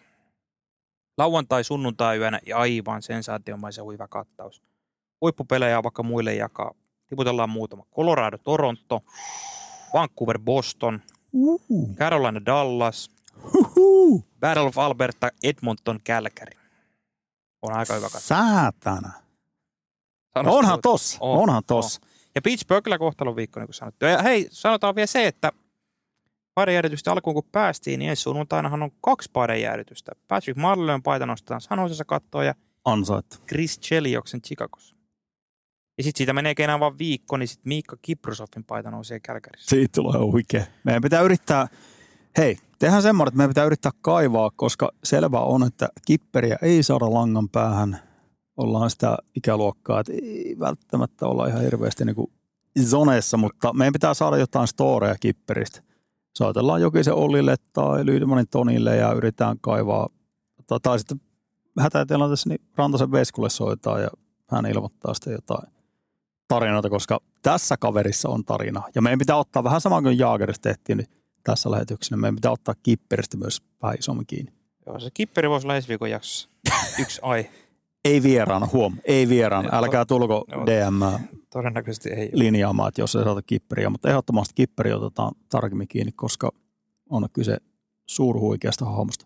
[1.17, 4.61] Lauantai, sunnuntai yönä ja aivan sensaatiomaisen hyvä kattaus.
[5.21, 6.73] Huippupelejä vaikka muille jakaa.
[7.07, 7.83] Tiputellaan muutama.
[7.95, 9.01] Colorado, Toronto,
[9.93, 11.01] Vancouver, Boston,
[11.33, 11.95] Uhu.
[11.95, 13.09] Carolina, Dallas,
[13.53, 14.25] Uhu.
[14.39, 16.59] Battle of Alberta, Edmonton, Calgary.
[17.61, 18.27] On aika hyvä kattaus.
[18.27, 19.11] Säätänä.
[20.33, 22.01] Sano Onhan tossa, On, onhan tossa.
[22.35, 24.05] Ja Pittsburghilla kohtalon viikko, niin kuin sanottu.
[24.05, 25.51] Ja hei, sanotaan vielä se, että
[26.53, 30.11] paidejäädytystä alkuun kun päästiin, niin ensi sunnuntainahan on kaksi paidejäädytystä.
[30.27, 32.55] Patrick Marleyn paita nostetaan San Josessa kattoon ja
[32.85, 33.37] Ansaittu.
[33.47, 34.96] Chris Chelioksen Chicagossa.
[35.97, 39.69] Ja sitten siitä menee enää vain viikko, niin sitten Miikka Kiprosovin paita nousee Kälkärissä.
[39.69, 40.65] Siitä tulee huikea.
[40.83, 41.67] Meidän pitää yrittää,
[42.37, 47.13] hei, tehdään semmoinen, että meidän pitää yrittää kaivaa, koska selvä on, että kipperiä ei saada
[47.13, 47.99] langan päähän.
[48.57, 52.31] Ollaan sitä ikäluokkaa, että ei välttämättä olla ihan hirveästi niin kuin
[52.81, 55.81] zoneessa, mutta meidän pitää saada jotain storeja kipperistä.
[56.37, 60.09] Soitellaan Jokisen Ollille tai Lyydimanin Tonille ja yritetään kaivaa,
[60.67, 61.21] tai, tai sitten
[61.79, 64.09] hätätilanteessa niin Rantasen Veskulle soittaa ja
[64.51, 65.76] hän ilmoittaa sitten jotain
[66.47, 68.83] tarinoita, koska tässä kaverissa on tarina.
[68.95, 71.09] Ja meidän pitää ottaa vähän sama kuin Jaagerista tehtiin nyt
[71.43, 74.53] tässä lähetyksessä, niin meidän pitää ottaa kipperistä myös vähän isommin kiinni.
[74.85, 76.49] Joo, se kipperi voisi olla ensi viikon jaksossa.
[77.01, 77.49] Yksi ai.
[78.05, 79.69] Ei vieraana, huom, ei vieraana.
[79.69, 80.45] Joo, Älkää tulko.
[80.65, 86.11] DM Todennäköisesti ei linjaamaan, että jos ei saata kipperiä, mutta ehdottomasti kipperi otetaan tarkemmin kiinni,
[86.11, 86.51] koska
[87.09, 87.57] on kyse
[88.05, 89.25] suurhuikeasta hahmosta.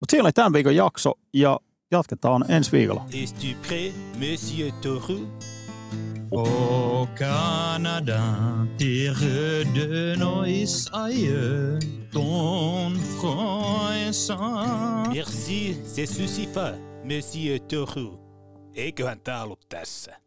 [0.00, 1.60] Mutta siinä oli tämän viikon jakso ja
[1.90, 3.04] jatketaan ensi viikolla.
[3.22, 5.28] Es-tu prêt, monsieur Toru?
[6.34, 8.22] Au Canada,
[8.78, 11.78] terre de nos aïeux,
[12.10, 15.10] ton croissant.
[15.12, 18.18] Merci, c'est suffisant, monsieur Toru.
[18.74, 20.21] Eiköhän tää ollut tässä.